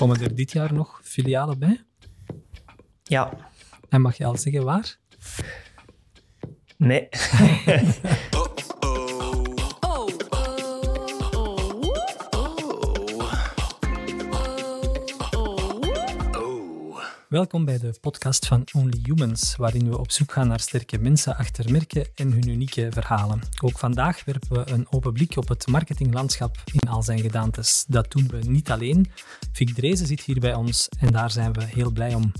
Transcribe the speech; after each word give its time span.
Komen 0.00 0.20
er 0.20 0.34
dit 0.34 0.52
jaar 0.52 0.72
nog 0.72 1.00
filialen 1.04 1.58
bij? 1.58 1.80
Ja. 3.02 3.32
En 3.88 4.00
mag 4.00 4.16
je 4.16 4.24
al 4.24 4.36
zeggen 4.36 4.64
waar? 4.64 4.96
Nee. 6.76 7.08
Welkom 17.40 17.64
bij 17.64 17.78
de 17.78 17.94
podcast 18.00 18.46
van 18.46 18.64
Only 18.72 19.00
Humans, 19.02 19.56
waarin 19.56 19.88
we 19.88 19.98
op 19.98 20.10
zoek 20.10 20.32
gaan 20.32 20.48
naar 20.48 20.60
sterke 20.60 20.98
mensen 20.98 21.36
achter 21.36 21.70
merken 21.70 22.06
en 22.14 22.32
hun 22.32 22.48
unieke 22.48 22.88
verhalen. 22.90 23.40
Ook 23.62 23.78
vandaag 23.78 24.24
werpen 24.24 24.48
we 24.52 24.72
een 24.72 24.86
open 24.90 25.12
blik 25.12 25.36
op 25.36 25.48
het 25.48 25.66
marketinglandschap 25.66 26.56
in 26.72 26.88
al 26.88 27.02
zijn 27.02 27.20
gedaantes. 27.20 27.84
Dat 27.88 28.12
doen 28.12 28.28
we 28.28 28.38
niet 28.38 28.70
alleen. 28.70 29.10
Vic 29.52 29.74
Drezen 29.74 30.06
zit 30.06 30.20
hier 30.20 30.40
bij 30.40 30.54
ons 30.54 30.88
en 30.98 31.12
daar 31.12 31.30
zijn 31.30 31.52
we 31.52 31.64
heel 31.64 31.90
blij 31.90 32.14
om. 32.14 32.32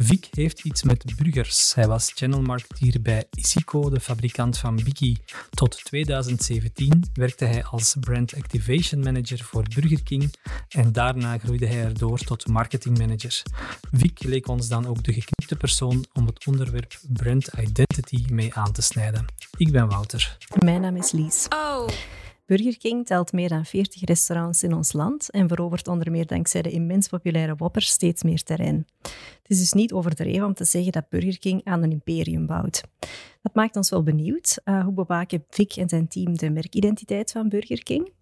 Vic 0.00 0.28
heeft 0.30 0.64
iets 0.64 0.82
met 0.82 1.16
burgers. 1.16 1.74
Hij 1.74 1.86
was 1.86 2.12
channelmarketeer 2.14 3.02
bij 3.02 3.24
Isico, 3.30 3.90
de 3.90 4.00
fabrikant 4.00 4.58
van 4.58 4.76
Biki. 4.76 5.16
Tot 5.50 5.84
2017 5.84 7.04
werkte 7.12 7.44
hij 7.44 7.64
als 7.64 7.96
brand 8.00 8.34
activation 8.34 9.00
manager 9.00 9.38
voor 9.38 9.62
Burger 9.74 10.02
King 10.02 10.34
en 10.68 10.92
daarna 10.92 11.38
groeide 11.38 11.66
hij 11.66 11.84
erdoor 11.84 12.18
tot 12.18 12.46
marketingmanager. 12.46 13.42
Vic 13.92 14.22
leek 14.28 14.48
ons 14.48 14.68
dan 14.68 14.86
ook 14.86 15.02
de 15.02 15.12
geknipte 15.12 15.56
persoon 15.56 16.04
om 16.12 16.26
het 16.26 16.46
onderwerp 16.46 16.98
brand 17.08 17.48
identity 17.58 18.24
mee 18.32 18.54
aan 18.54 18.72
te 18.72 18.82
snijden. 18.82 19.24
Ik 19.56 19.72
ben 19.72 19.88
Wouter. 19.88 20.36
Mijn 20.64 20.80
naam 20.80 20.96
is 20.96 21.12
Lies. 21.12 21.46
Oh. 21.48 21.88
Burger 22.48 22.78
King 22.78 23.06
telt 23.06 23.32
meer 23.32 23.48
dan 23.48 23.64
40 23.64 24.04
restaurants 24.04 24.62
in 24.62 24.74
ons 24.74 24.92
land 24.92 25.30
en 25.30 25.48
verovert 25.48 25.88
onder 25.88 26.10
meer 26.10 26.26
dankzij 26.26 26.62
de 26.62 26.70
immens 26.70 27.08
populaire 27.08 27.54
Whopper 27.54 27.82
steeds 27.82 28.22
meer 28.22 28.42
terrein. 28.42 28.86
Het 29.02 29.46
is 29.46 29.58
dus 29.58 29.72
niet 29.72 29.92
overdreven 29.92 30.46
om 30.46 30.54
te 30.54 30.64
zeggen 30.64 30.92
dat 30.92 31.08
Burger 31.08 31.38
King 31.38 31.60
aan 31.64 31.82
een 31.82 31.92
imperium 31.92 32.46
bouwt. 32.46 32.82
Dat 33.42 33.54
maakt 33.54 33.76
ons 33.76 33.90
wel 33.90 34.02
benieuwd. 34.02 34.60
Uh, 34.64 34.84
hoe 34.84 34.92
bewaken 34.92 35.44
Vic 35.50 35.76
en 35.76 35.88
zijn 35.88 36.08
team 36.08 36.36
de 36.36 36.50
merkidentiteit 36.50 37.30
van 37.30 37.48
Burger 37.48 37.82
King? 37.82 38.12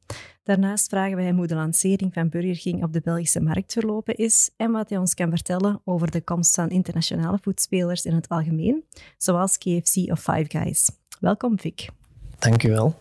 Daarnaast 0.42 0.88
vragen 0.88 1.16
we 1.16 1.22
hem 1.22 1.36
hoe 1.36 1.46
de 1.46 1.54
lancering 1.54 2.12
van 2.12 2.28
Burger 2.28 2.58
King 2.58 2.82
op 2.82 2.92
de 2.92 3.00
Belgische 3.00 3.40
markt 3.40 3.72
verlopen 3.72 4.16
is 4.16 4.50
en 4.56 4.70
wat 4.70 4.88
hij 4.88 4.98
ons 4.98 5.14
kan 5.14 5.30
vertellen 5.30 5.80
over 5.84 6.10
de 6.10 6.20
komst 6.20 6.54
van 6.54 6.68
internationale 6.68 7.38
voedspelers 7.40 8.04
in 8.04 8.14
het 8.14 8.28
algemeen, 8.28 8.84
zoals 9.18 9.58
KFC 9.58 9.96
of 9.96 10.20
Five 10.20 10.44
Guys. 10.48 10.90
Welkom, 11.20 11.58
Vic. 11.58 11.88
Dank 12.38 12.62
u 12.62 12.68
wel. 12.68 12.94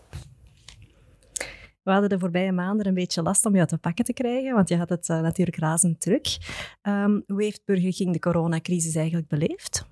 We 1.86 1.92
hadden 1.92 2.10
de 2.10 2.18
voorbije 2.18 2.52
maanden 2.52 2.86
een 2.86 2.94
beetje 2.94 3.22
last 3.22 3.46
om 3.46 3.54
jou 3.54 3.66
te 3.66 3.78
pakken 3.78 4.04
te 4.04 4.12
krijgen, 4.12 4.54
want 4.54 4.68
je 4.68 4.76
had 4.76 4.88
het 4.88 5.08
uh, 5.08 5.20
natuurlijk 5.20 5.58
razend 5.58 6.00
druk. 6.00 6.36
Um, 6.82 7.22
hoe 7.26 7.42
heeft 7.42 7.60
Burger 7.64 7.94
King 7.94 8.12
de 8.12 8.18
coronacrisis 8.18 8.94
eigenlijk 8.94 9.28
beleefd? 9.28 9.86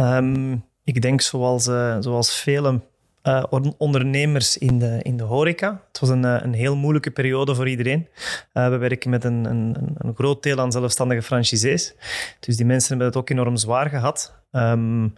Um, 0.00 0.64
ik 0.84 1.02
denk 1.02 1.20
zoals, 1.20 1.66
uh, 1.66 1.96
zoals 2.00 2.40
vele 2.40 2.80
uh, 3.22 3.44
ondernemers 3.78 4.58
in 4.58 4.78
de, 4.78 4.98
in 5.02 5.16
de 5.16 5.24
horeca. 5.24 5.82
Het 5.88 6.00
was 6.00 6.08
een, 6.08 6.24
een 6.24 6.54
heel 6.54 6.76
moeilijke 6.76 7.10
periode 7.10 7.54
voor 7.54 7.68
iedereen. 7.68 8.08
we 8.52 8.76
werken 8.76 9.10
met 9.10 9.24
een, 9.24 9.44
een, 9.44 9.76
een 9.98 10.14
groot 10.14 10.42
deel 10.42 10.60
aan 10.60 10.72
zelfstandige 10.72 11.22
franchisees. 11.22 11.94
Dus 12.40 12.56
die 12.56 12.66
mensen 12.66 12.88
hebben 12.88 13.06
het 13.06 13.16
ook 13.16 13.30
enorm 13.30 13.56
zwaar 13.56 13.88
gehad. 13.88 14.34
Um, 14.52 15.14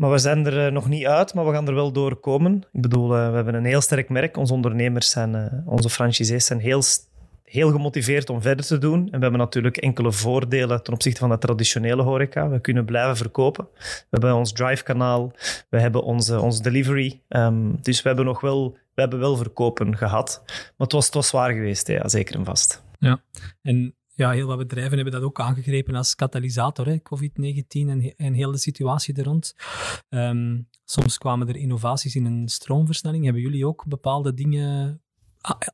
maar 0.00 0.10
we 0.10 0.18
zijn 0.18 0.46
er 0.46 0.66
eh, 0.66 0.72
nog 0.72 0.88
niet 0.88 1.06
uit, 1.06 1.34
maar 1.34 1.46
we 1.46 1.52
gaan 1.52 1.68
er 1.68 1.74
wel 1.74 1.92
doorkomen. 1.92 2.54
Ik 2.72 2.80
bedoel, 2.80 3.16
uh, 3.16 3.28
we 3.28 3.34
hebben 3.34 3.54
een 3.54 3.64
heel 3.64 3.80
sterk 3.80 4.08
merk. 4.08 4.36
Onze 4.36 4.52
ondernemers 4.52 5.10
zijn, 5.10 5.34
uh, 5.34 5.46
onze 5.64 5.90
franchisees 5.90 6.46
zijn 6.46 6.60
heel, 6.60 6.82
heel 7.44 7.70
gemotiveerd 7.70 8.30
om 8.30 8.42
verder 8.42 8.66
te 8.66 8.78
doen. 8.78 9.00
En 9.00 9.16
we 9.16 9.22
hebben 9.22 9.38
natuurlijk 9.38 9.76
enkele 9.76 10.12
voordelen 10.12 10.82
ten 10.82 10.92
opzichte 10.92 11.20
van 11.20 11.28
de 11.30 11.38
traditionele 11.38 12.02
horeca. 12.02 12.48
We 12.48 12.60
kunnen 12.60 12.84
blijven 12.84 13.16
verkopen. 13.16 13.68
We 13.74 14.06
hebben 14.10 14.34
ons 14.34 14.52
Drive-kanaal, 14.52 15.32
we 15.70 15.80
hebben 15.80 16.02
onze, 16.02 16.40
onze 16.40 16.62
delivery. 16.62 17.20
Um, 17.28 17.78
dus 17.82 18.02
we 18.02 18.08
hebben 18.08 18.26
nog 18.26 18.40
wel, 18.40 18.72
we 18.94 19.00
hebben 19.00 19.18
wel 19.18 19.36
verkopen 19.36 19.96
gehad. 19.96 20.42
Maar 20.46 20.72
het 20.76 20.92
was, 20.92 21.04
het 21.04 21.14
was 21.14 21.28
zwaar 21.28 21.52
geweest, 21.52 21.86
ja, 21.86 22.08
zeker 22.08 22.34
en 22.34 22.44
vast. 22.44 22.82
Ja, 22.98 23.22
en 23.62 23.94
ja, 24.20 24.30
heel 24.30 24.46
wat 24.46 24.58
bedrijven 24.58 24.94
hebben 24.94 25.12
dat 25.12 25.22
ook 25.22 25.40
aangegrepen 25.40 25.94
als 25.94 26.14
katalysator, 26.14 26.98
COVID-19 26.98 27.62
en, 27.70 28.14
en 28.16 28.32
heel 28.32 28.52
de 28.52 28.58
situatie 28.58 29.14
er 29.14 29.24
rond. 29.24 29.54
Um, 30.08 30.68
soms 30.84 31.18
kwamen 31.18 31.48
er 31.48 31.56
innovaties 31.56 32.14
in 32.14 32.24
een 32.24 32.48
stroomversnelling. 32.48 33.24
Hebben 33.24 33.42
jullie 33.42 33.66
ook 33.66 33.84
bepaalde 33.86 34.34
dingen 34.34 35.00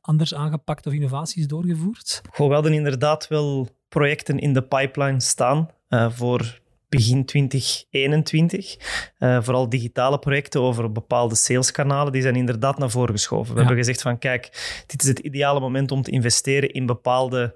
anders 0.01 0.33
aangepakt 0.33 0.87
of 0.87 0.93
innovaties 0.93 1.47
doorgevoerd? 1.47 2.21
Goh, 2.31 2.47
we 2.47 2.53
hadden 2.53 2.73
inderdaad 2.73 3.27
wel 3.27 3.67
projecten 3.89 4.39
in 4.39 4.53
de 4.53 4.63
pipeline 4.63 5.21
staan 5.21 5.69
uh, 5.89 6.11
voor 6.11 6.59
begin 6.89 7.25
2021. 7.25 8.77
Uh, 9.19 9.41
vooral 9.41 9.69
digitale 9.69 10.19
projecten 10.19 10.61
over 10.61 10.91
bepaalde 10.91 11.35
saleskanalen, 11.35 12.11
die 12.11 12.21
zijn 12.21 12.35
inderdaad 12.35 12.77
naar 12.77 12.89
voren 12.89 13.13
geschoven. 13.13 13.53
We 13.53 13.59
hebben 13.59 13.77
gezegd 13.77 14.01
van 14.01 14.17
kijk, 14.17 14.43
dit 14.87 15.01
is 15.01 15.07
het 15.07 15.19
ideale 15.19 15.59
moment 15.59 15.91
om 15.91 16.01
te 16.01 16.11
investeren 16.11 16.71
in 16.71 16.85
bepaalde 16.85 17.55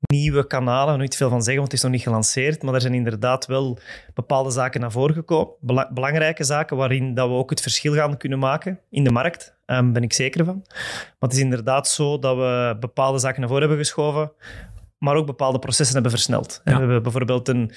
nieuwe 0.00 0.46
kanalen, 0.46 0.92
nog 0.92 1.02
niet 1.02 1.16
veel 1.16 1.28
van 1.28 1.42
zeggen, 1.42 1.60
want 1.60 1.70
het 1.70 1.76
is 1.76 1.82
nog 1.82 1.92
niet 1.92 2.02
gelanceerd, 2.02 2.62
maar 2.62 2.74
er 2.74 2.80
zijn 2.80 2.94
inderdaad 2.94 3.46
wel 3.46 3.78
bepaalde 4.14 4.50
zaken 4.50 4.80
naar 4.80 4.90
voren 4.90 5.14
gekomen. 5.14 5.54
belangrijke 5.90 6.44
zaken 6.44 6.76
waarin 6.76 7.14
dat 7.14 7.28
we 7.28 7.34
ook 7.34 7.50
het 7.50 7.60
verschil 7.60 7.94
gaan 7.94 8.16
kunnen 8.16 8.38
maken 8.38 8.80
in 8.90 9.04
de 9.04 9.10
markt, 9.10 9.56
um, 9.66 9.92
ben 9.92 10.02
ik 10.02 10.12
zeker 10.12 10.44
van. 10.44 10.62
Maar 10.66 11.28
het 11.28 11.32
is 11.32 11.38
inderdaad 11.38 11.88
zo 11.88 12.18
dat 12.18 12.36
we 12.36 12.76
bepaalde 12.80 13.18
zaken 13.18 13.40
naar 13.40 13.48
voren 13.48 13.68
hebben 13.68 13.84
geschoven, 13.84 14.32
maar 14.98 15.14
ook 15.14 15.26
bepaalde 15.26 15.58
processen 15.58 15.94
hebben 15.94 16.12
versneld. 16.12 16.60
We 16.64 16.70
hebben 16.70 17.02
bijvoorbeeld 17.02 17.48
een 17.48 17.72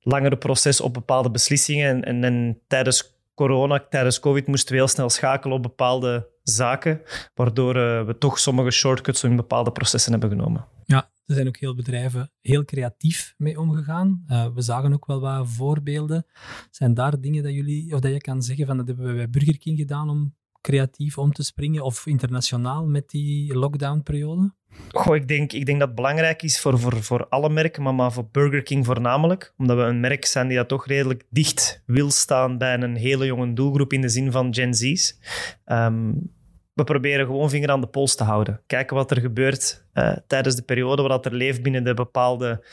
langere 0.00 0.36
proces 0.36 0.80
op 0.80 0.94
bepaalde 0.94 1.30
beslissingen 1.30 2.04
en, 2.04 2.24
en, 2.24 2.60
tijdens 2.66 3.18
corona, 3.34 3.86
tijdens 3.90 4.20
COVID, 4.20 4.46
moesten 4.46 4.72
we 4.72 4.78
heel 4.78 4.88
snel 4.88 5.10
schakelen 5.10 5.56
op 5.56 5.62
bepaalde 5.62 6.28
zaken, 6.42 7.00
waardoor 7.34 7.76
uh, 7.76 8.02
we 8.02 8.18
toch 8.18 8.38
sommige 8.38 8.70
shortcuts 8.70 9.24
in 9.24 9.36
bepaalde 9.36 9.72
processen 9.72 10.12
hebben 10.12 10.30
genomen. 10.30 10.66
Ja, 10.84 11.10
er 11.30 11.36
zijn 11.36 11.48
ook 11.48 11.56
heel 11.56 11.74
bedrijven 11.74 12.30
heel 12.40 12.64
creatief 12.64 13.34
mee 13.36 13.60
omgegaan. 13.60 14.24
Uh, 14.28 14.46
we 14.54 14.62
zagen 14.62 14.92
ook 14.92 15.06
wel 15.06 15.20
wat 15.20 15.48
voorbeelden. 15.48 16.26
Zijn 16.70 16.94
daar 16.94 17.20
dingen 17.20 17.42
dat 17.42 17.52
jullie, 17.52 17.94
of 17.94 18.00
dat 18.00 18.12
je 18.12 18.20
kan 18.20 18.42
zeggen 18.42 18.66
van 18.66 18.76
dat 18.76 18.86
hebben 18.86 19.06
we 19.06 19.14
bij 19.14 19.30
Burger 19.30 19.58
King 19.58 19.78
gedaan 19.78 20.10
om 20.10 20.34
creatief 20.60 21.18
om 21.18 21.32
te 21.32 21.42
springen 21.42 21.84
of 21.84 22.06
internationaal 22.06 22.86
met 22.86 23.10
die 23.10 23.54
lockdown-periode? 23.54 24.54
Goh, 24.90 25.16
ik, 25.16 25.28
denk, 25.28 25.52
ik 25.52 25.66
denk 25.66 25.78
dat 25.78 25.88
het 25.88 25.96
belangrijk 25.96 26.42
is 26.42 26.60
voor, 26.60 26.78
voor, 26.78 27.02
voor 27.02 27.28
alle 27.28 27.48
merken, 27.48 27.82
maar, 27.82 27.94
maar 27.94 28.12
voor 28.12 28.28
Burger 28.30 28.62
King 28.62 28.86
voornamelijk. 28.86 29.54
Omdat 29.56 29.76
we 29.76 29.82
een 29.82 30.00
merk 30.00 30.24
zijn 30.24 30.48
die 30.48 30.56
dat 30.56 30.68
toch 30.68 30.86
redelijk 30.86 31.26
dicht 31.30 31.82
wil 31.86 32.10
staan 32.10 32.58
bij 32.58 32.80
een 32.80 32.96
hele 32.96 33.26
jonge 33.26 33.52
doelgroep 33.52 33.92
in 33.92 34.00
de 34.00 34.08
zin 34.08 34.32
van 34.32 34.54
Gen 34.54 34.74
Z's. 34.74 35.18
Um, 35.66 36.32
we 36.72 36.84
proberen 36.84 37.26
gewoon 37.26 37.50
vinger 37.50 37.70
aan 37.70 37.80
de 37.80 37.86
pols 37.86 38.14
te 38.14 38.24
houden. 38.24 38.60
Kijken 38.66 38.96
wat 38.96 39.10
er 39.10 39.20
gebeurt 39.20 39.84
uh, 39.94 40.16
tijdens 40.26 40.56
de 40.56 40.62
periode 40.62 41.02
wat 41.02 41.26
er 41.26 41.34
leeft 41.34 41.62
binnen 41.62 41.84
de 41.84 41.94
bepaalde 41.94 42.64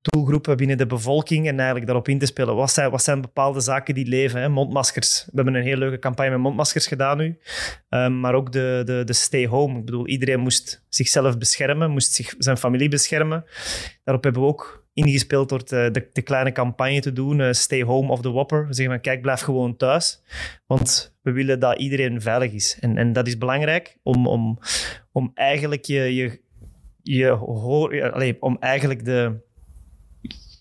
doelgroepen 0.00 0.56
binnen 0.56 0.78
de 0.78 0.86
bevolking 0.86 1.46
en 1.46 1.56
eigenlijk 1.56 1.86
daarop 1.86 2.08
in 2.08 2.18
te 2.18 2.26
spelen. 2.26 2.54
Wat 2.54 2.70
zijn, 2.70 2.90
wat 2.90 3.02
zijn 3.02 3.20
bepaalde 3.20 3.60
zaken 3.60 3.94
die 3.94 4.06
leven? 4.06 4.40
Hè? 4.40 4.48
Mondmaskers. 4.48 5.24
We 5.24 5.32
hebben 5.34 5.54
een 5.54 5.62
hele 5.62 5.76
leuke 5.76 5.98
campagne 5.98 6.30
met 6.30 6.40
mondmaskers 6.40 6.86
gedaan 6.86 7.16
nu. 7.16 7.38
Um, 7.88 8.20
maar 8.20 8.34
ook 8.34 8.52
de, 8.52 8.82
de, 8.84 9.02
de 9.04 9.12
stay 9.12 9.46
home. 9.46 9.78
Ik 9.78 9.84
bedoel, 9.84 10.06
iedereen 10.06 10.40
moest 10.40 10.84
zichzelf 10.88 11.38
beschermen, 11.38 11.90
moest 11.90 12.12
zich, 12.12 12.34
zijn 12.38 12.56
familie 12.56 12.88
beschermen. 12.88 13.44
Daarop 14.04 14.24
hebben 14.24 14.42
we 14.42 14.48
ook 14.48 14.79
ingespeeld 14.92 15.48
door 15.48 15.64
de, 15.64 16.08
de, 16.12 16.22
kleine 16.22 16.52
campagne 16.52 17.00
te 17.00 17.12
doen, 17.12 17.38
uh, 17.38 17.52
Stay 17.52 17.82
Home 17.82 18.12
of 18.12 18.20
the 18.20 18.32
Whopper. 18.32 18.66
We 18.66 18.74
zeggen 18.74 19.00
kijk, 19.00 19.22
blijf 19.22 19.40
gewoon 19.40 19.76
thuis. 19.76 20.22
Want 20.66 21.16
we 21.22 21.32
willen 21.32 21.60
dat 21.60 21.78
iedereen 21.78 22.20
veilig 22.20 22.52
is. 22.52 22.78
En, 22.80 22.96
en 22.96 23.12
dat 23.12 23.26
is 23.26 23.38
belangrijk 23.38 23.98
om, 24.02 24.26
om, 24.26 24.58
om 25.12 25.30
eigenlijk 25.34 25.84
je... 25.84 26.14
je, 26.14 26.40
je 27.02 27.28
hoor, 27.28 28.12
allez, 28.12 28.34
om 28.40 28.56
eigenlijk 28.60 29.04
de, 29.04 29.40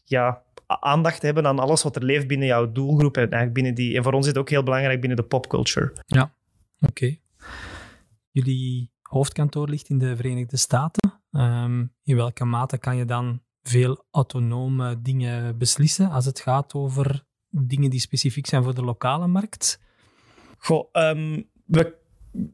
ja, 0.06 0.44
aandacht 0.68 1.22
hebben 1.22 1.48
aan 1.48 1.60
alles 1.60 1.84
wat 1.84 1.96
er 1.96 2.04
leeft 2.04 2.28
binnen 2.28 2.48
jouw 2.48 2.72
doelgroep. 2.72 3.18
En, 3.18 3.22
eigenlijk 3.22 3.54
binnen 3.54 3.74
die, 3.74 3.98
en 3.98 4.04
voor 4.04 4.14
ons 4.14 4.26
is 4.26 4.32
het 4.32 4.42
ook 4.42 4.50
heel 4.50 4.64
belangrijk 4.64 5.00
binnen 5.00 5.18
de 5.18 5.24
popculture. 5.24 5.94
Ja, 6.06 6.34
oké. 6.80 7.18
Jullie 8.32 8.92
hoofdkantoor 9.02 9.70
ligt 9.70 9.90
in 9.90 9.98
de 9.98 10.16
Verenigde 10.16 10.58
Staten. 10.58 11.22
Ehm, 11.32 11.86
in 12.04 12.16
welke 12.16 12.46
mate 12.46 12.78
kan 12.78 12.98
je 12.98 13.06
dan 13.06 13.42
veel 13.70 14.06
autonome 14.12 15.02
dingen 15.02 15.58
beslissen 15.58 16.10
als 16.10 16.26
het 16.26 16.40
gaat 16.40 16.74
over 16.74 17.24
dingen 17.50 17.90
die 17.90 18.00
specifiek 18.00 18.48
zijn 18.48 18.64
voor 18.64 18.76
de 18.76 18.84
lokale 18.84 19.28
markt? 19.28 19.80
Goh, 20.58 20.88
um, 20.94 21.50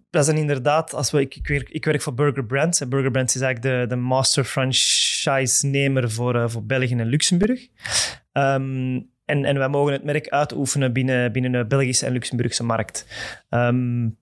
we 0.10 0.24
zijn 0.24 0.38
inderdaad, 0.38 0.94
als 0.94 1.12
we, 1.12 1.20
ik, 1.20 1.36
ik, 1.36 1.48
werk, 1.48 1.70
ik 1.70 1.86
werk 1.86 2.02
voor 2.02 2.14
Burger 2.14 2.46
Brands. 2.46 2.82
En 2.82 2.90
Burger 2.90 3.12
Brands 3.12 3.36
is 3.36 3.42
eigenlijk 3.42 3.80
de, 3.80 3.96
de 3.96 4.02
master 4.02 4.44
franchise-nemer 4.44 6.12
voor, 6.12 6.36
uh, 6.36 6.48
voor 6.48 6.66
België 6.66 6.96
en 6.96 7.08
Luxemburg. 7.08 7.68
Um, 8.34 9.10
en, 9.26 9.46
en 9.46 9.58
wij 9.58 9.70
mogen 9.70 9.94
het 9.94 10.04
merk 10.04 10.30
uitoefenen 10.30 10.94
binnen, 10.94 11.32
binnen 11.32 11.52
de 11.52 11.66
Belgische 11.66 12.06
en 12.06 12.12
Luxemburgse 12.12 12.64
markt. 12.64 13.06
Um, 13.50 14.18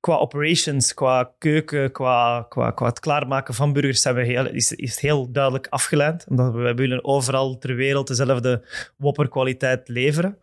qua 0.00 0.16
operations, 0.16 0.94
qua 0.94 1.32
keuken, 1.38 1.92
qua, 1.92 2.46
qua, 2.48 2.70
qua 2.70 2.86
het 2.86 3.00
klaarmaken 3.00 3.54
van 3.54 3.72
burgers 3.72 4.02
we 4.02 4.24
heel, 4.24 4.46
is, 4.46 4.72
is 4.72 5.00
heel 5.00 5.32
duidelijk 5.32 5.66
afgeleid. 5.70 6.26
Omdat 6.28 6.52
we, 6.52 6.74
willen 6.74 7.04
overal 7.04 7.58
ter 7.58 7.74
wereld 7.74 8.06
dezelfde 8.06 8.64
Whopper-kwaliteit 8.96 9.88
leveren. 9.88 10.38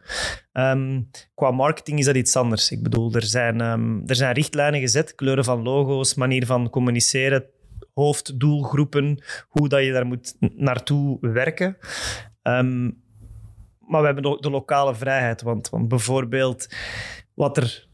Ehm, 0.52 1.02
qua 1.36 1.52
marketing 1.52 2.00
is 2.00 2.06
dat 2.06 2.16
iets 2.16 2.36
anders. 2.36 2.72
Ik 2.72 2.84
bedoel, 2.84 3.14
er 3.14 3.24
zijn, 3.24 3.62
um, 3.62 4.04
er 4.06 4.16
zijn 4.16 4.34
richtlijnen 4.34 4.80
gezet, 4.80 5.16
kleuren 5.16 5.44
van 5.44 5.64
logo's, 5.64 6.16
manier 6.16 6.46
van 6.46 6.70
communiceren, 6.70 7.46
hoofddoelgroepen, 7.94 9.24
hoe 9.50 9.70
dat 9.70 9.84
je 9.84 9.92
daar 9.92 10.06
moet 10.06 10.36
naartoe 10.56 11.18
werken. 11.22 11.78
Um, 12.44 13.06
maar 13.88 14.00
we 14.00 14.06
hebben 14.06 14.24
de, 14.24 14.38
de 14.40 14.50
lokale 14.50 14.96
vrijheid. 14.96 15.42
Want, 15.42 15.70
want 15.70 15.88
bijvoorbeeld 15.88 16.68
wat 17.34 17.58
er 17.58 17.87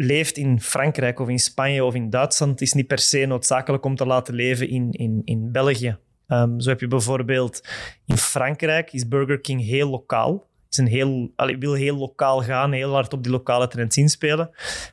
leeft 0.00 0.36
in 0.36 0.60
Frankrijk 0.60 1.20
of 1.20 1.28
in 1.28 1.38
Spanje 1.38 1.84
of 1.84 1.94
in 1.94 2.10
Duitsland, 2.10 2.60
is 2.60 2.72
niet 2.72 2.86
per 2.86 2.98
se 2.98 3.26
noodzakelijk 3.26 3.84
om 3.84 3.96
te 3.96 4.06
laten 4.06 4.34
leven 4.34 4.68
in, 4.68 4.90
in, 4.90 5.22
in 5.24 5.52
België. 5.52 5.98
Um, 6.28 6.60
zo 6.60 6.68
heb 6.68 6.80
je 6.80 6.86
bijvoorbeeld 6.86 7.68
in 8.06 8.16
Frankrijk 8.16 8.92
is 8.92 9.08
Burger 9.08 9.40
King 9.40 9.64
heel 9.64 9.88
lokaal. 9.88 10.48
Is 10.68 10.76
heel, 10.76 11.32
wil 11.58 11.74
heel 11.74 11.96
lokaal 11.96 12.42
gaan, 12.42 12.72
heel 12.72 12.92
hard 12.92 13.12
op 13.12 13.22
die 13.22 13.32
lokale 13.32 13.68
trends 13.68 13.96
inspelen. 13.96 14.50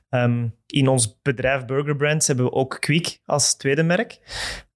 Um, 0.09 0.55
in 0.65 0.87
ons 0.87 1.19
bedrijf 1.21 1.65
Burger 1.65 1.95
Brands 1.95 2.27
hebben 2.27 2.45
we 2.45 2.51
ook 2.51 2.77
Quick 2.79 3.19
als 3.25 3.55
tweede 3.55 3.83
merk. 3.83 4.19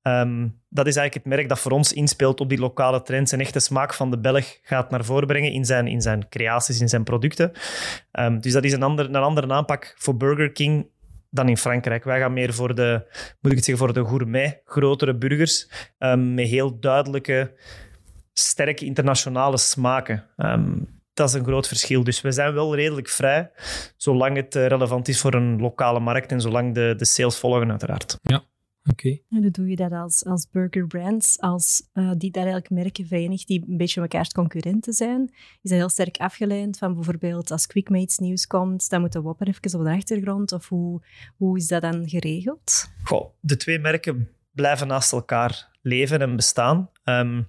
Um, 0.04 0.60
dat 0.70 0.88
is 0.88 0.96
eigenlijk 0.96 1.26
het 1.26 1.36
merk 1.36 1.50
dat 1.50 1.60
voor 1.60 1.72
ons 1.72 1.94
inspeelt 1.94 2.40
op 2.40 2.50
die 2.50 2.60
lokale 2.60 3.02
trends 3.02 3.32
en 3.32 3.40
echt 3.40 3.54
de 3.54 3.60
smaak 3.60 3.94
van 3.94 4.12
de 4.12 4.20
Belg 4.20 4.60
gaat 4.62 4.90
naar 4.90 5.06
voren 5.06 5.28
brengen 5.28 5.52
in 5.52 5.66
zijn, 5.66 5.88
in 5.88 6.02
zijn 6.02 6.30
creaties, 6.30 6.82
in 6.82 6.90
zijn 6.90 7.04
producten. 7.04 7.52
Um, 8.12 8.42
dus 8.42 8.54
dat 8.54 8.64
is 8.64 8.74
een, 8.74 8.84
ander, 8.84 9.06
een 9.06 9.16
andere 9.16 9.54
aanpak 9.54 9.96
voor 9.98 10.18
Burger 10.18 10.52
King 10.52 10.90
dan 11.30 11.50
in 11.50 11.58
Frankrijk. 11.58 12.04
Wij 12.04 12.20
gaan 12.20 12.34
meer 12.34 12.54
voor 12.54 12.76
de, 12.76 13.04
moet 13.42 13.52
ik 13.52 13.58
het 13.58 13.66
zeggen, 13.66 13.86
voor 13.86 13.94
de 13.94 14.06
gourmet, 14.06 14.62
grotere 14.66 15.16
burgers, 15.16 15.70
um, 16.00 16.34
met 16.34 16.48
heel 16.48 16.80
duidelijke, 16.80 17.54
sterke 18.34 18.86
internationale 18.86 19.58
smaken. 19.58 20.26
dat 21.14 21.30
is 21.30 21.34
een 21.34 21.44
groot 21.44 21.68
verschil. 21.68 22.04
Dus 22.04 22.22
we 22.22 22.32
zijn 22.32 22.54
wel 22.54 22.76
redelijk 22.76 23.10
vrij, 23.10 23.52
zolang 23.98 24.36
het 24.36 24.56
eh, 24.56 24.68
relevant 24.68 25.08
is 25.08 25.22
voor 25.22 25.34
een 25.34 25.60
lokale 25.60 26.00
markt 26.00 26.32
en 26.32 26.42
zolang 26.42 26.74
de, 26.74 26.94
de 26.98 27.06
sales 27.06 27.38
volgen, 27.38 27.70
uiteraard. 27.70 28.18
Ja, 28.22 28.44
Oké. 28.90 29.10
En 29.10 29.42
hoe 29.42 29.52
doe 29.52 29.68
je 29.68 29.76
dat 29.76 29.92
als, 29.92 30.26
als 30.26 30.50
burger 30.52 30.88
brands, 30.88 31.40
als 31.40 31.90
uh, 31.94 32.12
die 32.18 32.32
daar 32.32 32.44
eigenlijk 32.44 32.74
merken 32.74 33.06
verenigt 33.06 33.48
die 33.48 33.64
een 33.68 33.78
beetje 33.78 34.02
elkaars 34.02 34.32
concurrenten 34.32 34.94
zijn? 34.94 35.30
Is 35.62 35.70
dat 35.70 35.80
heel 35.80 35.90
sterk 35.90 36.18
afgeleid 36.18 36.78
van 36.78 36.94
bijvoorbeeld 36.94 37.52
als 37.52 37.68
Quickmates 37.68 38.18
nieuws 38.18 38.48
komt, 38.48 38.90
dan 38.90 39.02
moet 39.02 39.12
de 39.12 39.22
Whopper 39.22 39.48
even 39.48 39.80
op 39.80 39.86
de 39.86 39.92
achtergrond? 39.92 40.52
Of 40.52 40.70
hoe, 40.70 41.02
hoe 41.38 41.58
is 41.58 41.68
dat 41.68 41.82
dan 41.82 42.10
geregeld? 42.10 42.90
Goh, 43.04 43.30
de 43.40 43.58
twee 43.58 43.80
merken 43.80 44.30
blijven 44.52 44.88
naast 44.88 45.12
elkaar 45.12 45.70
leven 45.82 46.22
en 46.22 46.36
bestaan. 46.36 46.90
Um, 47.04 47.48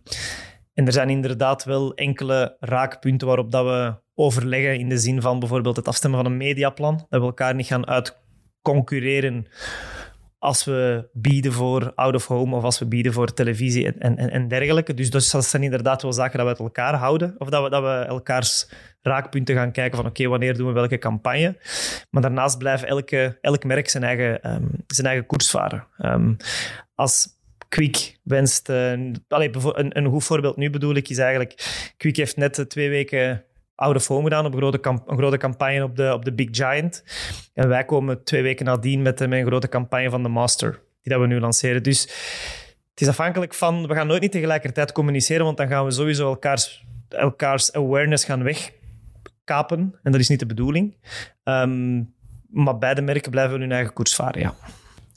en 0.75 0.87
er 0.87 0.93
zijn 0.93 1.11
inderdaad 1.11 1.65
wel 1.65 1.95
enkele 1.95 2.57
raakpunten 2.61 3.27
waarop 3.27 3.51
dat 3.51 3.65
we 3.65 4.01
overleggen 4.15 4.79
in 4.79 4.89
de 4.89 4.99
zin 4.99 5.21
van 5.21 5.39
bijvoorbeeld 5.39 5.77
het 5.77 5.89
afstemmen 5.89 6.23
van 6.23 6.33
een 6.33 6.39
mediaplan, 6.39 7.07
dat 7.09 7.21
we 7.21 7.27
elkaar 7.27 7.55
niet 7.55 7.67
gaan 7.67 7.87
uitconcurreren 7.87 9.47
als 10.43 10.65
we 10.65 11.09
bieden 11.13 11.53
voor 11.53 11.93
out 11.95 12.15
of 12.15 12.27
home 12.27 12.57
of 12.57 12.63
als 12.65 12.79
we 12.79 12.87
bieden 12.87 13.13
voor 13.13 13.35
televisie 13.35 13.93
en, 13.99 14.17
en, 14.17 14.31
en 14.31 14.49
dergelijke. 14.49 14.95
Dus 14.95 15.11
dat 15.11 15.45
zijn 15.45 15.63
inderdaad 15.63 16.03
wel 16.03 16.13
zaken 16.13 16.39
dat 16.39 16.43
we 16.43 16.53
uit 16.53 16.59
elkaar 16.59 16.95
houden. 16.95 17.35
Of 17.39 17.49
dat 17.49 17.63
we, 17.63 17.71
dat 17.71 17.83
we 17.83 17.89
elkaars 17.89 18.69
raakpunten 19.03 19.55
gaan 19.55 19.73
kijken 19.73 19.97
van 19.97 20.07
oké, 20.07 20.29
wanneer 20.29 20.57
doen 20.57 20.67
we 20.67 20.73
welke 20.73 20.99
campagne. 20.99 21.57
Maar 22.11 22.23
daarnaast 22.23 22.59
blijft 22.59 22.85
elke, 22.85 23.39
elk 23.41 23.65
merk 23.65 23.89
zijn 23.89 24.05
eigen, 24.05 24.53
um, 24.53 24.71
zijn 24.87 25.07
eigen 25.07 25.27
koers 25.27 25.51
varen. 25.51 25.87
Um, 25.99 26.37
als 26.95 27.29
Quick 27.69 28.19
wenst... 28.23 28.69
Uh, 28.69 29.13
allez, 29.29 29.49
een, 29.73 30.07
goed 30.07 30.25
voorbeeld 30.25 30.57
nu 30.57 30.71
bedoel 30.71 30.95
ik 30.95 31.09
is 31.09 31.19
eigenlijk... 31.19 31.55
Quick 31.97 32.17
heeft 32.17 32.37
net 32.37 32.65
twee 32.69 32.89
weken 32.89 33.45
of 33.77 34.07
home 34.07 34.23
gedaan 34.23 34.47
op 34.47 34.53
een 34.53 34.59
grote, 34.59 34.89
een 35.07 35.17
grote 35.17 35.37
campagne 35.37 35.83
op 35.83 35.97
de, 35.97 36.13
op 36.15 36.25
de 36.25 36.33
Big 36.33 36.49
Giant. 36.51 37.05
En 37.55 37.69
wij 37.69 37.85
komen 37.85 38.25
twee 38.25 38.43
weken 38.43 38.65
nadien 38.65 39.03
met, 39.03 39.21
een 39.21 39.47
grote 39.47 39.69
campagne 39.69 40.11
van 40.11 40.23
de 40.23 40.29
Master, 40.29 40.81
die 41.03 41.13
dat 41.13 41.21
we 41.21 41.27
nu 41.27 41.41
lanceren. 41.41 41.83
Dus 41.83 42.03
het 42.91 43.01
is 43.01 43.09
afhankelijk 43.09 43.55
van... 43.55 43.87
We 43.87 43.95
gaan 43.95 44.07
nooit 44.07 44.21
niet 44.21 44.33
tegelijkertijd 44.33 44.93
communiceren, 44.93 45.45
want 45.45 45.57
dan 45.57 45.69
gaan 45.69 45.85
we 45.85 45.91
sowieso 45.91 46.29
elkaars, 46.29 46.85
elkaars 47.09 47.73
awareness 47.73 48.25
gaan 48.25 48.43
wegkapen. 48.43 49.99
En 50.03 50.13
dat 50.13 50.21
is 50.21 50.29
niet 50.29 50.39
de 50.39 50.47
bedoeling. 50.47 50.97
Um, 51.45 52.15
maar 52.53 52.79
beide 52.79 53.03
merken 53.03 53.31
blijven 53.31 53.61
hun 53.61 53.73
eigen 53.73 53.93
koers 53.93 54.15
varen, 54.15 54.41
ja. 54.41 54.55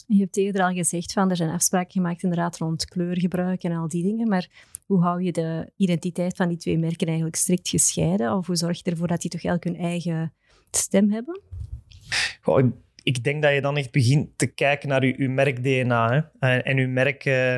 Je 0.08 0.19
hebt 0.19 0.38
eerder 0.38 0.62
al 0.62 0.74
gezegd 0.74 1.13
van 1.13 1.30
er 1.30 1.36
zijn 1.36 1.50
afspraken 1.50 1.92
gemaakt 1.92 2.24
inderdaad 2.24 2.58
rond 2.58 2.86
kleurgebruik 2.86 3.63
en 3.63 3.72
al 3.72 3.88
die 3.88 4.04
dingen, 4.04 4.28
maar 4.28 4.48
hoe 4.86 5.02
hou 5.02 5.24
je 5.24 5.32
de 5.32 5.72
identiteit 5.76 6.36
van 6.36 6.48
die 6.48 6.58
twee 6.58 6.78
merken 6.78 7.08
eigenlijk 7.08 7.36
strikt 7.36 7.70
gescheiden? 7.70 8.34
Of 8.34 8.48
hoe 8.48 8.56
zorg 8.56 8.84
je 8.84 8.92
ervoor 8.92 9.08
dat 9.08 9.22
die 9.22 9.30
toch 9.30 9.44
elk 9.44 9.64
hun 9.64 9.78
eigen 9.78 10.34
stem 10.72 11.12
hebben? 11.12 11.42
Ik 13.04 13.24
denk 13.24 13.42
dat 13.42 13.54
je 13.54 13.62
dan 13.62 13.78
echt 13.78 13.92
begint 13.92 14.38
te 14.38 14.46
kijken 14.48 14.90
naar 14.90 15.06
je, 15.06 15.30
merk-DNA 15.30 16.32
en, 16.40 16.64
en 16.64 16.94
merk... 16.94 17.26
Uh, 17.26 17.56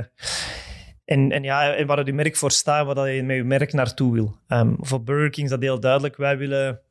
en, 1.05 1.31
en, 1.31 1.43
ja, 1.43 1.73
en 1.73 1.87
waar 1.87 2.05
je 2.05 2.13
merk 2.13 2.35
voor 2.35 2.51
staat, 2.51 2.85
waar 2.85 3.11
je 3.11 3.23
met 3.23 3.35
je 3.35 3.43
merk 3.43 3.73
naartoe 3.73 4.13
wil. 4.13 4.35
Um, 4.47 4.75
voor 4.79 5.03
Burger 5.03 5.29
King 5.29 5.45
is 5.45 5.51
dat 5.51 5.61
heel 5.61 5.79
duidelijk. 5.79 6.17
Wij 6.17 6.37
willen 6.37 6.81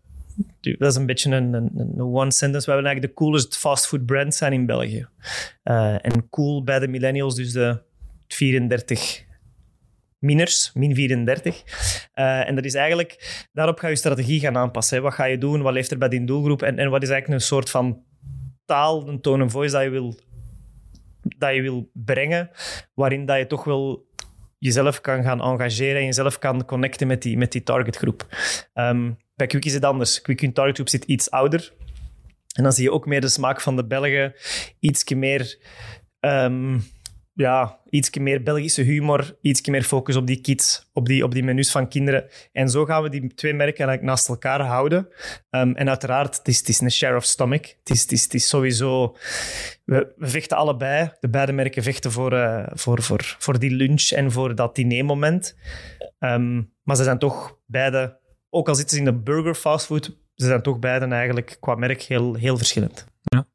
dat 0.61 0.91
is 0.91 0.97
een 0.97 1.06
beetje 1.06 1.35
een, 1.35 2.00
one 2.00 2.33
sentence. 2.33 2.67
We 2.67 2.73
willen 2.73 2.87
eigenlijk 2.87 3.00
de 3.00 3.15
coolest 3.15 3.56
fastfood 3.56 4.06
brand 4.06 4.35
zijn 4.35 4.53
in 4.53 4.67
België. 4.67 5.06
Uh, 5.65 6.05
en 6.05 6.29
cool 6.31 6.65
bij 6.65 6.79
de 6.79 6.88
millennials, 6.88 7.35
dus 7.35 7.53
de 7.53 7.83
34 8.29 9.25
miners, 10.18 10.70
min 10.74 10.94
34. 10.94 11.62
Uh, 12.14 12.48
en 12.48 12.54
dat 12.54 12.64
is 12.64 12.74
eigenlijk, 12.74 13.46
daarop 13.52 13.78
ga 13.78 13.88
je 13.88 13.96
strategie 13.96 14.40
gaan 14.40 14.56
aanpassen. 14.56 15.02
Wat 15.02 15.14
ga 15.14 15.24
je 15.24 15.38
doen? 15.38 15.62
Wat 15.62 15.72
leeft 15.72 15.90
er 15.90 15.98
bij 15.98 16.08
die 16.08 16.24
doelgroep? 16.24 16.62
En, 16.62 16.78
en 16.78 16.90
wat 16.90 17.02
is 17.02 17.08
eigenlijk 17.08 17.40
een 17.40 17.46
soort 17.46 17.70
van 17.70 18.02
taal, 18.64 19.08
een 19.08 19.20
tone 19.20 19.44
of 19.44 19.52
voice 19.52 19.72
dat 19.72 19.82
je 19.82 19.90
wil, 19.90 20.14
dat 21.22 21.54
je 21.54 21.62
wil 21.62 21.90
brengen, 21.92 22.50
waarin 22.94 23.26
dat 23.26 23.38
je 23.38 23.46
toch 23.46 23.64
wel 23.64 24.06
jezelf 24.58 25.00
kan 25.00 25.22
gaan 25.22 25.40
engageren 25.40 25.96
en 25.96 26.04
jezelf 26.04 26.38
kan 26.38 26.64
connecten 26.64 27.06
met 27.06 27.22
die, 27.22 27.36
met 27.36 27.52
die 27.52 27.62
targetgroep. 27.62 28.26
Um, 28.74 29.16
bij 29.34 29.46
Quick 29.46 29.64
is 29.64 29.74
het 29.74 29.84
anders. 29.84 30.20
Quick 30.20 30.42
in 30.42 30.52
targetgroep 30.52 30.88
zit 30.88 31.04
iets 31.04 31.30
ouder. 31.30 31.72
En 32.52 32.62
dan 32.62 32.72
zie 32.72 32.84
je 32.84 32.92
ook 32.92 33.06
meer 33.06 33.20
de 33.20 33.28
smaak 33.28 33.60
van 33.60 33.76
de 33.76 33.86
Belgen. 33.86 34.34
Iets 34.80 35.14
meer... 35.14 35.58
Um, 36.20 36.84
ja, 37.37 37.81
iets 37.91 38.11
meer 38.19 38.43
Belgische 38.43 38.83
humor, 38.83 39.37
iets 39.41 39.69
meer 39.69 39.83
focus 39.83 40.17
op 40.17 40.27
die 40.27 40.41
kids, 40.41 40.90
op 40.93 41.07
die, 41.07 41.25
op 41.25 41.33
die 41.33 41.45
menus 41.45 41.71
van 41.71 41.88
kinderen. 41.88 42.28
En 42.52 42.69
zo 42.69 42.85
gaan 42.85 43.02
we 43.02 43.09
die 43.09 43.35
twee 43.35 43.55
merken 43.55 43.78
eigenlijk 43.78 44.09
naast 44.09 44.28
elkaar 44.28 44.61
houden. 44.61 45.09
Um, 45.50 45.75
en 45.75 45.88
uiteraard, 45.88 46.37
het 46.37 46.49
is, 46.49 46.59
het 46.59 46.69
is 46.69 46.81
een 46.81 46.90
share 46.90 47.16
of 47.16 47.25
stomach. 47.25 47.61
Het 47.61 47.90
is, 47.90 48.02
het 48.02 48.12
is, 48.12 48.23
het 48.23 48.35
is 48.35 48.49
sowieso... 48.49 49.16
We, 49.85 50.14
vechten 50.19 50.57
allebei. 50.57 51.12
De 51.21 51.28
beide 51.28 51.52
merken 51.52 51.83
vechten 51.83 52.12
voor, 52.12 52.33
uh, 52.33 52.66
voor, 52.73 53.02
voor, 53.02 53.37
voor 53.38 53.59
die 53.59 53.71
lunch 53.71 54.11
en 54.11 54.33
voor 54.33 54.55
dat 54.55 54.75
dinermoment. 54.75 55.57
Um, 56.19 56.73
maar 56.83 56.97
ze 56.97 57.05
zijn 57.05 57.19
toch 57.19 57.59
beide, 57.66 58.21
ook 58.50 58.69
al 58.69 58.75
zitten 58.75 58.97
ze 58.97 59.05
in 59.05 59.11
de 59.11 59.23
burger 59.23 59.55
fastfood, 59.55 60.05
ze 60.35 60.47
zijn 60.47 60.62
toch 60.62 60.78
beide 60.78 61.07
eigenlijk 61.07 61.57
qua 61.61 61.75
merk 61.75 62.02
heel, 62.02 62.35
heel 62.35 62.57
verschillend. 62.57 63.07
Ja. 63.23 63.47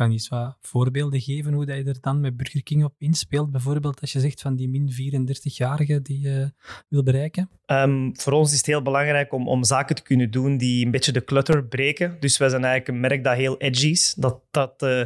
Kan 0.00 0.08
je 0.08 0.14
eens 0.14 0.28
wat 0.28 0.56
voorbeelden 0.60 1.20
geven 1.20 1.52
hoe 1.52 1.66
dat 1.66 1.76
je 1.76 1.84
er 1.84 2.00
dan 2.00 2.20
met 2.20 2.36
Burger 2.36 2.62
King 2.62 2.84
op 2.84 2.94
inspeelt? 2.98 3.50
Bijvoorbeeld 3.50 4.00
als 4.00 4.12
je 4.12 4.20
zegt 4.20 4.40
van 4.40 4.56
die 4.56 4.68
min 4.68 4.90
34-jarige 5.28 6.02
die 6.02 6.20
je 6.20 6.52
wil 6.88 7.02
bereiken? 7.02 7.50
Um, 7.66 8.16
voor 8.16 8.32
ons 8.32 8.50
is 8.50 8.56
het 8.56 8.66
heel 8.66 8.82
belangrijk 8.82 9.32
om, 9.32 9.48
om 9.48 9.64
zaken 9.64 9.94
te 9.94 10.02
kunnen 10.02 10.30
doen 10.30 10.56
die 10.56 10.84
een 10.84 10.90
beetje 10.90 11.12
de 11.12 11.24
clutter 11.24 11.64
breken. 11.64 12.16
Dus 12.20 12.38
wij 12.38 12.48
zijn 12.48 12.64
eigenlijk 12.64 12.94
een 12.94 13.08
merk 13.08 13.24
dat 13.24 13.36
heel 13.36 13.58
edgy 13.58 13.88
is. 13.88 14.14
Dat, 14.14 14.40
dat 14.50 14.82
uh, 14.82 15.04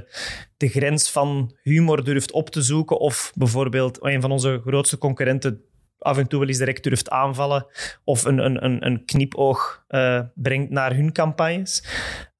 de 0.57 0.69
grens 0.69 1.11
van 1.11 1.57
humor 1.63 2.05
durft 2.05 2.33
op 2.33 2.51
te 2.51 2.63
zoeken. 2.63 2.99
Of 2.99 3.33
bijvoorbeeld 3.35 4.05
een 4.05 4.21
van 4.21 4.31
onze 4.31 4.61
grootste 4.65 4.99
concurrenten 4.99 5.61
af 5.99 6.19
en 6.19 6.29
toe 6.29 6.39
wel 6.39 6.49
eens 6.49 6.59
direct 6.59 6.83
durft 6.83 7.11
aanvallen. 7.11 7.67
Of 8.05 8.25
een, 8.25 8.39
een, 8.39 8.65
een, 8.65 8.87
een 8.87 9.05
knipoog 9.05 9.85
uh, 9.89 10.21
brengt 10.35 10.71
naar 10.71 10.95
hun 10.95 11.13
campagnes. 11.13 11.85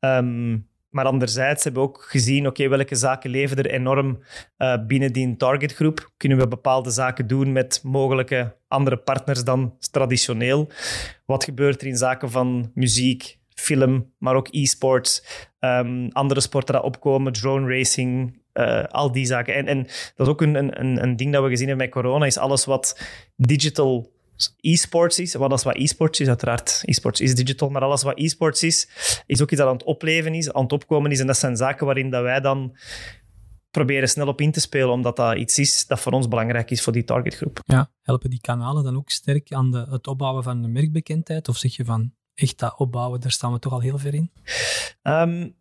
Um, 0.01 0.73
maar 0.95 1.05
anderzijds 1.05 1.65
hebben 1.65 1.83
we 1.83 1.89
ook 1.89 2.03
gezien, 2.03 2.47
oké, 2.47 2.69
welke 2.69 2.95
zaken 2.95 3.31
leven 3.31 3.57
er 3.57 3.71
enorm 3.71 4.19
uh, 4.59 4.87
binnen 4.87 5.13
die 5.13 5.37
targetgroep? 5.37 6.13
Kunnen 6.17 6.39
we 6.39 6.49
bepaalde 6.49 6.91
zaken 6.91 7.27
doen 7.27 7.53
met 7.53 7.81
mogelijke 7.83 8.57
andere 8.69 8.97
partners 8.97 9.45
dan 9.45 9.77
traditioneel? 9.91 10.71
Wat 11.27 11.45
gebeurt 11.45 11.81
er 11.81 11.87
in 11.87 11.97
zaken 11.97 12.31
van 12.31 12.71
muziek, 12.75 13.39
film, 13.55 14.13
maar 14.19 14.35
ook 14.35 14.49
e-sports, 14.51 15.25
um, 15.61 16.09
andere 16.13 16.41
sporten 16.41 16.75
die 16.75 16.83
opkomen, 16.83 17.33
drone 17.33 17.77
racing, 17.77 18.41
uh, 18.55 18.85
al 18.85 19.13
die 19.13 19.27
zaken. 19.27 19.55
En, 19.55 19.67
en 19.67 19.83
dat 20.17 20.27
is 20.27 20.33
ook 20.33 20.43
een, 20.43 20.81
een, 20.81 21.03
een 21.03 21.17
ding 21.17 21.33
dat 21.33 21.43
we 21.43 21.49
gezien 21.49 21.69
hebben 21.69 21.87
met 21.87 21.95
corona, 21.95 22.27
is 22.27 22.39
alles 22.39 22.65
wat 22.65 23.01
digital 23.37 24.13
e-sports 24.61 25.19
is, 25.19 25.35
wat 25.35 25.51
als 25.51 25.63
wat 25.63 25.77
e-sports 25.77 26.21
is, 26.21 26.29
uiteraard, 26.29 26.83
e-sports 26.85 27.21
is 27.21 27.35
digital, 27.35 27.69
maar 27.69 27.83
alles 27.83 28.03
wat 28.03 28.19
e-sports 28.19 28.63
is, 28.63 28.89
is 29.27 29.43
ook 29.43 29.51
iets 29.51 29.61
dat 29.61 29.69
aan 29.69 29.77
het 29.77 29.85
opleven 29.85 30.35
is, 30.35 30.53
aan 30.53 30.63
het 30.63 30.73
opkomen 30.73 31.11
is. 31.11 31.21
En 31.21 31.27
dat 31.27 31.37
zijn 31.37 31.57
zaken 31.57 31.87
waarin 31.87 32.11
dat 32.11 32.23
wij 32.23 32.41
dan 32.41 32.77
proberen 33.71 34.09
snel 34.09 34.27
op 34.27 34.41
in 34.41 34.53
te 34.53 34.61
spelen, 34.61 34.91
omdat 34.91 35.17
dat 35.17 35.37
iets 35.37 35.59
is 35.59 35.87
dat 35.87 36.01
voor 36.01 36.13
ons 36.13 36.29
belangrijk 36.29 36.71
is 36.71 36.83
voor 36.83 36.93
die 36.93 37.05
targetgroep. 37.05 37.61
Ja, 37.65 37.91
helpen 38.03 38.31
die 38.31 38.41
kanalen 38.41 38.85
dan 38.85 38.97
ook 38.97 39.11
sterk 39.11 39.53
aan 39.53 39.71
de, 39.71 39.87
het 39.91 40.07
opbouwen 40.07 40.43
van 40.43 40.63
de 40.63 40.69
merkbekendheid? 40.69 41.49
Of 41.49 41.57
zeg 41.57 41.77
je 41.77 41.85
van, 41.85 42.13
echt 42.35 42.59
dat 42.59 42.79
opbouwen, 42.79 43.21
daar 43.21 43.31
staan 43.31 43.53
we 43.53 43.59
toch 43.59 43.73
al 43.73 43.81
heel 43.81 43.99
ver 43.99 44.15
in? 44.15 44.31
Um, 45.03 45.55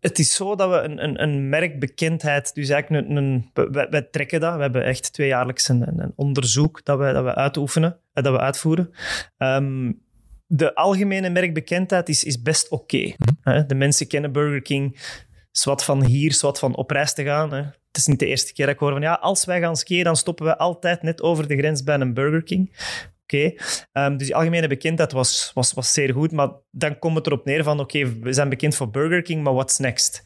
het 0.00 0.18
is 0.18 0.34
zo 0.34 0.54
dat 0.54 0.70
we 0.70 0.76
een, 0.76 1.04
een, 1.04 1.22
een 1.22 1.48
merkbekendheid, 1.48 2.54
dus 2.54 2.68
eigenlijk 2.68 3.08
een, 3.08 3.16
een 3.16 3.50
wij, 3.52 3.88
wij, 3.90 4.02
trekken 4.02 4.40
dat. 4.40 4.54
We 4.54 4.60
hebben 4.60 4.84
echt 4.84 5.12
tweejaarlijks 5.12 5.68
een, 5.68 6.00
een 6.00 6.12
onderzoek 6.16 6.84
dat 6.84 6.98
we, 6.98 7.12
dat 7.12 7.24
we 7.24 7.34
uitoefenen, 7.34 7.98
eh, 8.12 8.24
dat 8.24 8.32
we 8.32 8.40
uitvoeren. 8.40 8.90
Um, 9.38 10.06
de 10.46 10.74
algemene 10.74 11.30
merkbekendheid 11.30 12.08
is, 12.08 12.24
is 12.24 12.42
best 12.42 12.68
oké. 12.68 12.96
Okay. 12.96 13.16
Mhm. 13.42 13.66
De 13.66 13.74
mensen 13.74 14.06
kennen 14.06 14.32
Burger 14.32 14.62
King, 14.62 15.00
zwart 15.50 15.84
van 15.84 16.04
hier, 16.04 16.32
zwart 16.32 16.58
van 16.58 16.76
op 16.76 16.90
reis 16.90 17.14
te 17.14 17.24
gaan. 17.24 17.52
Hè. 17.52 17.62
Het 17.62 17.96
is 17.96 18.06
niet 18.06 18.18
de 18.18 18.26
eerste 18.26 18.52
keer 18.52 18.66
dat 18.66 18.74
ik 18.74 18.80
hoor 18.80 18.92
van 18.92 19.00
ja, 19.00 19.12
als 19.12 19.44
wij 19.44 19.60
gaan 19.60 19.76
skiën, 19.76 20.04
dan 20.04 20.16
stoppen 20.16 20.46
we 20.46 20.58
altijd 20.58 21.02
net 21.02 21.22
over 21.22 21.48
de 21.48 21.56
grens 21.56 21.82
bij 21.82 22.00
een 22.00 22.14
Burger 22.14 22.42
King. 22.42 22.72
Oké, 23.28 23.52
ehm, 23.92 24.16
dus 24.16 24.26
die 24.26 24.36
algemene 24.36 24.68
bekendheid 24.68 25.12
was, 25.12 25.50
was, 25.54 25.72
was 25.72 25.92
zeer 25.92 26.12
goed, 26.12 26.32
maar 26.32 26.50
dan 26.70 26.98
komt 26.98 27.16
het 27.16 27.26
erop 27.26 27.44
neer 27.44 27.64
van 27.64 27.80
oké, 27.80 28.18
we 28.20 28.32
zijn 28.32 28.48
bekend 28.48 28.74
voor 28.74 28.90
Burger 28.90 29.22
King, 29.22 29.42
maar 29.42 29.52
what's 29.52 29.78
next? 29.78 30.24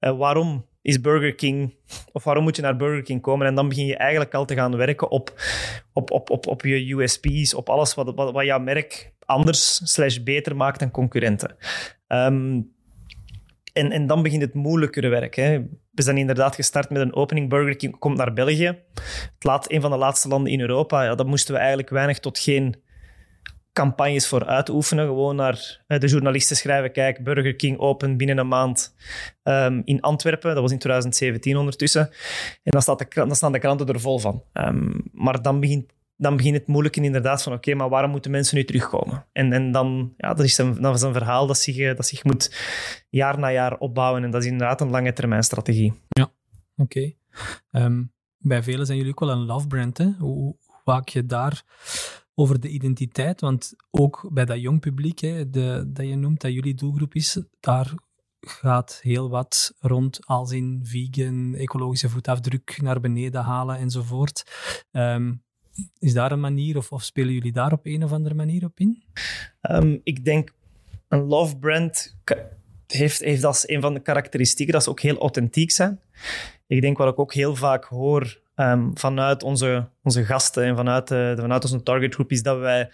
Uh, 0.00 0.18
waarom 0.18 0.66
is 0.82 1.00
Burger 1.00 1.34
King, 1.34 1.74
of 2.12 2.24
waarom 2.24 2.42
moet 2.42 2.56
je 2.56 2.62
naar 2.62 2.76
Burger 2.76 3.02
King 3.02 3.20
komen? 3.20 3.46
En 3.46 3.54
dan 3.54 3.68
begin 3.68 3.86
je 3.86 3.96
eigenlijk 3.96 4.34
al 4.34 4.44
te 4.44 4.54
gaan 4.54 4.76
werken 4.76 5.10
op, 5.10 5.34
op, 5.92 6.10
op, 6.10 6.30
op, 6.30 6.46
op 6.46 6.62
je 6.62 6.94
USP's, 6.94 7.54
op 7.54 7.68
alles 7.68 7.94
wat, 7.94 8.14
wat, 8.14 8.32
wat 8.32 8.44
jouw 8.44 8.60
merk 8.60 9.12
anders 9.24 9.80
slash 9.92 10.18
beter 10.18 10.56
maakt 10.56 10.78
dan 10.78 10.90
concurrenten. 10.90 11.56
Um, 12.08 12.72
en, 13.72 13.90
en 13.90 14.06
dan 14.06 14.22
begint 14.22 14.42
het 14.42 14.54
moeilijkere 14.54 15.08
werk. 15.08 15.34
Hè. 15.34 15.60
We 16.00 16.06
zijn 16.06 16.18
inderdaad 16.18 16.54
gestart 16.54 16.90
met 16.90 17.02
een 17.02 17.14
opening. 17.14 17.48
Burger 17.48 17.76
King 17.76 17.98
komt 17.98 18.16
naar 18.16 18.32
België. 18.32 18.78
Het 19.34 19.44
laat, 19.44 19.70
een 19.70 19.80
van 19.80 19.90
de 19.90 19.96
laatste 19.96 20.28
landen 20.28 20.52
in 20.52 20.60
Europa. 20.60 21.04
Ja, 21.04 21.14
daar 21.14 21.26
moesten 21.26 21.52
we 21.54 21.58
eigenlijk 21.58 21.90
weinig 21.90 22.18
tot 22.18 22.38
geen 22.38 22.82
campagnes 23.72 24.28
voor 24.28 24.46
uitoefenen. 24.46 25.06
Gewoon 25.06 25.36
naar 25.36 25.84
de 25.86 26.06
journalisten 26.06 26.56
schrijven: 26.56 26.92
kijk, 26.92 27.24
Burger 27.24 27.56
King 27.56 27.78
open 27.78 28.16
binnen 28.16 28.38
een 28.38 28.48
maand 28.48 28.94
um, 29.42 29.82
in 29.84 30.00
Antwerpen. 30.00 30.54
Dat 30.54 30.62
was 30.62 30.72
in 30.72 30.78
2017 30.78 31.56
ondertussen. 31.56 32.10
En 32.62 32.70
dan, 32.70 32.82
staat 32.82 32.98
de, 32.98 33.06
dan 33.14 33.36
staan 33.36 33.52
de 33.52 33.58
kranten 33.58 33.86
er 33.86 34.00
vol 34.00 34.18
van. 34.18 34.42
Um, 34.52 35.02
maar 35.12 35.42
dan 35.42 35.60
begint 35.60 35.92
dan 36.20 36.36
begint 36.36 36.56
het 36.56 36.66
moeilijke 36.66 37.02
inderdaad 37.02 37.42
van 37.42 37.52
oké, 37.52 37.74
maar 37.74 37.88
waarom 37.88 38.10
moeten 38.10 38.30
mensen 38.30 38.56
nu 38.56 38.64
terugkomen? 38.64 39.26
En, 39.32 39.52
en 39.52 39.72
dan, 39.72 40.14
ja, 40.16 40.34
dat 40.34 40.44
is, 40.44 40.58
een, 40.58 40.80
dat 40.80 40.94
is 40.94 41.02
een 41.02 41.12
verhaal 41.12 41.46
dat 41.46 41.58
zich, 41.58 41.76
eh, 41.76 41.96
dat 41.96 42.06
zich 42.06 42.24
moet 42.24 42.54
jaar 43.10 43.38
na 43.38 43.52
jaar 43.52 43.78
opbouwen 43.78 44.24
en 44.24 44.30
dat 44.30 44.42
is 44.42 44.50
inderdaad 44.50 44.80
een 44.80 44.90
lange 44.90 45.12
termijn 45.12 45.42
strategie. 45.42 45.92
Ja, 46.08 46.32
oké. 46.76 47.12
Ehm, 47.70 48.02
bij 48.38 48.62
velen 48.62 48.86
zijn 48.86 48.98
jullie 48.98 49.12
ook 49.12 49.20
wel 49.20 49.30
een 49.30 49.46
love 49.46 49.66
brand. 49.66 49.98
Hè? 49.98 50.10
Hoe, 50.18 50.36
hoe 50.36 50.56
waak 50.84 51.08
je 51.08 51.26
daar 51.26 51.62
over 52.34 52.60
de 52.60 52.68
identiteit? 52.68 53.40
Want 53.40 53.74
ook 53.90 54.28
bij 54.32 54.44
dat 54.44 54.60
jong 54.60 54.80
publiek 54.80 55.18
hè, 55.18 55.50
de, 55.50 55.84
dat 55.86 56.06
je 56.06 56.16
noemt, 56.16 56.40
dat 56.40 56.52
jullie 56.52 56.74
doelgroep 56.74 57.14
is, 57.14 57.42
daar 57.60 57.94
gaat 58.40 58.98
heel 59.02 59.30
wat 59.30 59.74
rond 59.78 60.26
als 60.26 60.52
in 60.52 60.80
vegan, 60.82 61.54
ecologische 61.54 62.08
voetafdruk 62.08 62.78
naar 62.82 63.00
beneden 63.00 63.42
halen 63.42 63.76
enzovoort. 63.76 64.42
Um, 64.92 65.42
is 65.98 66.12
daar 66.12 66.32
een 66.32 66.40
manier, 66.40 66.76
of, 66.76 66.92
of, 66.92 67.02
spelen 67.02 67.32
jullie 67.32 67.52
daar 67.52 67.72
op 67.72 67.86
een 67.86 68.04
of 68.04 68.12
andere 68.12 68.34
manier 68.34 68.64
op 68.64 68.80
in? 68.80 69.02
Um, 69.70 70.00
ik 70.02 70.24
denk, 70.24 70.52
een 71.08 71.22
love 71.22 71.58
brand 71.58 72.16
heeft, 72.86 73.20
heeft 73.20 73.44
als 73.44 73.68
een 73.68 73.80
van 73.80 73.94
de 73.94 74.00
karakteristieken 74.00 74.74
dat 74.74 74.82
ze 74.82 74.90
ook 74.90 75.00
heel 75.00 75.18
authentiek 75.18 75.70
zijn. 75.70 76.00
Ik 76.66 76.80
denk 76.80 76.98
wat 76.98 77.12
ik 77.12 77.18
ook 77.18 77.34
heel 77.34 77.56
vaak 77.56 77.84
hoor 77.84 78.40
um, 78.56 78.98
vanuit 78.98 79.42
onze, 79.42 79.88
onze 80.02 80.24
gasten 80.24 80.64
en 80.64 80.76
vanuit, 80.76 81.08
de, 81.08 81.34
vanuit 81.38 81.64
onze 81.64 81.82
targetgroep, 81.82 82.30
is 82.30 82.42
dat 82.42 82.58
wij 82.58 82.90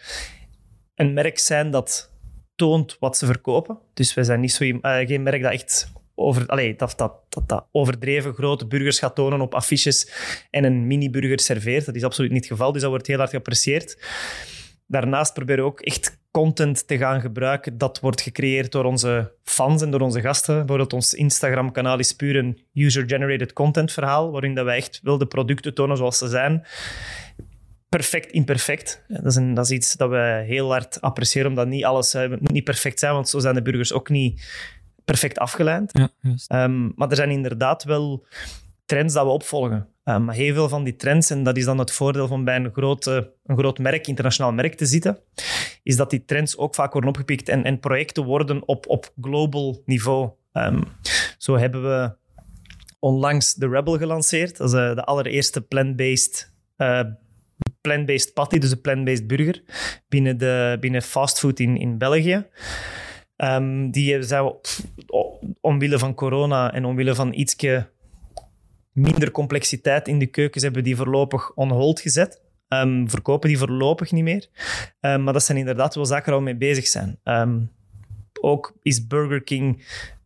een 0.94 1.12
merk 1.12 1.38
zijn 1.38 1.70
dat 1.70 2.10
toont 2.54 2.96
wat 2.98 3.16
ze 3.16 3.26
verkopen. 3.26 3.78
Dus 3.94 4.14
wij 4.14 4.24
zijn 4.24 4.40
niet 4.40 4.52
zo, 4.52 4.64
uh, 4.64 4.78
geen 4.80 5.22
merk 5.22 5.42
dat 5.42 5.52
echt 5.52 5.92
over, 6.16 6.46
dat, 6.76 6.78
dat, 6.78 6.98
dat, 7.28 7.48
dat, 7.48 7.66
overdreven 7.72 8.34
grote 8.34 8.66
burgers 8.66 8.98
gaat 8.98 9.14
tonen 9.14 9.40
op 9.40 9.54
affiches 9.54 10.10
en 10.50 10.64
een 10.64 10.86
mini-burger 10.86 11.40
serveert. 11.40 11.86
Dat 11.86 11.94
is 11.94 12.04
absoluut 12.04 12.30
niet 12.30 12.42
het 12.42 12.50
geval, 12.50 12.72
dus 12.72 12.80
dat 12.80 12.90
wordt 12.90 13.06
heel 13.06 13.18
hard 13.18 13.30
geapprecieerd. 13.30 13.98
Daarnaast 14.86 15.34
proberen 15.34 15.64
we 15.64 15.70
ook 15.70 15.80
echt 15.80 16.18
content 16.30 16.86
te 16.86 16.98
gaan 16.98 17.20
gebruiken 17.20 17.78
dat 17.78 18.00
wordt 18.00 18.20
gecreëerd 18.20 18.72
door 18.72 18.84
onze 18.84 19.32
fans 19.42 19.82
en 19.82 19.90
door 19.90 20.00
onze 20.00 20.20
gasten. 20.20 20.56
Bijvoorbeeld 20.56 20.92
ons 20.92 21.14
Instagram-kanaal 21.14 21.98
is 21.98 22.12
puur 22.12 22.36
een 22.36 22.60
user-generated 22.74 23.52
content 23.52 23.92
verhaal, 23.92 24.30
waarin 24.30 24.54
dat 24.54 24.64
wij 24.64 24.76
echt 24.76 25.00
wilde 25.02 25.26
producten 25.26 25.74
tonen 25.74 25.96
zoals 25.96 26.18
ze 26.18 26.28
zijn. 26.28 26.66
Perfect 27.88 28.30
imperfect. 28.30 29.04
Dat 29.08 29.26
is, 29.26 29.36
een, 29.36 29.54
dat 29.54 29.64
is 29.64 29.70
iets 29.70 29.92
dat 29.92 30.10
we 30.10 30.44
heel 30.46 30.70
hard 30.70 31.00
appreciëren, 31.00 31.48
omdat 31.48 31.66
niet 31.66 31.84
alles 31.84 32.14
moet 32.14 32.52
niet 32.52 32.64
perfect 32.64 32.98
zijn, 32.98 33.12
want 33.12 33.28
zo 33.28 33.38
zijn 33.38 33.54
de 33.54 33.62
burgers 33.62 33.92
ook 33.92 34.08
niet 34.08 34.42
perfect 35.06 35.38
afgeleid. 35.38 35.90
Ja, 35.92 36.64
um, 36.64 36.92
maar 36.96 37.10
er 37.10 37.16
zijn 37.16 37.30
inderdaad 37.30 37.84
wel 37.84 38.26
trends 38.84 39.14
dat 39.14 39.24
we 39.24 39.30
opvolgen. 39.30 39.88
Um, 40.04 40.24
maar 40.24 40.34
heel 40.34 40.54
veel 40.54 40.68
van 40.68 40.84
die 40.84 40.96
trends, 40.96 41.30
en 41.30 41.42
dat 41.42 41.56
is 41.56 41.64
dan 41.64 41.78
het 41.78 41.92
voordeel 41.92 42.26
van 42.26 42.44
bij 42.44 42.56
een, 42.56 42.72
grote, 42.72 43.32
een 43.44 43.58
groot 43.58 43.78
merk, 43.78 44.06
internationaal 44.06 44.52
merk 44.52 44.74
te 44.74 44.86
zitten, 44.86 45.18
is 45.82 45.96
dat 45.96 46.10
die 46.10 46.24
trends 46.24 46.56
ook 46.56 46.74
vaak 46.74 46.92
worden 46.92 47.10
opgepikt 47.10 47.48
en, 47.48 47.64
en 47.64 47.80
projecten 47.80 48.24
worden 48.24 48.68
op, 48.68 48.88
op 48.88 49.12
global 49.20 49.82
niveau. 49.84 50.30
Um, 50.52 50.82
zo 51.38 51.56
hebben 51.56 51.82
we 51.82 52.16
onlangs 52.98 53.54
de 53.54 53.68
Rebel 53.68 53.98
gelanceerd. 53.98 54.56
Dat 54.56 54.68
is 54.68 54.74
uh, 54.74 54.94
de 54.94 55.04
allereerste 55.04 55.60
plant-based 55.60 56.52
uh, 56.76 57.00
plant-based 57.80 58.32
patty, 58.32 58.58
dus 58.58 58.70
een 58.70 58.80
plant-based 58.80 59.26
burger, 59.26 59.62
binnen, 60.08 60.38
de, 60.38 60.76
binnen 60.80 61.02
fastfood 61.02 61.58
in, 61.58 61.76
in 61.76 61.98
België. 61.98 62.46
Um, 63.36 63.90
die 63.90 64.22
zijn 64.22 64.52
omwille 65.60 65.98
van 65.98 66.14
corona 66.14 66.72
en 66.72 66.84
omwille 66.84 67.14
van 67.14 67.32
ietsje 67.32 67.88
minder 68.92 69.30
complexiteit 69.30 70.08
in 70.08 70.18
de 70.18 70.26
keukens 70.26 70.62
hebben 70.62 70.84
die 70.84 70.96
voorlopig 70.96 71.54
on 71.54 71.70
hold 71.70 72.00
gezet. 72.00 72.40
Um, 72.68 73.10
verkopen 73.10 73.48
die 73.48 73.58
voorlopig 73.58 74.12
niet 74.12 74.24
meer. 74.24 74.48
Um, 75.00 75.22
maar 75.22 75.32
dat 75.32 75.44
zijn 75.44 75.58
inderdaad 75.58 75.94
wel 75.94 76.06
zaken 76.06 76.30
waar 76.30 76.38
we 76.38 76.44
mee 76.44 76.56
bezig 76.56 76.86
zijn. 76.86 77.18
ook 78.40 78.74
is 78.82 79.06
Burger 79.06 79.42
King 79.42 79.84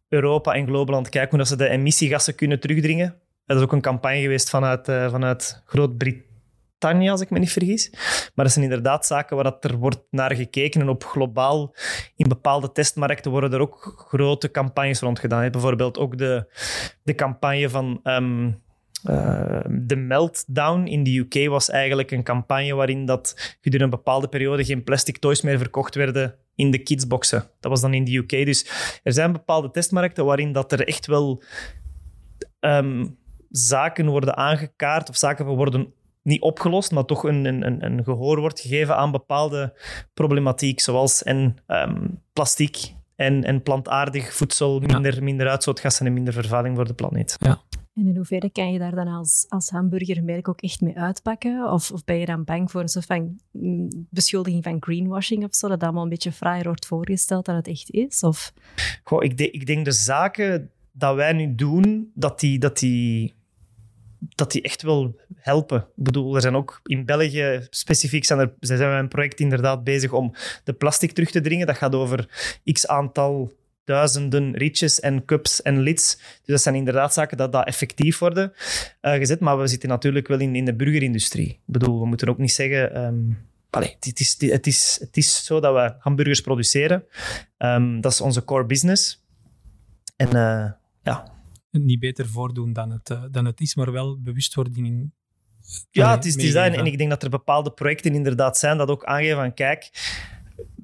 Europa 0.09 0.55
en 0.55 0.67
global 0.67 0.95
aan 0.95 1.03
het 1.03 1.11
kijken 1.11 1.31
hoe 1.31 1.39
dat 1.39 1.49
ze 1.49 1.57
de 1.57 1.69
emissiegassen 1.69 2.35
kunnen 2.35 2.61
terugdringen. 2.61 3.15
Dat 3.47 3.57
is 3.57 3.63
ook 3.63 3.73
een 3.73 3.81
campagne 3.81 4.21
geweest 4.21 4.51
vanuit, 4.51 4.89
uh, 4.89 5.11
vanuit 5.11 5.63
Groot-Brittannië 5.67 6.29
Tanja, 6.81 7.11
als 7.11 7.21
ik 7.21 7.31
me 7.31 7.39
niet 7.39 7.53
vergis. 7.53 7.91
Maar 8.35 8.45
dat 8.45 8.53
zijn 8.53 8.65
inderdaad 8.65 9.07
zaken 9.07 9.37
waar 9.37 9.45
dat 9.45 9.65
er 9.65 9.77
wordt 9.77 10.03
naar 10.11 10.35
gekeken. 10.35 10.81
En 10.81 10.89
op 10.89 11.05
globaal, 11.05 11.75
in 12.17 12.29
bepaalde 12.29 12.73
testmarkten, 12.73 13.31
worden 13.31 13.53
er 13.53 13.61
ook 13.61 14.05
grote 14.09 14.51
campagnes 14.51 15.01
rond 15.01 15.19
gedaan. 15.19 15.51
Bijvoorbeeld 15.51 15.99
ook 15.99 16.19
de, 16.19 16.53
de 17.03 17.15
campagne 17.15 17.69
van 17.69 18.01
um, 18.05 18.63
de 19.69 19.97
Meltdown 19.97 20.87
in 20.87 21.03
de 21.03 21.19
UK 21.19 21.49
was 21.49 21.71
eigenlijk 21.71 22.11
een 22.11 22.23
campagne 22.23 22.75
waarin 22.75 23.07
dat 23.07 23.57
gedurende 23.61 23.85
een 23.85 24.03
bepaalde 24.03 24.29
periode 24.29 24.65
geen 24.65 24.85
plastic 24.85 25.19
toys 25.19 25.41
meer 25.41 25.59
verkocht 25.59 25.95
werden 25.95 26.35
in 26.55 26.71
de 26.71 26.79
kidsboxen. 26.79 27.51
Dat 27.61 27.71
was 27.71 27.81
dan 27.81 27.95
in 27.95 28.05
de 28.05 28.17
UK. 28.17 28.47
Dus 28.47 28.67
er 29.03 29.13
zijn 29.13 29.33
bepaalde 29.33 29.71
testmarkten 29.71 30.25
waarin 30.25 30.53
dat 30.53 30.73
er 30.73 30.87
echt 30.87 31.07
wel 31.07 31.43
um, 32.61 33.19
zaken 33.51 34.07
worden 34.07 34.37
aangekaart 34.37 35.09
of 35.09 35.17
zaken 35.17 35.47
worden 35.47 35.93
niet 36.23 36.41
opgelost, 36.41 36.91
maar 36.93 37.05
toch 37.05 37.25
een, 37.25 37.45
een, 37.45 37.85
een 37.85 38.05
gehoor 38.05 38.41
wordt 38.41 38.61
gegeven 38.61 38.97
aan 38.97 39.11
bepaalde 39.11 39.79
problematiek, 40.15 40.81
zoals 40.81 41.23
en, 41.23 41.57
um, 41.67 42.23
plastiek 42.33 42.95
en, 43.15 43.45
en 43.45 43.63
plantaardig 43.63 44.35
voedsel, 44.35 44.81
minder, 44.81 45.23
minder 45.23 45.49
uitstootgassen 45.49 46.07
en 46.07 46.13
minder 46.13 46.33
vervuiling 46.33 46.77
voor 46.77 46.87
de 46.87 46.95
planeet. 46.95 47.37
Ja. 47.39 47.63
En 47.95 48.07
in 48.07 48.17
hoeverre 48.17 48.51
kan 48.51 48.73
je 48.73 48.79
daar 48.79 48.95
dan 48.95 49.07
als, 49.07 49.47
als 49.49 49.69
hamburgermerk 49.69 50.49
ook 50.49 50.61
echt 50.61 50.81
mee 50.81 50.99
uitpakken? 50.99 51.73
Of, 51.73 51.91
of 51.91 52.05
ben 52.05 52.17
je 52.17 52.27
dan 52.27 52.45
bang 52.45 52.71
voor 52.71 52.81
een 52.81 52.89
soort 52.89 53.05
van 53.07 53.41
mm, 53.51 53.89
beschuldiging 54.11 54.65
van 54.65 54.77
greenwashing 54.81 55.45
of 55.45 55.55
zo, 55.55 55.69
dat 55.69 55.83
allemaal 55.83 56.03
een 56.03 56.09
beetje 56.09 56.33
fraaier 56.33 56.65
wordt 56.65 56.87
voorgesteld 56.87 57.45
dan 57.45 57.55
het 57.57 57.69
echt 57.69 57.91
is? 57.91 58.23
Of? 58.23 58.53
Goh, 59.05 59.25
ik, 59.25 59.37
de, 59.37 59.51
ik 59.51 59.67
denk 59.67 59.85
de 59.85 59.93
zaken 59.93 60.71
dat 60.93 61.15
wij 61.15 61.33
nu 61.33 61.55
doen, 61.55 62.11
dat 62.15 62.41
die, 62.41 62.59
dat 62.59 62.79
die 62.79 63.35
dat 64.29 64.53
die 64.53 64.63
echt 64.63 64.83
wel 64.83 65.17
helpen. 65.35 65.79
Ik 65.79 66.05
bedoel, 66.05 66.35
er 66.35 66.41
zijn 66.41 66.57
ook 66.57 66.81
in 66.85 67.05
België 67.05 67.67
specifiek 67.71 68.25
zijn 68.25 68.39
er, 68.39 68.53
zijn 68.61 68.81
een 68.81 69.09
project 69.09 69.41
inderdaad 69.41 69.85
bezig 69.85 70.13
om 70.13 70.35
de 70.65 70.73
plastic 70.73 71.13
terug 71.13 71.31
te 71.31 71.41
dringen. 71.41 71.67
Dat 71.67 71.77
gaat 71.77 71.95
over 71.95 72.29
x 72.73 72.87
aantal 72.87 73.53
duizenden 73.85 74.57
rietjes 74.57 75.01
en 75.01 75.25
cups 75.25 75.63
en 75.63 75.81
lids. 75.81 76.17
Dus 76.17 76.47
dat 76.47 76.61
zijn 76.61 76.75
inderdaad 76.75 77.13
zaken 77.13 77.37
dat, 77.37 77.53
dat 77.53 77.67
effectief 77.67 78.19
worden 78.19 78.53
uh, 79.03 79.13
gezet. 79.13 79.41
Maar 79.41 79.59
we 79.59 79.67
zitten 79.67 79.89
natuurlijk 79.89 80.29
wel 80.29 80.41
in, 80.41 80.57
in 80.57 80.65
de 80.65 80.75
burgerindustrie. 80.75 81.49
Ik 81.49 81.61
bedoel, 81.65 82.01
we 82.01 82.07
moeten 82.07 82.29
ook 82.29 82.39
niet 82.39 82.53
zeggen... 82.53 83.05
Um, 83.05 83.49
het, 83.71 84.21
is, 84.21 84.37
het, 84.39 84.67
is, 84.67 84.99
het 85.01 85.17
is 85.17 85.45
zo 85.45 85.61
dat 85.61 85.75
we 85.75 85.95
hamburgers 85.99 86.41
produceren. 86.41 87.05
Um, 87.59 88.01
dat 88.01 88.13
is 88.13 88.21
onze 88.21 88.45
core 88.45 88.65
business. 88.67 89.25
En 90.17 90.27
uh, 90.27 90.71
ja. 91.03 91.33
Niet 91.71 92.01
beter 92.01 92.29
voordoen 92.29 92.73
dan 92.73 92.91
het, 92.91 93.11
uh, 93.11 93.25
dan 93.31 93.45
het 93.45 93.61
is, 93.61 93.75
maar 93.75 93.93
wel 93.93 94.21
bewustwording 94.21 95.13
ja, 95.91 96.11
het 96.11 96.25
is 96.25 96.37
design. 96.37 96.73
En 96.73 96.87
ik 96.87 96.99
denk 96.99 97.11
dat 97.11 97.23
er 97.23 97.31
bepaalde 97.31 97.71
projecten 97.73 98.15
inderdaad 98.15 98.59
zijn 98.59 98.79
dat 98.79 98.89
ook 98.89 99.05
aangeven 99.05 99.37
van 99.37 99.55
kijk, 99.55 99.91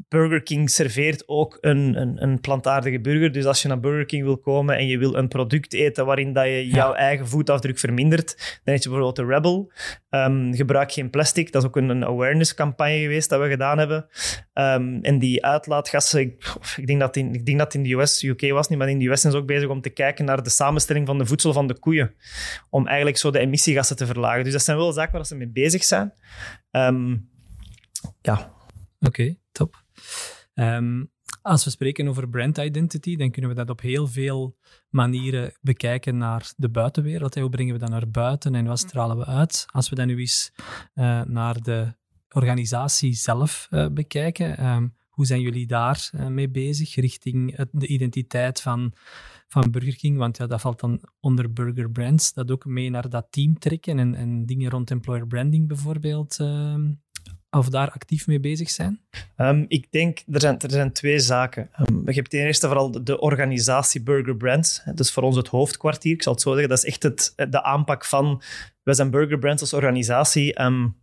Burger 0.09 0.43
King 0.43 0.71
serveert 0.71 1.29
ook 1.29 1.59
een, 1.61 2.01
een, 2.01 2.23
een, 2.23 2.41
plantaardige 2.41 3.01
burger. 3.01 3.33
Dus 3.33 3.45
als 3.45 3.63
je 3.63 3.69
naar 3.69 3.81
Burger 3.81 4.05
King 4.05 4.25
wil 4.25 4.39
komen 4.39 4.77
en 4.77 4.87
je 4.87 4.99
wil 4.99 5.15
een 5.15 5.29
product 5.29 5.73
eten 5.73 6.07
waarin 6.07 6.33
dat 6.33 6.45
je 6.45 6.69
jouw 6.69 6.93
eigen 6.93 7.29
voetafdruk 7.29 7.79
vermindert, 7.79 8.61
dan 8.65 8.75
is 8.75 8.83
je 8.83 8.89
bijvoorbeeld 8.89 9.17
de 9.17 9.35
Rebel. 9.35 9.73
Um, 10.11 10.55
gebruik 10.55 10.93
geen 10.93 11.11
plastic. 11.11 11.53
Dat 11.53 11.63
is 11.63 11.69
ook 11.69 11.77
een, 11.77 11.89
een 11.89 12.05
awareness 12.05 12.55
campagne 12.55 13.01
geweest 13.01 13.29
dat 13.29 13.41
we 13.41 13.49
gedaan 13.49 13.79
hebben. 13.79 14.07
Um, 14.55 15.03
en 15.03 15.19
die 15.19 15.45
uitlaatgassen, 15.45 16.21
ik, 16.21 16.55
ik, 16.77 16.87
denk 16.87 17.01
dat 17.01 17.17
in, 17.17 17.35
ik 17.35 17.47
denk 17.47 17.59
dat 17.59 17.75
in 17.75 17.83
de 17.83 17.93
US, 17.93 18.23
UK 18.23 18.51
was 18.51 18.69
niet, 18.69 18.79
maar 18.79 18.89
in 18.89 18.99
de 18.99 19.09
US 19.09 19.21
zijn 19.21 19.33
ze 19.33 19.39
ook 19.39 19.47
bezig 19.47 19.69
om 19.69 19.81
te 19.81 19.91
kijken 19.91 20.25
naar 20.25 20.43
de 20.43 20.51
samenstelling 20.51 21.07
van 21.07 21.19
de 21.19 21.27
voedsel 21.27 21.53
van 21.53 21.67
de 21.67 21.79
koeien. 21.79 22.15
Om 22.71 22.87
eigenlijk 22.87 23.17
zo 23.17 23.31
de 23.31 23.39
emissiegassen 23.39 23.97
te 23.97 24.07
verlagen. 24.07 24.45
Dus 24.45 24.53
dat 24.53 24.63
zijn 24.63 24.77
wel 24.77 24.93
zaken 24.93 25.13
waar 25.13 25.27
ze 25.27 25.37
mee 25.37 25.49
bezig 25.49 25.85
zijn. 25.85 26.13
Um, 26.71 27.29
ja. 28.23 28.55
Oké. 29.01 29.37
Ehm, 30.57 31.05
als 31.43 31.65
we 31.65 31.71
spreken 31.71 32.09
over 32.09 32.29
brand 32.29 32.59
identity, 32.59 33.17
dan 33.17 33.31
kunnen 33.31 33.51
we 33.51 33.57
dat 33.57 33.71
op 33.71 33.81
heel 33.81 34.07
veel 34.07 34.57
manieren 34.89 35.53
bekijken 35.61 36.19
naar 36.19 36.53
de 36.57 36.69
buitenwereld. 36.69 37.35
Hoe 37.35 37.49
brengen 37.49 37.73
we 37.73 37.81
dat 37.81 37.91
naar 37.91 38.11
buiten 38.11 38.55
en 38.55 38.67
wat 38.67 38.79
stralen 38.79 39.17
we 39.17 39.25
uit? 39.25 39.67
Als 39.67 39.89
we 39.89 39.95
dan 39.95 40.07
nu 40.07 40.19
eens 40.19 40.53
uh, 40.95 41.23
naar 41.23 41.63
de 41.63 41.95
organisatie 42.29 43.15
zelf 43.15 43.69
uh, 43.71 43.87
bekijken, 43.89 44.67
um, 44.67 44.95
hoe 45.09 45.27
zijn 45.27 45.41
jullie 45.41 45.67
daar 45.67 46.11
uh, 46.15 46.27
mee 46.27 46.49
bezig 46.49 46.95
richting 46.95 47.67
de 47.71 47.87
identiteit 47.87 48.61
van, 48.61 48.93
van 49.49 49.71
Burger 49.71 49.97
King? 49.97 50.17
Want 50.17 50.37
ja, 50.37 50.47
dat 50.47 50.61
valt 50.61 50.81
dan 50.81 51.01
onder 51.21 51.53
Burger 51.53 51.91
Brands. 51.91 52.33
Dat 52.33 52.51
ook 52.51 52.65
mee 52.65 52.91
naar 52.91 53.09
dat 53.09 53.27
team 53.31 53.59
trekken 53.59 53.99
en, 53.99 54.15
en 54.15 54.47
dingen 54.47 54.71
rond 54.71 54.91
employer 54.91 55.27
branding 55.27 55.69
bijvoorbeeld 55.69 56.41
ehm, 56.41 56.93
of 57.59 57.69
daar 57.69 57.91
actief 57.91 58.27
mee 58.27 58.41
bezig 58.41 58.71
zijn? 58.71 59.01
Um, 59.37 59.65
ik 59.69 59.91
denk, 59.91 60.23
er 60.31 60.41
zijn, 60.41 60.59
er 60.59 60.71
zijn 60.71 60.93
twee 60.93 61.19
zaken. 61.19 61.71
Um, 61.81 62.03
je 62.07 62.13
hebt 62.13 62.31
ten 62.31 62.41
eerste 62.41 62.67
vooral 62.67 63.05
de, 63.05 63.21
organisatie 63.21 64.03
Burger 64.03 64.37
Brands. 64.37 64.83
Dus 64.95 65.13
voor 65.13 65.23
ons 65.23 65.37
het 65.37 65.49
hoofdkwartier, 65.49 66.13
ik 66.13 66.23
zal 66.23 66.33
het 66.33 66.43
zo 66.43 66.51
zeggen. 66.51 66.69
Dat 66.69 66.79
is 66.79 66.85
echt 66.85 67.03
het, 67.03 67.33
de 67.51 67.63
aanpak 67.63 68.05
van... 68.05 68.43
We 68.83 68.95
zijn 68.95 69.11
Burger 69.11 69.39
Brands 69.39 69.63
als 69.63 69.73
organisatie. 69.73 70.63
Um, 70.63 70.97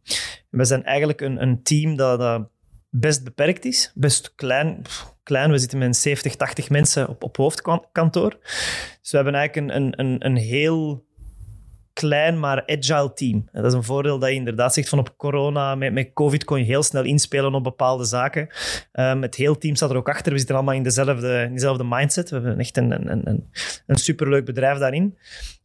we 0.50 0.66
zijn 0.66 0.84
eigenlijk 0.84 1.22
een, 1.22 1.42
een 1.42 1.64
team 1.64 1.96
dat, 1.96 2.20
dat 2.20 2.50
best 2.90 3.24
beperkt 3.24 3.66
is. 3.66 3.92
Best 3.96 4.36
klein. 4.36 4.82
klein. 5.24 5.52
We 5.52 5.58
zitten 5.58 5.78
met 5.78 5.96
70, 5.96 6.36
80 6.36 6.70
mensen 6.70 7.10
op, 7.10 7.24
op 7.24 7.38
hoofdkantoor. 7.38 8.38
Dus 9.02 9.12
we 9.12 9.16
hebben 9.16 9.36
eigenlijk 9.36 9.74
een, 9.74 10.00
een, 10.00 10.26
een 10.26 10.36
heel 10.36 11.06
klein, 11.94 12.40
maar 12.40 12.64
agile 12.66 13.14
team. 13.14 13.50
dat 13.52 13.66
is 13.66 13.74
een 13.74 13.84
voordeel 13.84 14.20
dat 14.20 14.30
je 14.30 14.36
inderdaad 14.36 14.74
zegt 14.74 14.90
van 14.90 15.00
op 15.00 15.18
corona, 15.18 15.76
met, 15.76 15.94
met 15.94 16.14
COVID 16.14 16.44
kon 16.44 16.58
je 16.58 16.66
heel 16.66 16.84
snel 16.84 17.04
inspelen 17.04 17.54
op 17.54 17.64
bepaalde 17.64 18.06
zaken. 18.06 18.48
Um, 18.94 19.22
het 19.22 19.36
hele 19.36 19.58
team 19.58 19.76
staat 19.76 19.90
er 19.90 19.98
ook 19.98 20.10
achter. 20.10 20.32
We 20.32 20.38
zitten 20.38 20.56
allemaal 20.56 20.74
in 20.74 20.84
dezelfde, 20.84 21.44
in 21.48 21.54
dezelfde 21.54 21.84
mindset. 21.84 22.30
We 22.30 22.36
hebben 22.36 22.60
echt 22.60 22.78
een, 22.78 22.92
een, 22.92 23.28
een, 23.28 23.50
een 23.88 23.96
superleuk 23.96 24.46
bedrijf 24.46 24.78
daarin. 24.78 25.18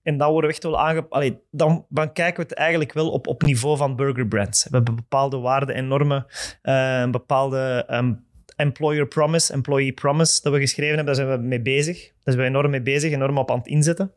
En 0.02 0.16
dan 0.16 0.30
worden 0.30 0.50
we 0.50 0.54
echt 0.56 0.64
wel 0.64 0.80
aangepakt. 0.80 1.34
Dan, 1.50 1.86
dan 1.88 2.12
kijken 2.12 2.42
we 2.42 2.48
het 2.48 2.58
eigenlijk 2.58 2.92
wel 2.92 3.10
op, 3.10 3.26
op 3.26 3.42
niveau 3.42 3.76
van 3.76 3.96
burger 3.96 4.26
brands. 4.26 4.64
We 4.64 4.76
hebben 4.76 4.94
bepaalde 4.94 5.36
waarden 5.36 5.74
en 5.74 5.88
normen, 5.88 6.26
een 6.62 7.10
bepaalde 7.10 7.86
um, 7.90 8.26
employer 8.56 9.06
promise, 9.06 9.52
employee 9.52 9.92
promise 9.92 10.42
dat 10.42 10.52
we 10.52 10.58
geschreven 10.58 10.96
hebben. 10.96 11.14
Daar 11.14 11.26
zijn 11.26 11.40
we 11.40 11.46
mee 11.46 11.62
bezig. 11.62 11.96
Daar 11.98 12.34
zijn 12.34 12.36
we 12.36 12.44
enorm 12.44 12.70
mee 12.70 12.82
bezig, 12.82 13.12
enorm 13.12 13.38
op 13.38 13.50
aan 13.50 13.58
het 13.58 13.66
inzetten. 13.66 14.12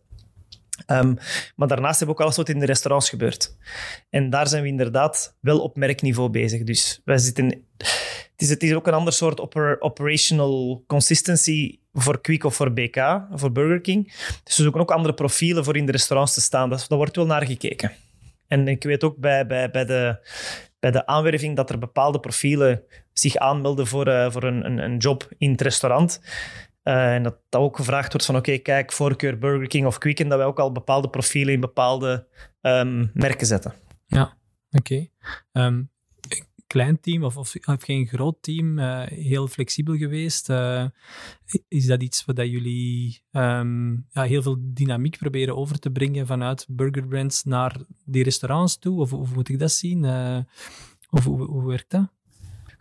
Um, 0.87 1.17
maar 1.55 1.67
daarnaast 1.67 1.99
hebben 1.99 2.15
we 2.15 2.21
ook 2.21 2.27
alles 2.27 2.37
wat 2.37 2.49
in 2.49 2.59
de 2.59 2.65
restaurants 2.65 3.09
gebeurt. 3.09 3.57
En 4.09 4.29
daar 4.29 4.47
zijn 4.47 4.63
we 4.63 4.67
inderdaad 4.67 5.37
wel 5.39 5.59
op 5.59 5.75
merkniveau 5.75 6.29
bezig. 6.29 6.63
Dus 6.63 7.01
wij 7.05 7.17
zitten... 7.17 7.65
Het 8.35 8.63
is, 8.63 8.73
ook 8.73 8.87
een 8.87 8.93
ander 8.93 9.13
soort 9.13 9.39
oper, 9.39 9.81
operational 9.81 10.83
consistency 10.87 11.79
voor 11.93 12.21
Quick 12.21 12.43
of 12.43 12.55
voor 12.55 12.73
BK, 12.73 13.21
voor 13.31 13.51
Burger 13.51 13.81
King. 13.81 14.05
Dus 14.43 14.57
we 14.57 14.63
zoeken 14.63 14.81
ook 14.81 14.91
andere 14.91 15.13
profielen 15.13 15.63
voor 15.63 15.77
in 15.77 15.85
de 15.85 15.91
restaurants 15.91 16.33
te 16.33 16.41
staan. 16.41 16.69
Daar 16.69 16.85
wordt 16.87 17.15
wel 17.15 17.25
naar 17.25 17.45
gekeken. 17.45 17.91
En 18.47 18.67
ik 18.67 18.83
weet 18.83 19.03
ook 19.03 19.17
bij, 19.17 19.47
bij, 19.47 19.71
bij, 19.71 19.85
de, 19.85 20.27
bij 20.79 20.91
de 20.91 21.05
aanwerving 21.05 21.55
dat 21.55 21.69
er 21.69 21.79
bepaalde 21.79 22.19
profielen 22.19 22.83
zich 23.13 23.35
aanmelden 23.35 23.87
voor, 23.87 24.07
uh, 24.07 24.31
voor 24.31 24.43
een, 24.43 24.65
een, 24.65 24.77
een 24.77 24.97
job 24.97 25.29
in 25.37 25.51
het 25.51 25.61
restaurant. 25.61 26.21
Uh, 26.83 27.13
en 27.13 27.23
dat, 27.23 27.37
dat 27.49 27.61
ook 27.61 27.75
gevraagd 27.75 28.11
wordt 28.11 28.25
van 28.25 28.35
oké, 28.35 28.57
kijk, 28.57 28.91
voorkeur 28.91 29.37
Burger 29.37 29.67
King 29.67 29.85
of 29.85 29.97
Quicken, 29.97 30.27
dat 30.27 30.37
wij 30.37 30.47
ook 30.47 30.59
al 30.59 30.71
bepaalde 30.71 31.09
profielen 31.09 31.53
in 31.53 31.59
bepaalde 31.59 32.27
um, 32.61 33.11
merken 33.13 33.47
zetten. 33.47 33.73
Ja, 34.07 34.37
oké. 34.71 34.93
Okay. 34.93 35.11
Um, 35.65 35.89
klein 36.67 36.99
team 36.99 37.23
of, 37.23 37.37
of, 37.37 37.55
geen 37.65 38.07
groot 38.07 38.37
team, 38.41 38.79
uh, 38.79 39.01
heel 39.05 39.47
flexibel 39.47 39.95
geweest. 39.95 40.49
Uh, 40.49 40.85
is 41.67 41.85
dat 41.85 42.03
iets 42.03 42.25
wat 42.25 42.37
jullie 42.37 43.23
um, 43.31 44.07
ja, 44.09 44.23
heel 44.23 44.41
veel 44.41 44.57
dynamiek 44.59 45.17
proberen 45.17 45.55
over 45.55 45.79
te 45.79 45.91
brengen 45.91 46.27
vanuit 46.27 46.65
Burger 46.69 47.07
Brands 47.07 47.43
naar 47.43 47.75
die 48.05 48.23
restaurants 48.23 48.77
toe? 48.77 48.99
Of 48.99 49.09
hoe 49.09 49.27
moet 49.33 49.49
ik 49.49 49.59
dat 49.59 49.71
zien? 49.71 50.05
of 51.09 51.23
hoe, 51.23 51.43
hoe 51.43 51.67
werkt 51.67 51.91
dat? 51.91 52.11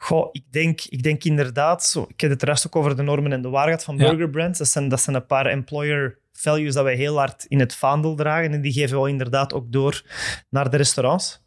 Goh, 0.03 0.29
ik 0.33 0.45
denk, 0.51 0.81
ik 0.89 1.03
denk 1.03 1.25
inderdaad, 1.25 1.85
zo, 1.85 2.07
ik 2.09 2.21
heb 2.21 2.31
het 2.31 2.43
rest 2.43 2.67
ook 2.67 2.77
over 2.77 2.97
de 2.97 3.03
normen 3.03 3.33
en 3.33 3.43
de 3.43 3.49
waarheid 3.49 3.85
van 3.85 3.97
Burger 3.97 4.31
Brands. 4.31 4.59
Dat 4.59 4.69
zijn, 4.69 4.89
dat 4.89 5.01
zijn 5.01 5.17
een 5.17 5.27
paar 5.27 5.47
employer 5.47 6.19
values 6.33 6.75
dat 6.75 6.85
wij 6.85 6.95
heel 6.95 7.17
hard 7.17 7.45
in 7.49 7.61
het 7.61 7.75
vaandel 7.75 8.15
dragen. 8.15 8.53
En 8.53 8.61
die 8.61 8.73
geven 8.73 9.03
we 9.03 9.09
inderdaad 9.09 9.53
ook 9.53 9.73
door 9.73 10.03
naar 10.51 10.71
de 10.71 10.77
restaurants. 10.77 11.43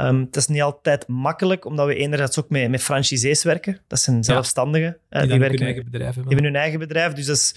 Um, 0.00 0.20
het 0.20 0.36
is 0.36 0.46
niet 0.46 0.62
altijd 0.62 1.08
makkelijk, 1.08 1.64
omdat 1.64 1.86
we 1.86 1.94
enerzijds 1.94 2.38
ook 2.38 2.48
met, 2.48 2.70
met 2.70 2.82
franchisees 2.82 3.42
werken. 3.42 3.80
Dat 3.86 3.98
zijn 3.98 4.24
zelfstandigen. 4.24 4.98
Ja, 5.10 5.20
die, 5.20 5.26
uh, 5.26 5.30
die 5.30 5.40
werken, 5.40 5.58
hun 5.58 5.66
eigen 5.66 5.84
bedrijf 5.84 6.14
hebben. 6.14 6.24
Die 6.24 6.34
hebben 6.34 6.52
hun 6.52 6.62
eigen 6.62 6.78
bedrijf. 6.78 7.12
Dus 7.12 7.26
dat 7.26 7.36
is 7.36 7.54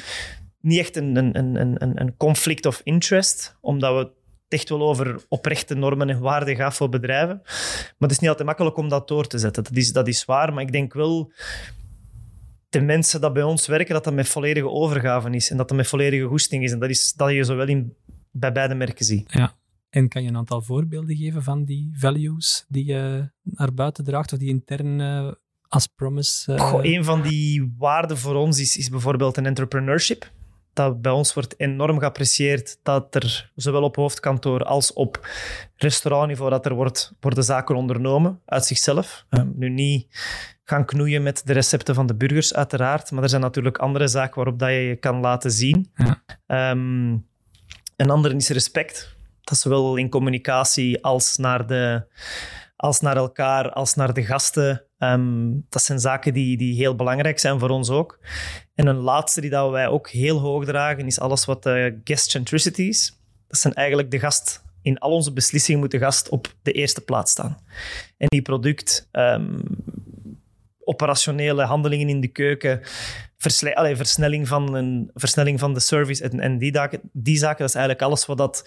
niet 0.59 0.79
echt 0.79 0.95
een, 0.95 1.15
een, 1.15 1.37
een, 1.37 1.81
een, 1.83 2.01
een 2.01 2.17
conflict 2.17 2.65
of 2.65 2.81
interest, 2.83 3.57
omdat 3.61 3.95
we 3.95 4.11
echt 4.53 4.69
wel 4.69 4.81
over 4.81 5.23
oprechte 5.27 5.75
normen 5.75 6.09
en 6.09 6.19
waarden 6.19 6.55
gaat 6.55 6.73
voor 6.73 6.89
bedrijven. 6.89 7.41
Maar 7.43 7.95
het 7.97 8.11
is 8.11 8.19
niet 8.19 8.29
altijd 8.29 8.47
makkelijk 8.47 8.77
om 8.77 8.89
dat 8.89 9.07
door 9.07 9.27
te 9.27 9.37
zetten. 9.37 9.63
Dat 9.63 9.75
is, 9.75 9.91
dat 9.91 10.07
is 10.07 10.25
waar, 10.25 10.53
maar 10.53 10.63
ik 10.63 10.71
denk 10.71 10.93
wel 10.93 11.31
de 12.69 12.81
mensen 12.81 13.21
dat 13.21 13.33
bij 13.33 13.43
ons 13.43 13.67
werken, 13.67 13.93
dat 13.93 14.03
dat 14.03 14.13
met 14.13 14.27
volledige 14.27 14.69
overgave 14.69 15.29
is 15.29 15.49
en 15.49 15.57
dat 15.57 15.67
dat 15.67 15.77
met 15.77 15.87
volledige 15.87 16.25
goesting 16.25 16.63
is. 16.63 16.71
En 16.71 16.79
dat 16.79 16.89
is 16.89 17.13
dat 17.13 17.31
je 17.31 17.43
zowel 17.43 17.67
in, 17.67 17.93
bij 18.31 18.51
beide 18.51 18.75
merken 18.75 19.05
ziet. 19.05 19.31
Ja. 19.31 19.53
En 19.89 20.07
kan 20.07 20.23
je 20.23 20.29
een 20.29 20.37
aantal 20.37 20.61
voorbeelden 20.61 21.15
geven 21.15 21.43
van 21.43 21.65
die 21.65 21.91
values 21.95 22.65
die 22.67 22.85
je 22.85 23.29
naar 23.43 23.73
buiten 23.73 24.03
draagt 24.03 24.33
of 24.33 24.39
die 24.39 24.49
intern 24.49 24.99
uh, 24.99 25.31
als 25.67 25.87
promise? 25.87 26.51
Uh... 26.51 26.59
Goh, 26.59 26.83
een 26.83 27.03
van 27.03 27.21
die 27.21 27.73
waarden 27.77 28.17
voor 28.17 28.35
ons 28.35 28.59
is, 28.59 28.77
is 28.77 28.89
bijvoorbeeld 28.89 29.37
een 29.37 29.45
entrepreneurship 29.45 30.31
dat 30.73 31.01
bij 31.01 31.11
ons 31.11 31.33
wordt 31.33 31.59
enorm 31.59 31.99
geapprecieerd 31.99 32.77
dat 32.83 33.15
er 33.15 33.51
zowel 33.55 33.83
op 33.83 33.95
hoofdkantoor 33.95 34.63
als 34.63 34.93
op 34.93 35.27
restaurantniveau 35.75 36.49
dat 36.49 36.65
er 36.65 36.73
wordt, 36.73 37.13
worden 37.19 37.43
zaken 37.43 37.75
ondernomen 37.75 38.41
uit 38.45 38.65
zichzelf. 38.65 39.25
Um, 39.29 39.53
nu 39.55 39.69
niet 39.69 40.07
gaan 40.63 40.85
knoeien 40.85 41.23
met 41.23 41.41
de 41.45 41.53
recepten 41.53 41.95
van 41.95 42.05
de 42.05 42.15
burgers, 42.15 42.53
uiteraard, 42.53 43.11
maar 43.11 43.23
er 43.23 43.29
zijn 43.29 43.41
natuurlijk 43.41 43.77
andere 43.77 44.07
zaken 44.07 44.35
waarop 44.35 44.59
dat 44.59 44.69
je 44.69 44.75
je 44.75 44.95
kan 44.95 45.19
laten 45.19 45.51
zien. 45.51 45.91
Ja. 45.95 46.71
Um, 46.71 47.27
een 47.95 48.09
andere 48.09 48.35
is 48.35 48.49
respect. 48.49 49.15
Dat 49.41 49.53
is 49.53 49.61
zowel 49.61 49.95
in 49.95 50.09
communicatie 50.09 51.03
als 51.03 51.37
naar, 51.37 51.67
de, 51.67 52.05
als 52.75 52.99
naar 52.99 53.17
elkaar, 53.17 53.71
als 53.71 53.95
naar 53.95 54.13
de 54.13 54.23
gasten. 54.23 54.85
Um, 55.11 55.65
dat 55.69 55.83
zijn 55.83 55.99
zaken 55.99 56.33
die, 56.33 56.57
die 56.57 56.75
heel 56.75 56.95
belangrijk 56.95 57.39
zijn 57.39 57.59
voor 57.59 57.69
ons 57.69 57.89
ook. 57.89 58.19
En 58.75 58.87
een 58.87 58.95
laatste 58.95 59.41
die 59.41 59.49
dat 59.49 59.71
wij 59.71 59.87
ook 59.87 60.09
heel 60.09 60.39
hoog 60.39 60.65
dragen, 60.65 61.05
is 61.05 61.19
alles 61.19 61.45
wat 61.45 61.65
uh, 61.65 61.91
guest 62.03 62.29
centricity 62.29 62.81
is. 62.81 63.19
Dat 63.47 63.59
zijn 63.59 63.73
eigenlijk 63.73 64.11
de 64.11 64.19
gast. 64.19 64.63
In 64.81 64.97
al 64.99 65.11
onze 65.11 65.33
beslissingen 65.33 65.79
moet 65.79 65.91
de 65.91 65.97
gast 65.97 66.29
op 66.29 66.53
de 66.61 66.71
eerste 66.71 67.01
plaats 67.01 67.31
staan. 67.31 67.57
En 68.17 68.27
die 68.27 68.41
product, 68.41 69.09
um, 69.11 69.63
operationele 70.83 71.63
handelingen 71.63 72.09
in 72.09 72.21
de 72.21 72.27
keuken, 72.27 72.81
allee, 73.73 73.95
versnelling, 73.95 74.47
van 74.47 74.73
een, 74.73 75.11
versnelling 75.13 75.59
van 75.59 75.73
de 75.73 75.79
service 75.79 76.23
en, 76.23 76.39
en 76.39 76.57
die, 76.57 76.79
die 77.11 77.37
zaken, 77.37 77.59
dat 77.59 77.69
is 77.69 77.75
eigenlijk 77.75 78.05
alles 78.05 78.25
wat 78.25 78.37
dat 78.37 78.63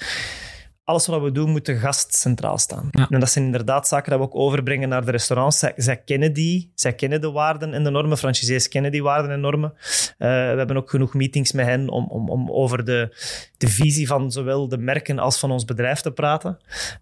alles 0.87 1.07
wat 1.07 1.23
we 1.23 1.33
doen 1.33 1.51
moet 1.51 1.67
de 1.67 1.77
gast 1.77 2.15
centraal 2.15 2.59
staan. 2.59 2.91
En 3.11 3.21
dat 3.21 3.31
zijn 3.31 3.45
inderdaad 3.45 3.89
zaken 3.89 4.11
dat 4.11 4.19
we 4.19 4.25
ook 4.25 4.35
overbrengen 4.35 4.89
naar 4.89 5.05
de 5.05 5.11
restaurants. 5.11 5.65
Zij, 5.77 5.97
kennen 5.97 6.33
die, 6.33 6.73
zij 6.75 6.93
kennen 6.93 7.21
de 7.21 7.31
waarden 7.31 7.75
en 7.75 7.85
de 7.85 7.91
normen. 7.91 8.19
Franchisees 8.19 8.69
kennen 8.69 8.91
die 8.91 9.03
waarden 9.03 9.31
en 9.31 9.41
normen. 9.41 9.73
Uh, 9.75 9.79
we 10.19 10.27
hebben 10.57 10.77
ook 10.77 10.91
genoeg 10.91 11.15
meetings 11.15 11.53
met 11.53 11.67
hen 11.67 11.89
om, 11.89 12.07
om, 12.09 12.31
om 12.31 12.51
over 12.51 12.85
de, 12.85 13.17
de 13.57 13.69
visie 13.69 14.07
van 14.07 14.33
zowel 14.33 14.69
de 14.69 14.79
merken 14.79 15.19
als 15.19 15.39
van 15.39 15.51
ons 15.51 15.65
bedrijf 15.65 16.01
te 16.01 16.13
praten. 16.13 16.59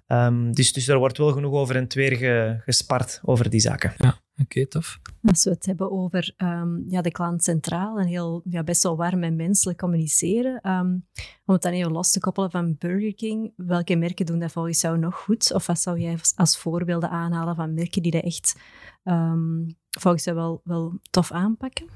Um, 0.07 0.55
dus, 0.55 0.73
dus 0.73 0.89
er 0.89 0.99
wordt 0.99 1.19
wel 1.19 1.33
genoeg 1.33 1.53
over 1.53 1.77
en 1.77 1.89
twee 1.89 2.17
gespart 2.65 3.21
over 3.23 3.51
die 3.51 3.61
zaken. 3.61 3.93
Ja. 3.97 4.23
Oké, 4.41 4.67
tof. 4.67 5.01
Als 5.23 5.45
we 5.45 5.51
het 5.51 5.67
hebben 5.67 5.91
over 5.91 6.35
um, 6.39 6.85
ja, 6.89 7.03
de 7.03 7.11
klant 7.11 7.45
centraal 7.45 7.99
en 7.99 8.07
heel, 8.07 8.43
ja, 8.45 8.63
best 8.63 8.83
wel 8.83 8.97
warm 8.97 9.23
en 9.23 9.37
menselijk 9.37 9.79
communiceren, 9.79 10.71
um, 10.71 11.07
om 11.45 11.55
het 11.55 11.63
dan 11.63 11.73
even 11.73 11.93
los 11.93 12.11
te 12.11 12.21
koppelen 12.21 12.51
van 12.51 12.77
Burger 12.79 13.15
King, 13.15 13.53
welke 13.57 13.97
merken 13.97 14.27
doen 14.27 14.39
dat 14.39 14.53
volgens 14.53 14.81
jou 14.81 14.99
nog 14.99 15.17
goed? 15.17 15.53
Of 15.53 15.67
wat 15.67 15.81
zou 15.81 16.01
jij 16.01 16.19
als 16.35 16.59
voorbeelden 16.59 17.11
aanhalen 17.11 17.55
van 17.57 17.75
merken 17.75 18.03
die 18.03 18.13
dat 18.13 18.23
echt 18.23 18.61
um, 19.05 19.77
volgens 19.91 20.25
jou 20.25 20.37
wel, 20.37 20.61
wel 20.65 20.99
tof 21.11 21.33
aanpakken? 21.33 21.87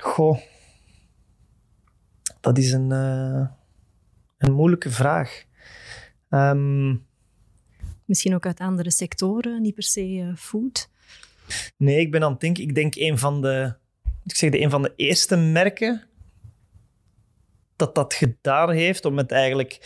Goh, 0.00 0.38
dat 2.40 2.58
is 2.58 2.72
een, 2.72 2.90
uh, 2.90 3.46
een 4.38 4.52
moeilijke 4.52 4.90
vraag. 4.90 5.44
Um, 6.28 7.06
Misschien 8.08 8.34
ook 8.34 8.46
uit 8.46 8.60
andere 8.60 8.90
sectoren, 8.90 9.62
niet 9.62 9.74
per 9.74 9.82
se 9.82 10.08
uh, 10.08 10.36
food? 10.36 10.90
Nee, 11.76 12.00
ik 12.00 12.10
ben 12.10 12.22
aan 12.22 12.30
het 12.32 12.40
denken. 12.40 12.62
Ik 12.62 12.74
denk 12.74 12.94
een 12.94 13.18
van 13.18 13.42
de, 13.42 13.74
ik 14.24 14.36
zeg 14.36 14.50
de, 14.50 14.60
een 14.60 14.70
van 14.70 14.82
de 14.82 14.92
eerste 14.96 15.36
merken 15.36 16.06
dat 17.76 17.94
dat 17.94 18.14
gedaan 18.14 18.70
heeft 18.70 19.04
om 19.04 19.16
het 19.16 19.32
eigenlijk 19.32 19.78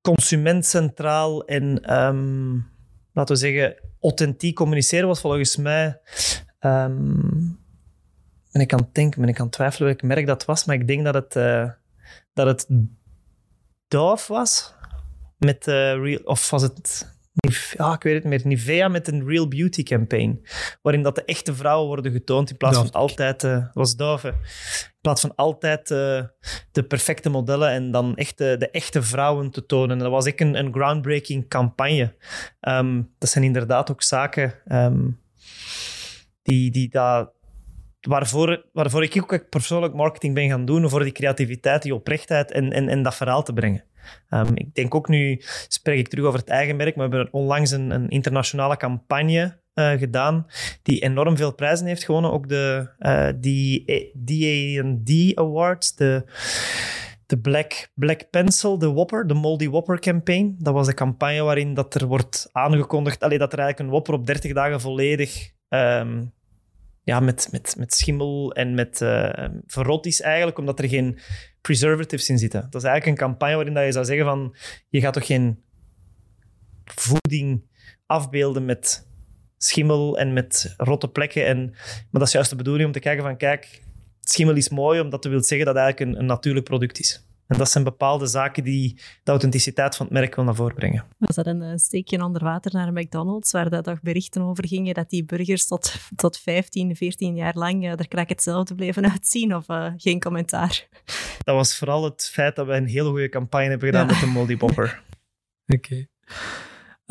consumentcentraal 0.00 1.44
en 1.44 1.94
um, 1.98 2.70
laten 3.12 3.34
we 3.34 3.40
zeggen 3.40 3.80
authentiek 4.00 4.56
communiceren 4.56 5.08
was 5.08 5.20
volgens 5.20 5.56
mij. 5.56 6.00
Um, 6.60 7.58
ik 8.52 8.68
kan 8.68 8.88
denken, 8.92 9.28
ik 9.28 9.34
kan 9.34 9.50
twijfelen 9.50 9.88
welk 9.88 10.02
merk 10.02 10.26
dat 10.26 10.44
was, 10.44 10.64
maar 10.64 10.76
ik 10.76 10.86
denk 10.86 11.04
dat 11.04 11.14
het, 11.14 11.36
uh, 11.36 11.70
dat 12.32 12.46
het 12.46 12.66
Dove 13.88 14.32
was 14.32 14.74
met 15.38 15.66
uh, 15.66 15.74
real, 15.74 16.20
of 16.24 16.50
was 16.50 16.62
het 16.62 17.12
ja, 17.76 17.92
ik 17.92 18.02
weet 18.02 18.14
het 18.14 18.24
meer, 18.24 18.40
Nivea 18.44 18.88
met 18.88 19.08
een 19.08 19.26
Real 19.26 19.48
Beauty 19.48 19.82
campaign, 19.82 20.46
waarin 20.82 21.02
dat 21.02 21.14
de 21.14 21.24
echte 21.24 21.54
vrouwen 21.54 21.86
worden 21.86 22.12
getoond 22.12 22.50
in 22.50 22.56
plaats 22.56 22.78
van 22.78 22.90
altijd, 22.90 23.42
uh, 23.42 23.66
was 23.72 23.96
Dove, 23.96 24.28
in 24.28 25.00
plaats 25.00 25.20
van 25.20 25.34
altijd 25.34 25.90
uh, 25.90 26.22
de 26.72 26.82
perfecte 26.82 27.28
modellen 27.28 27.70
en 27.70 27.90
dan 27.90 28.16
echt 28.16 28.38
de, 28.38 28.56
de, 28.58 28.70
echte 28.70 29.02
vrouwen 29.02 29.50
te 29.50 29.66
tonen. 29.66 29.98
dat 29.98 30.10
was 30.10 30.26
echt 30.26 30.40
een, 30.40 30.54
een 30.54 30.72
groundbreaking 30.72 31.48
campagne. 31.48 32.14
Um, 32.60 33.10
dat 33.18 33.28
zijn 33.28 33.44
inderdaad 33.44 33.90
ook 33.90 34.02
zaken 34.02 34.54
um, 34.68 35.20
die, 36.42 36.70
die 36.70 36.88
daar 36.88 37.28
waarvoor, 38.00 38.66
waarvoor 38.72 39.02
ik 39.02 39.22
ook 39.22 39.48
persoonlijk 39.48 39.94
marketing 39.94 40.34
ben 40.34 40.48
gaan 40.48 40.64
doen, 40.64 40.88
voor 40.88 41.02
die 41.02 41.12
creativiteit, 41.12 41.82
die 41.82 41.94
oprechtheid 41.94 42.50
en, 42.50 42.72
en, 42.72 42.88
en 42.88 43.02
dat 43.02 43.14
verhaal 43.14 43.42
te 43.42 43.52
brengen. 43.52 43.84
Um, 44.30 44.48
ik 44.54 44.74
denk 44.74 44.94
ook 44.94 45.08
nu, 45.08 45.40
spreek 45.68 45.98
ik 45.98 46.08
terug 46.08 46.24
over 46.24 46.38
het 46.38 46.48
eigen 46.48 46.76
merk, 46.76 46.96
maar 46.96 47.10
we 47.10 47.16
hebben 47.16 47.34
onlangs 47.34 47.70
een, 47.70 47.90
een 47.90 48.08
internationale 48.08 48.76
campagne 48.76 49.62
uh, 49.74 49.90
gedaan 49.90 50.46
die 50.82 51.00
enorm 51.00 51.36
veel 51.36 51.54
prijzen 51.54 51.86
heeft 51.86 52.04
gewonnen. 52.04 52.32
Ook 52.32 52.48
de 52.48 52.88
uh, 52.98 53.28
D&D 54.24 55.38
Awards, 55.38 55.94
de, 55.94 56.24
de 57.26 57.38
Black, 57.38 57.88
Black 57.94 58.30
Pencil, 58.30 58.78
de 58.78 58.92
Whopper, 58.92 59.26
de 59.26 59.34
Moldy 59.34 59.68
Whopper 59.68 60.00
campaign. 60.00 60.56
Dat 60.58 60.74
was 60.74 60.86
een 60.86 60.94
campagne 60.94 61.42
waarin 61.42 61.74
dat 61.74 61.94
er 61.94 62.06
wordt 62.06 62.48
aangekondigd 62.52 63.22
allee, 63.22 63.38
dat 63.38 63.52
er 63.52 63.58
eigenlijk 63.58 63.88
een 63.88 63.94
Whopper 63.94 64.14
op 64.14 64.26
30 64.26 64.52
dagen 64.52 64.80
volledig 64.80 65.50
um, 65.68 66.32
ja, 67.02 67.20
met, 67.20 67.48
met, 67.50 67.74
met 67.78 67.94
schimmel 67.94 68.52
en 68.52 68.74
met 68.74 68.96
verrot 69.66 70.06
is 70.06 70.20
eigenlijk, 70.20 70.58
omdat 70.58 70.78
er 70.78 70.88
geen 70.88 71.18
preservatives 71.66 72.28
in 72.28 72.38
zitten. 72.38 72.60
Dat 72.70 72.82
is 72.82 72.88
eigenlijk 72.88 73.06
een 73.06 73.26
campagne 73.26 73.54
waarin 73.54 73.86
je 73.86 73.92
zou 73.92 74.04
zeggen 74.04 74.24
van, 74.24 74.56
je 74.88 75.00
gaat 75.00 75.12
toch 75.12 75.26
geen 75.26 75.62
voeding 76.84 77.62
afbeelden 78.06 78.64
met 78.64 79.08
schimmel 79.56 80.18
en 80.18 80.32
met 80.32 80.74
rotte 80.76 81.08
plekken. 81.08 81.46
En, 81.46 81.70
maar 81.70 82.20
dat 82.20 82.26
is 82.26 82.32
juist 82.32 82.50
de 82.50 82.56
bedoeling 82.56 82.86
om 82.86 82.92
te 82.92 83.00
kijken 83.00 83.24
van, 83.24 83.36
kijk, 83.36 83.82
schimmel 84.20 84.54
is 84.54 84.68
mooi, 84.68 85.00
omdat 85.00 85.22
dat 85.22 85.32
wil 85.32 85.42
zeggen 85.42 85.66
dat 85.66 85.74
het 85.74 85.84
eigenlijk 85.84 86.12
een, 86.12 86.22
een 86.22 86.28
natuurlijk 86.28 86.64
product 86.64 86.98
is. 86.98 87.26
En 87.46 87.58
dat 87.58 87.70
zijn 87.70 87.84
bepaalde 87.84 88.26
zaken 88.26 88.64
die 88.64 88.98
de 89.22 89.30
authenticiteit 89.30 89.96
van 89.96 90.06
het 90.06 90.14
merk 90.14 90.34
wil 90.34 90.44
naar 90.44 90.54
voren 90.54 90.74
brengen. 90.74 91.04
Was 91.18 91.36
dat 91.36 91.46
een 91.46 91.62
eh, 91.62 91.76
steekje 91.76 92.24
onder 92.24 92.44
water 92.44 92.72
naar 92.72 92.92
McDonald's, 92.92 93.52
waar 93.52 93.70
dat 93.70 93.84
toch 93.84 94.02
berichten 94.02 94.42
over 94.42 94.68
gingen 94.68 94.94
dat 94.94 95.10
die 95.10 95.24
burgers 95.24 95.66
tot, 95.66 95.94
tot 96.16 96.38
15, 96.38 96.96
14 96.96 97.36
jaar 97.36 97.54
lang 97.54 97.84
uh, 97.84 97.90
er 97.90 98.08
krak 98.08 98.28
hetzelfde 98.28 98.74
bleven 98.74 99.10
uitzien? 99.10 99.54
Of 99.54 99.68
uh, 99.68 99.92
geen 99.96 100.20
commentaar? 100.20 100.88
Dat 101.44 101.54
was 101.54 101.78
vooral 101.78 102.04
het 102.04 102.30
feit 102.32 102.56
dat 102.56 102.66
we 102.66 102.72
een 102.72 102.86
hele 102.86 103.08
goede 103.08 103.28
campagne 103.28 103.68
hebben 103.68 103.88
gedaan 103.88 104.06
met 104.06 104.20
de 104.20 104.26
Moldy 104.26 104.56
Popper. 104.56 105.02
Oké. 105.76 106.06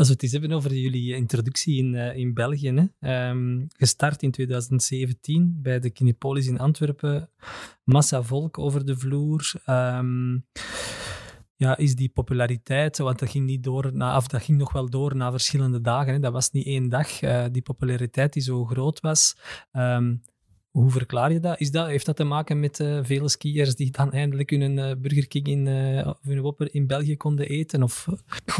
Als 0.03 0.11
we 0.11 0.17
het 0.17 0.27
eens 0.27 0.39
hebben 0.39 0.57
over 0.57 0.73
jullie 0.73 1.15
introductie 1.15 1.77
in, 1.77 1.93
uh, 1.93 2.15
in 2.15 2.33
België. 2.33 2.89
Hè. 2.99 3.29
Um, 3.29 3.67
gestart 3.77 4.23
in 4.23 4.31
2017 4.31 5.59
bij 5.61 5.79
de 5.79 5.89
Kinepolis 5.89 6.47
in 6.47 6.59
Antwerpen. 6.59 7.29
Massa 7.83 8.21
volk 8.21 8.57
over 8.57 8.85
de 8.85 8.97
vloer. 8.97 9.51
Um, 9.69 10.45
ja, 11.55 11.77
is 11.77 11.95
die 11.95 12.09
populariteit, 12.09 12.97
want 12.97 13.19
dat 13.19 13.29
ging, 13.29 13.45
niet 13.45 13.63
door 13.63 13.93
na, 13.93 14.17
of 14.17 14.27
dat 14.27 14.41
ging 14.41 14.57
nog 14.57 14.71
wel 14.71 14.89
door 14.89 15.15
na 15.15 15.31
verschillende 15.31 15.81
dagen. 15.81 16.13
Hè. 16.13 16.19
Dat 16.19 16.33
was 16.33 16.51
niet 16.51 16.65
één 16.65 16.89
dag. 16.89 17.21
Uh, 17.21 17.45
die 17.51 17.61
populariteit 17.61 18.33
die 18.33 18.43
zo 18.43 18.65
groot 18.65 18.99
was. 18.99 19.37
Um, 19.71 20.21
hoe 20.73 20.91
verklaar 20.91 21.31
je 21.31 21.39
dat? 21.39 21.59
Is 21.59 21.71
dat 21.71 21.87
heeft 21.87 22.05
dat 22.05 22.15
te 22.15 22.23
maken 22.23 22.59
met 22.59 22.79
uh, 22.79 22.99
vele 23.01 23.29
skiers 23.29 23.75
die 23.75 23.91
dan 23.91 24.11
eindelijk 24.11 24.49
hun 24.49 24.77
uh, 24.77 24.91
Burger 24.97 25.27
King 25.27 25.47
in, 25.47 25.65
uh, 25.65 26.07
of 26.07 26.17
hun 26.21 26.41
Whopper 26.41 26.73
in 26.73 26.87
België 26.87 27.17
konden 27.17 27.47
eten? 27.47 27.83
Of? 27.83 28.07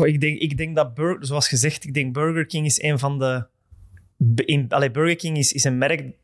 Ik, 0.04 0.21
denk, 0.21 0.39
ik 0.39 0.58
denk 0.58 0.76
dat, 0.76 0.93
Burger, 0.93 1.26
zoals 1.26 1.47
gezegd, 1.47 1.84
ik 1.84 1.93
denk 1.93 2.13
Burger 2.13 2.45
King 2.45 2.65
is 2.65 2.82
een 2.82 2.99
van 2.99 3.19
de... 3.19 3.45
In, 4.45 4.67
Burger 4.67 5.15
King 5.15 5.38
is, 5.38 5.54
is 5.54 5.63
een 5.63 5.78
merk 5.78 6.15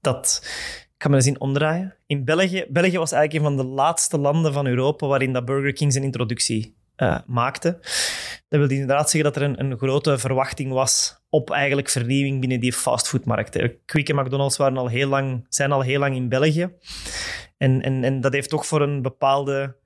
dat... 0.00 0.40
Ik 0.96 1.06
ga 1.06 1.08
me 1.08 1.14
eens 1.14 1.24
zien 1.24 1.40
omdraaien. 1.40 1.94
In 2.06 2.24
België, 2.24 2.64
België 2.68 2.98
was 2.98 3.12
eigenlijk 3.12 3.44
een 3.44 3.56
van 3.56 3.66
de 3.66 3.72
laatste 3.72 4.18
landen 4.18 4.52
van 4.52 4.66
Europa 4.66 5.06
waarin 5.06 5.32
dat 5.32 5.44
Burger 5.44 5.72
King 5.72 5.92
zijn 5.92 6.04
introductie 6.04 6.74
maakte. 7.26 7.78
Dat 8.50 8.60
wil 8.60 8.70
inderdaad 8.70 9.10
zeggen 9.10 9.32
dat 9.32 9.42
er 9.42 9.48
een, 9.48 9.60
een 9.60 9.78
grote 9.78 10.18
verwachting 10.18 10.72
was 10.72 11.22
op 11.28 11.50
eigenlijk 11.50 11.88
vernieuwing 11.88 12.40
binnen 12.40 12.60
die 12.60 12.72
fastfoodmarkt. 12.72 13.68
Quick 13.84 14.08
en 14.08 14.16
McDonald's 14.16 14.56
waren 14.56 14.76
al 14.76 14.88
heel 14.88 15.08
lang, 15.08 15.46
zijn 15.48 15.72
al 15.72 15.80
heel 15.80 15.98
lang 15.98 16.14
in 16.14 16.28
België. 16.28 16.70
En, 17.56 17.82
en, 17.82 18.04
en 18.04 18.20
dat 18.20 18.32
heeft 18.32 18.50
toch 18.50 18.66
voor 18.66 18.80
een 18.80 19.02
bepaalde 19.02 19.76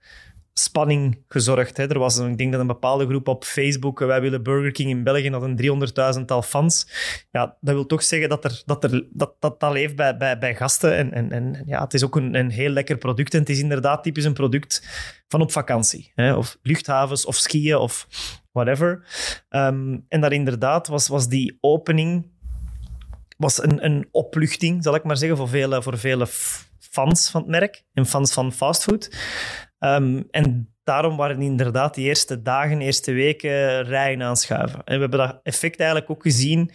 spanning 0.53 1.25
gezorgd. 1.29 1.77
Hè. 1.77 1.89
Er 1.89 1.99
was, 1.99 2.19
ik 2.19 2.39
denk 2.39 2.53
dat 2.53 2.61
een 2.61 2.67
bepaalde 2.67 3.07
groep 3.07 3.29
op 3.29 3.45
Facebook, 3.45 3.99
wij 3.99 4.21
willen 4.21 4.43
Burger 4.43 4.73
King 4.73 4.91
in 4.91 5.03
België, 5.03 5.31
had 5.31 5.43
een 5.43 6.17
300.000-tal 6.19 6.43
fans. 6.43 6.89
Ja, 7.31 7.57
dat 7.61 7.75
wil 7.75 7.87
toch 7.87 8.03
zeggen 8.03 8.29
dat 8.29 8.45
er, 8.45 8.63
dat, 8.65 8.85
er, 8.85 9.07
dat, 9.11 9.35
dat, 9.41 9.61
dat 9.61 9.73
leeft 9.73 9.97
bij, 9.97 10.17
bij, 10.17 10.39
bij 10.39 10.55
gasten. 10.55 10.97
En, 10.97 11.13
en, 11.13 11.33
en 11.33 11.63
ja, 11.67 11.83
het 11.83 11.95
is 11.95 12.05
ook 12.05 12.17
een, 12.17 12.35
een 12.35 12.51
heel 12.51 12.71
lekker 12.71 12.99
product. 12.99 13.35
En 13.35 13.41
het 13.41 13.49
is 13.49 13.59
inderdaad 13.59 14.03
typisch 14.03 14.25
een 14.25 14.33
product 14.33 14.83
van 15.29 15.41
op 15.41 15.53
vakantie. 15.53 16.13
Hè. 16.15 16.35
Of 16.35 16.59
luchthavens, 16.63 17.25
of 17.25 17.37
skiën, 17.37 17.77
of 17.77 18.07
whatever. 18.55 19.05
Um, 19.51 20.05
en 20.09 20.21
daar 20.21 20.33
inderdaad 20.33 20.89
was, 20.89 21.09
was 21.09 21.29
die 21.29 21.59
opening 21.61 22.33
was 23.37 23.63
een, 23.63 23.85
een 23.85 24.09
opluchting, 24.11 24.83
zal 24.83 24.95
ik 24.95 25.05
maar 25.05 25.17
zeggen, 25.17 25.37
voor 25.37 25.49
vele, 25.49 25.83
voor 25.83 25.99
vele 25.99 26.27
fans 26.79 27.31
van 27.31 27.41
het 27.41 27.51
merk 27.51 27.85
en 27.93 28.07
fans 28.07 28.33
van 28.33 28.53
fastfood. 28.53 29.17
Um, 29.79 30.29
en 30.31 30.75
daarom 30.85 31.17
waren 31.17 31.43
inderdaad 31.43 31.95
die 31.95 32.07
eerste 32.07 32.43
dagen, 32.43 32.81
eerste 32.81 33.13
weken 33.13 33.83
rijen 33.83 34.23
aanschuiven. 34.23 34.79
En 34.85 34.95
we 34.95 35.01
hebben 35.01 35.19
dat 35.19 35.41
effect 35.43 35.79
eigenlijk 35.79 36.11
ook 36.11 36.23
gezien 36.23 36.71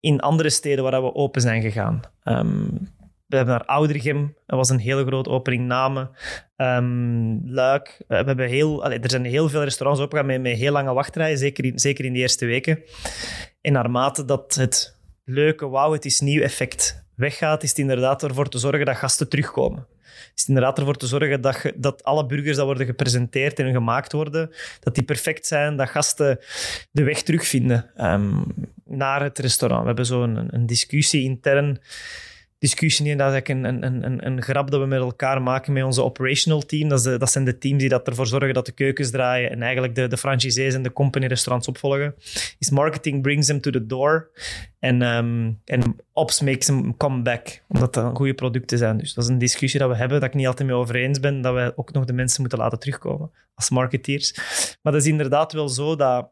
in 0.00 0.20
andere 0.20 0.50
steden 0.50 0.84
waar 0.84 1.02
we 1.02 1.14
open 1.14 1.40
zijn 1.40 1.62
gegaan. 1.62 2.00
Um, 2.24 2.88
we 3.32 3.38
hebben 3.38 3.56
naar 3.56 3.76
Oudergem, 3.76 4.36
dat 4.46 4.58
was 4.58 4.68
een 4.68 4.78
hele 4.78 5.04
grote 5.04 5.30
opening, 5.30 5.66
Namen, 5.66 6.10
um, 6.56 7.42
Luik. 7.44 8.04
We 8.08 8.14
hebben 8.14 8.48
heel, 8.48 8.84
er 8.84 9.10
zijn 9.10 9.24
heel 9.24 9.48
veel 9.48 9.62
restaurants 9.62 10.00
opgegaan 10.00 10.26
met, 10.26 10.40
met 10.40 10.56
heel 10.56 10.72
lange 10.72 10.92
wachtrijen, 10.92 11.38
zeker 11.38 11.64
in, 11.64 11.78
zeker 11.78 12.04
in 12.04 12.12
de 12.12 12.18
eerste 12.18 12.46
weken. 12.46 12.82
En 13.60 13.72
naarmate 13.72 14.24
dat 14.24 14.54
het 14.54 14.96
leuke, 15.24 15.68
wauw, 15.68 15.92
het 15.92 16.04
is 16.04 16.20
nieuw 16.20 16.42
effect 16.42 17.04
weggaat, 17.14 17.62
is 17.62 17.68
het 17.68 17.78
inderdaad 17.78 18.22
ervoor 18.22 18.48
te 18.48 18.58
zorgen 18.58 18.86
dat 18.86 18.96
gasten 18.96 19.28
terugkomen. 19.28 19.86
Is 20.34 20.40
het 20.40 20.48
inderdaad 20.48 20.78
ervoor 20.78 20.96
te 20.96 21.06
zorgen 21.06 21.40
dat, 21.40 21.72
dat 21.76 22.04
alle 22.04 22.26
burgers 22.26 22.56
dat 22.56 22.66
worden 22.66 22.86
gepresenteerd 22.86 23.58
en 23.58 23.72
gemaakt 23.72 24.12
worden, 24.12 24.50
dat 24.80 24.94
die 24.94 25.04
perfect 25.04 25.46
zijn, 25.46 25.76
dat 25.76 25.88
gasten 25.88 26.38
de 26.90 27.02
weg 27.02 27.22
terugvinden 27.22 27.90
um, 27.96 28.44
naar 28.84 29.22
het 29.22 29.38
restaurant. 29.38 29.80
We 29.80 29.86
hebben 29.86 30.06
zo 30.06 30.22
een, 30.22 30.54
een 30.54 30.66
discussie 30.66 31.22
intern 31.22 31.80
discussie 32.62 33.04
niet. 33.04 33.18
Dat 33.18 33.26
is 33.26 33.32
eigenlijk 33.32 33.66
een, 33.66 33.84
een, 33.84 34.04
een, 34.04 34.26
een 34.26 34.42
grap 34.42 34.70
dat 34.70 34.80
we 34.80 34.86
met 34.86 35.00
elkaar 35.00 35.42
maken 35.42 35.72
met 35.72 35.84
onze 35.84 36.02
operational 36.02 36.60
team. 36.60 36.88
Dat, 36.88 37.02
de, 37.02 37.18
dat 37.18 37.30
zijn 37.30 37.44
de 37.44 37.58
teams 37.58 37.78
die 37.78 37.88
dat 37.88 38.06
ervoor 38.06 38.26
zorgen 38.26 38.54
dat 38.54 38.66
de 38.66 38.72
keukens 38.72 39.10
draaien 39.10 39.50
en 39.50 39.62
eigenlijk 39.62 39.94
de, 39.94 40.06
de 40.06 40.16
franchisees 40.16 40.74
en 40.74 40.82
de 40.82 40.92
company 40.92 41.26
restaurants 41.26 41.68
opvolgen. 41.68 42.14
Is 42.58 42.70
marketing 42.70 43.22
brings 43.22 43.46
them 43.46 43.60
to 43.60 43.70
the 43.70 43.86
door 43.86 44.30
en, 44.78 45.02
en 45.64 45.96
ops 46.12 46.40
makes 46.40 46.66
them 46.66 46.96
come 46.96 47.22
back. 47.22 47.62
Omdat 47.68 47.94
dat 47.94 48.16
goede 48.16 48.34
producten 48.34 48.78
zijn. 48.78 48.98
Dus 48.98 49.14
dat 49.14 49.24
is 49.24 49.30
een 49.30 49.38
discussie 49.38 49.80
dat 49.80 49.88
we 49.88 49.96
hebben, 49.96 50.20
dat 50.20 50.28
ik 50.28 50.34
niet 50.34 50.46
altijd 50.46 50.68
mee 50.68 50.76
over 50.76 50.94
eens 50.94 51.20
ben, 51.20 51.40
dat 51.40 51.54
wij 51.54 51.72
ook 51.76 51.92
nog 51.92 52.04
de 52.04 52.12
mensen 52.12 52.40
moeten 52.40 52.58
laten 52.58 52.78
terugkomen 52.78 53.30
als 53.54 53.70
marketeers. 53.70 54.34
Maar 54.82 54.92
dat 54.92 55.02
is 55.02 55.08
inderdaad 55.08 55.52
wel 55.52 55.68
zo 55.68 55.96
dat 55.96 56.28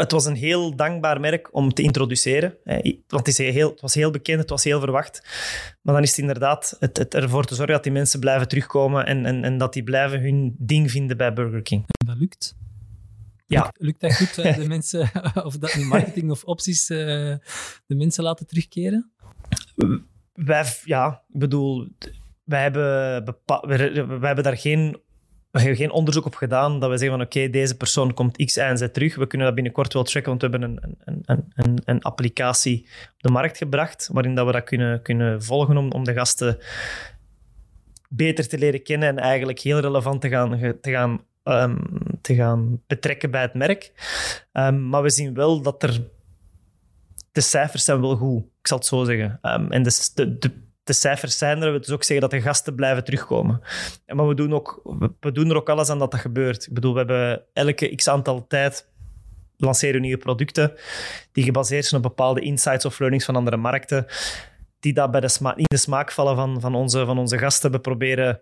het 0.00 0.12
was 0.12 0.24
een 0.24 0.36
heel 0.36 0.76
dankbaar 0.76 1.20
merk 1.20 1.54
om 1.54 1.72
te 1.72 1.82
introduceren. 1.82 2.56
Want 3.06 3.26
het, 3.26 3.28
is 3.28 3.38
heel, 3.38 3.70
het 3.70 3.80
was 3.80 3.94
heel 3.94 4.10
bekend, 4.10 4.40
het 4.40 4.50
was 4.50 4.64
heel 4.64 4.80
verwacht. 4.80 5.22
Maar 5.82 5.94
dan 5.94 6.02
is 6.02 6.10
het 6.10 6.18
inderdaad 6.18 6.76
het, 6.78 6.96
het 6.96 7.14
ervoor 7.14 7.44
te 7.44 7.54
zorgen 7.54 7.74
dat 7.74 7.82
die 7.82 7.92
mensen 7.92 8.20
blijven 8.20 8.48
terugkomen 8.48 9.06
en, 9.06 9.26
en, 9.26 9.44
en 9.44 9.58
dat 9.58 9.72
die 9.72 9.82
blijven 9.82 10.20
hun 10.20 10.54
ding 10.58 10.90
vinden 10.90 11.16
bij 11.16 11.32
Burger 11.32 11.62
King. 11.62 11.84
En 11.86 12.06
dat 12.06 12.16
lukt. 12.16 12.56
Ja. 13.46 13.72
Lukt, 13.76 14.00
dat 14.00 14.14
goed, 14.16 14.34
de 14.34 14.68
mensen, 14.76 15.10
of 15.48 15.58
dat 15.58 15.74
nu 15.74 15.84
marketing 15.84 16.30
of 16.30 16.44
opties, 16.44 16.90
uh, 16.90 16.98
de 17.86 17.94
mensen 17.94 18.24
laten 18.24 18.46
terugkeren? 18.46 19.10
Wij, 20.32 20.64
ja, 20.84 21.22
ik 21.32 21.38
bedoel, 21.38 21.88
wij 22.44 22.62
hebben, 22.62 23.24
wij 24.20 24.26
hebben 24.26 24.44
daar 24.44 24.56
geen 24.56 25.00
we 25.50 25.58
hebben 25.58 25.76
geen 25.76 25.90
onderzoek 25.90 26.24
op 26.24 26.34
gedaan 26.34 26.80
dat 26.80 26.90
we 26.90 26.98
zeggen 26.98 27.18
van 27.18 27.26
oké, 27.26 27.50
deze 27.50 27.76
persoon 27.76 28.14
komt 28.14 28.44
X, 28.44 28.56
en 28.56 28.78
Z 28.78 28.86
terug. 28.92 29.14
We 29.14 29.26
kunnen 29.26 29.46
dat 29.46 29.56
binnenkort 29.56 29.92
wel 29.92 30.04
checken, 30.04 30.28
want 30.28 30.42
we 30.42 30.48
hebben 30.48 30.62
een, 30.68 31.22
een, 31.24 31.44
een, 31.54 31.78
een 31.84 32.02
applicatie 32.02 32.86
op 33.12 33.22
de 33.22 33.30
markt 33.30 33.56
gebracht 33.56 34.08
waarin 34.12 34.34
dat 34.34 34.46
we 34.46 34.52
dat 34.52 34.64
kunnen, 34.64 35.02
kunnen 35.02 35.42
volgen 35.42 35.76
om, 35.76 35.92
om 35.92 36.04
de 36.04 36.12
gasten 36.12 36.58
beter 38.08 38.48
te 38.48 38.58
leren 38.58 38.82
kennen 38.82 39.08
en 39.08 39.18
eigenlijk 39.18 39.58
heel 39.58 39.78
relevant 39.78 40.20
te 40.20 40.28
gaan, 40.28 40.58
te 40.80 40.90
gaan, 40.90 41.20
um, 41.44 41.78
te 42.20 42.34
gaan 42.34 42.82
betrekken 42.86 43.30
bij 43.30 43.42
het 43.42 43.54
merk. 43.54 43.92
Um, 44.52 44.88
maar 44.88 45.02
we 45.02 45.10
zien 45.10 45.34
wel 45.34 45.62
dat 45.62 45.82
er... 45.82 46.00
De 47.32 47.40
cijfers 47.40 47.84
zijn 47.84 48.00
wel 48.00 48.16
goed, 48.16 48.42
ik 48.42 48.66
zal 48.66 48.78
het 48.78 48.86
zo 48.86 49.04
zeggen. 49.04 49.38
Um, 49.42 49.72
en 49.72 49.82
de, 49.82 50.36
de, 50.38 50.52
de 50.90 50.96
cijfers 50.96 51.38
zijn 51.38 51.62
er. 51.62 51.72
We 51.72 51.78
dus 51.78 51.90
ook 51.90 52.04
zeggen 52.04 52.28
dat 52.28 52.40
de 52.40 52.46
gasten 52.46 52.74
blijven 52.74 53.04
terugkomen. 53.04 53.60
Maar 54.06 54.28
we 54.28 54.34
doen, 54.34 54.54
ook, 54.54 54.80
we 55.20 55.32
doen 55.32 55.50
er 55.50 55.56
ook 55.56 55.68
alles 55.68 55.88
aan 55.88 55.98
dat 55.98 56.10
dat 56.10 56.20
gebeurt. 56.20 56.66
Ik 56.66 56.74
bedoel, 56.74 56.92
we 56.92 56.98
hebben 56.98 57.42
elke 57.52 57.94
x 57.94 58.08
aantal 58.08 58.46
tijd 58.46 58.88
lanceren 59.56 60.00
nieuwe 60.00 60.16
producten 60.16 60.72
die 61.32 61.44
gebaseerd 61.44 61.84
zijn 61.84 62.02
op 62.02 62.08
bepaalde 62.08 62.40
insights 62.40 62.84
of 62.84 62.98
learnings 62.98 63.24
van 63.24 63.36
andere 63.36 63.56
markten, 63.56 64.06
die 64.80 64.92
dat 64.92 65.10
bij 65.10 65.20
de 65.20 65.38
in 65.54 65.64
de 65.66 65.76
smaak 65.76 66.12
vallen 66.12 66.36
van, 66.36 66.60
van, 66.60 66.74
onze, 66.74 67.04
van 67.04 67.18
onze 67.18 67.38
gasten. 67.38 67.70
We 67.70 67.80
proberen 67.80 68.40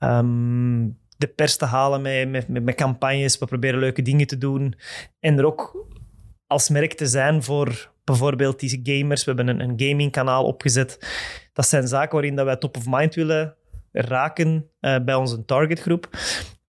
um, 0.00 0.98
de 1.16 1.26
pers 1.26 1.56
te 1.56 1.64
halen 1.64 2.02
met, 2.02 2.48
met, 2.48 2.64
met, 2.64 2.74
campagnes, 2.74 3.38
we 3.38 3.46
proberen 3.46 3.78
leuke 3.78 4.02
dingen 4.02 4.26
te 4.26 4.38
doen 4.38 4.74
en 5.20 5.38
er 5.38 5.46
ook 5.46 5.86
als 6.46 6.68
merk 6.68 6.94
te 6.94 7.06
zijn 7.06 7.42
voor 7.42 7.90
bijvoorbeeld 8.04 8.60
die 8.60 8.80
gamers. 8.82 9.24
We 9.24 9.32
hebben 9.32 9.48
een, 9.48 9.68
een 9.68 9.88
gamingkanaal 9.88 10.44
opgezet. 10.44 10.98
Dat 11.56 11.66
zijn 11.66 11.88
zaken 11.88 12.12
waarin 12.12 12.36
dat 12.36 12.44
wij 12.44 12.56
top 12.56 12.76
of 12.76 12.84
mind 12.86 13.14
willen 13.14 13.54
raken 13.92 14.70
uh, 14.80 15.04
bij 15.04 15.14
onze 15.14 15.44
targetgroep. 15.44 16.08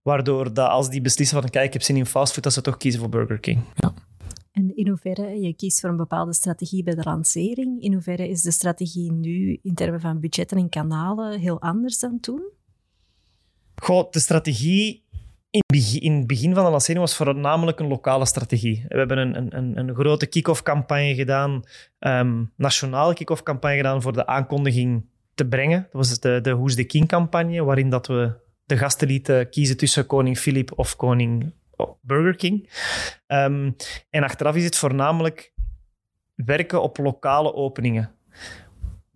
Waardoor 0.02 0.54
dat 0.54 0.70
als 0.70 0.90
die 0.90 1.02
beslissen 1.02 1.42
van 1.42 1.50
kijk, 1.50 1.66
ik 1.66 1.74
heb 1.74 1.82
zin 1.82 1.96
in 1.96 2.06
fastfood, 2.06 2.44
dat 2.44 2.54
ze 2.54 2.62
toch 2.62 2.78
kiezen 2.78 3.00
voor 3.00 3.10
Burger 3.10 3.40
King. 3.40 3.64
Ja. 3.76 3.94
En 4.52 4.76
in 4.76 4.88
hoeverre, 4.88 5.40
je 5.40 5.54
kiest 5.54 5.80
voor 5.80 5.90
een 5.90 5.98
bepaalde 5.98 6.34
strategie 6.34 6.84
bij 6.84 6.96
de 6.96 7.04
lancering, 7.04 7.82
in 7.82 7.94
hoeverre 7.94 8.30
is 8.30 8.42
de 8.42 8.52
strategie 8.52 9.12
nu 9.12 9.60
in 9.62 9.74
termen 9.74 10.00
van 10.00 10.20
budgetten 10.20 10.58
en 10.58 10.70
kanalen 10.70 11.40
heel 11.40 11.62
anders 11.62 12.00
dan 12.00 12.20
toen? 12.20 12.52
Goh, 13.76 14.12
de 14.12 14.20
strategie 14.20 15.07
in 16.00 16.14
het 16.14 16.28
begin 16.28 16.54
van 16.54 16.64
de 16.64 16.70
lancering 16.70 17.00
was 17.00 17.16
voornamelijk 17.16 17.80
een 17.80 17.88
lokale 17.88 18.26
strategie. 18.26 18.86
We 18.88 18.98
hebben 18.98 19.18
een, 19.18 19.58
een, 19.58 19.78
een 19.78 19.96
grote 19.96 20.26
kick-off 20.26 20.62
campagne 20.62 21.16
gedaan, 21.16 21.64
um, 22.00 22.52
nationale 22.56 23.14
kick-off 23.14 23.44
campagne 23.44 23.78
gedaan 23.78 24.02
voor 24.02 24.14
de 24.14 24.26
aankondiging 24.26 25.06
te 25.34 25.48
brengen. 25.48 25.82
Dat 25.82 26.08
was 26.08 26.20
de, 26.20 26.42
de 26.42 26.56
Who's 26.56 26.76
the 26.76 26.84
King 26.84 27.08
campagne, 27.08 27.64
waarin 27.64 27.90
dat 27.90 28.08
we 28.08 28.32
de 28.66 28.78
gasten 28.78 29.08
lieten 29.08 29.50
kiezen 29.50 29.78
tussen 29.78 30.06
koning 30.06 30.38
Philip 30.38 30.72
of 30.76 30.96
koning 30.96 31.54
Burger 32.02 32.36
King. 32.36 32.70
Um, 33.28 33.76
en 34.10 34.24
achteraf 34.24 34.56
is 34.56 34.64
het 34.64 34.78
voornamelijk 34.78 35.54
werken 36.36 36.82
op 36.82 36.98
lokale 36.98 37.54
openingen 37.54 38.12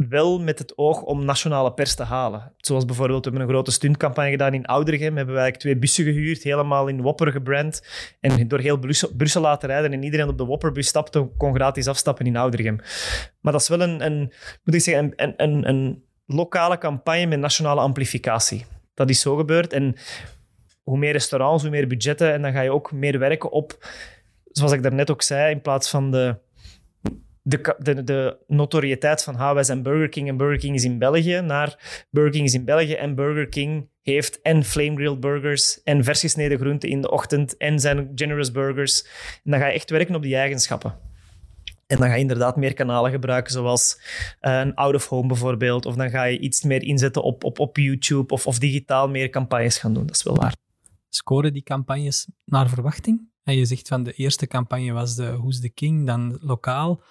wel 0.09 0.39
met 0.39 0.59
het 0.59 0.77
oog 0.77 1.01
om 1.01 1.25
nationale 1.25 1.73
pers 1.73 1.95
te 1.95 2.03
halen. 2.03 2.53
Zoals 2.57 2.85
bijvoorbeeld, 2.85 3.23
we 3.25 3.29
hebben 3.29 3.47
een 3.47 3.53
grote 3.53 3.71
stuntcampagne 3.71 4.31
gedaan 4.31 4.53
in 4.53 4.65
Oudergem. 4.65 5.17
Hebben 5.17 5.35
wij 5.35 5.51
twee 5.51 5.77
bussen 5.77 6.03
gehuurd, 6.03 6.43
helemaal 6.43 6.87
in 6.87 7.01
Wopper 7.01 7.31
gebrand. 7.31 7.81
En 8.19 8.47
door 8.47 8.59
heel 8.59 8.77
Brussel, 9.17 9.41
laten 9.41 9.69
rijden. 9.69 9.93
En 9.93 10.03
iedereen 10.03 10.27
op 10.27 10.37
de 10.37 10.45
Wopperbus 10.45 10.87
stapte, 10.87 11.29
kon 11.37 11.55
gratis 11.55 11.87
afstappen 11.87 12.25
in 12.25 12.37
Oudergem. 12.37 12.75
Maar 13.41 13.51
dat 13.51 13.61
is 13.61 13.67
wel 13.67 13.81
een, 13.81 14.05
een 14.05 14.33
moet 14.63 14.75
ik 14.75 14.81
zeggen, 14.81 15.13
een, 15.15 15.33
een, 15.37 15.69
een 15.69 16.03
lokale 16.25 16.77
campagne 16.77 17.25
met 17.25 17.39
nationale 17.39 17.81
amplificatie. 17.81 18.65
Dat 18.93 19.09
is 19.09 19.21
zo 19.21 19.35
gebeurd. 19.35 19.73
En 19.73 19.95
hoe 20.83 20.97
meer 20.97 21.11
restaurants, 21.11 21.63
hoe 21.63 21.71
meer 21.71 21.87
budgetten. 21.87 22.33
En 22.33 22.41
dan 22.41 22.51
ga 22.51 22.61
je 22.61 22.71
ook 22.71 22.91
meer 22.91 23.19
werken 23.19 23.51
op, 23.51 23.85
zoals 24.51 24.71
ik 24.71 24.83
daarnet 24.83 25.11
ook 25.11 25.21
zei, 25.21 25.51
in 25.51 25.61
plaats 25.61 25.89
van 25.89 26.11
de 26.11 26.35
de, 27.41 27.75
de, 27.79 28.03
de 28.03 28.37
notoriëteit 28.47 29.23
van 29.23 29.53
wij 29.53 29.63
zijn 29.63 29.83
Burger 29.83 30.09
King 30.09 30.27
en 30.27 30.37
Burger 30.37 30.59
King 30.59 30.75
is 30.75 30.83
in 30.83 30.97
België, 30.97 31.41
naar 31.41 32.05
Burger 32.09 32.31
King 32.31 32.45
is 32.45 32.53
in 32.53 32.65
België 32.65 32.93
en 32.93 33.15
Burger 33.15 33.47
King 33.47 33.89
heeft 34.01 34.41
en 34.41 34.63
flame 34.63 34.95
grilled 34.95 35.19
burgers 35.19 35.83
en 35.83 36.03
vers 36.03 36.19
gesneden 36.19 36.57
groenten 36.57 36.89
in 36.89 37.01
de 37.01 37.11
ochtend 37.11 37.57
en 37.57 37.79
zijn 37.79 38.11
generous 38.15 38.51
burgers. 38.51 39.03
En 39.43 39.51
dan 39.51 39.59
ga 39.59 39.67
je 39.67 39.73
echt 39.73 39.89
werken 39.89 40.15
op 40.15 40.21
die 40.21 40.35
eigenschappen. 40.35 40.95
En 41.87 41.97
dan 41.97 42.07
ga 42.07 42.13
je 42.13 42.21
inderdaad 42.21 42.55
meer 42.55 42.73
kanalen 42.73 43.11
gebruiken, 43.11 43.51
zoals 43.51 43.99
uh, 44.41 44.59
een 44.59 44.75
out-of-home 44.75 45.27
bijvoorbeeld. 45.27 45.85
Of 45.85 45.95
dan 45.95 46.09
ga 46.09 46.23
je 46.23 46.39
iets 46.39 46.63
meer 46.63 46.83
inzetten 46.83 47.23
op, 47.23 47.43
op, 47.43 47.59
op 47.59 47.77
YouTube 47.77 48.33
of, 48.33 48.47
of 48.47 48.59
digitaal 48.59 49.09
meer 49.09 49.29
campagnes 49.29 49.77
gaan 49.77 49.93
doen. 49.93 50.05
Dat 50.05 50.15
is 50.15 50.23
wel 50.23 50.35
waar. 50.35 50.55
Scoren 51.09 51.53
die 51.53 51.63
campagnes 51.63 52.27
naar 52.45 52.69
verwachting? 52.69 53.30
En 53.43 53.55
je 53.55 53.65
zegt 53.65 53.87
van 53.87 54.03
de 54.03 54.13
eerste 54.13 54.47
campagne 54.47 54.91
was 54.91 55.15
de 55.15 55.37
Who's 55.37 55.59
the 55.59 55.69
King, 55.69 56.07
dan 56.07 56.37
lokaal. 56.41 57.03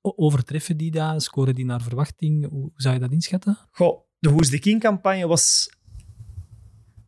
Overtreffen 0.00 0.76
die 0.76 0.90
dat? 0.90 1.22
Scoren 1.22 1.54
die 1.54 1.64
naar 1.64 1.82
verwachting? 1.82 2.48
Hoe 2.48 2.70
zou 2.74 2.94
je 2.94 3.00
dat 3.00 3.12
inschatten? 3.12 3.58
Goh, 3.70 4.00
de 4.18 4.30
Who's 4.30 4.50
the 4.50 4.58
King 4.58 4.80
campagne 4.80 5.26
was 5.26 5.70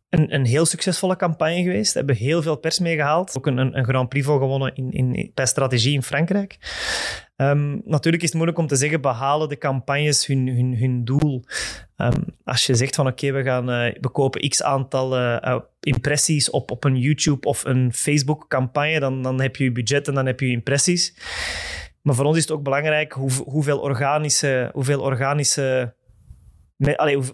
een, 0.09 0.33
een 0.33 0.45
heel 0.45 0.65
succesvolle 0.65 1.15
campagne 1.15 1.63
geweest. 1.63 1.91
We 1.91 1.97
hebben 1.97 2.15
heel 2.15 2.41
veel 2.41 2.57
pers 2.57 2.79
meegehaald. 2.79 3.37
Ook 3.37 3.47
een, 3.47 3.57
een, 3.57 3.85
Grand 3.85 4.09
Prix 4.09 4.25
voor 4.25 4.39
gewonnen 4.39 4.75
in, 4.75 4.91
in, 4.91 5.31
bij 5.33 5.45
strategie 5.45 5.93
in 5.93 6.03
Frankrijk. 6.03 6.57
Um, 7.41 7.81
natuurlijk 7.85 8.23
is 8.23 8.29
het 8.29 8.37
moeilijk 8.37 8.59
om 8.59 8.67
te 8.67 8.75
zeggen, 8.75 9.01
behalen 9.01 9.49
de 9.49 9.57
campagnes 9.57 10.25
hun, 10.25 10.47
hun, 10.47 10.77
hun 10.77 11.05
doel? 11.05 11.43
Um, 11.97 12.25
als 12.43 12.65
je 12.65 12.75
zegt 12.75 12.95
van 12.95 13.07
oké, 13.07 13.31
we 13.31 13.43
gaan 13.43 13.69
uh, 13.69 13.93
we 14.01 14.09
kopen 14.11 14.49
x 14.49 14.63
aantal 14.63 15.17
uh, 15.17 15.59
impressies 15.79 16.49
op, 16.49 16.71
op 16.71 16.83
een 16.83 16.97
YouTube 16.97 17.47
of 17.47 17.65
een 17.65 17.93
Facebook 17.93 18.47
campagne, 18.47 18.99
dan, 18.99 19.21
dan 19.21 19.41
heb 19.41 19.55
je 19.55 19.63
je 19.63 19.71
budget 19.71 20.07
en 20.07 20.13
dan 20.13 20.25
heb 20.25 20.39
je 20.39 20.45
je 20.45 20.51
impressies. 20.51 21.13
Maar 22.01 22.15
voor 22.15 22.25
ons 22.25 22.37
is 22.37 22.43
het 22.43 22.51
ook 22.51 22.63
belangrijk 22.63 23.11
hoe, 23.11 23.31
hoeveel 23.31 23.79
organische, 23.79 24.69
hoeveel 24.73 25.01
organische 25.01 25.93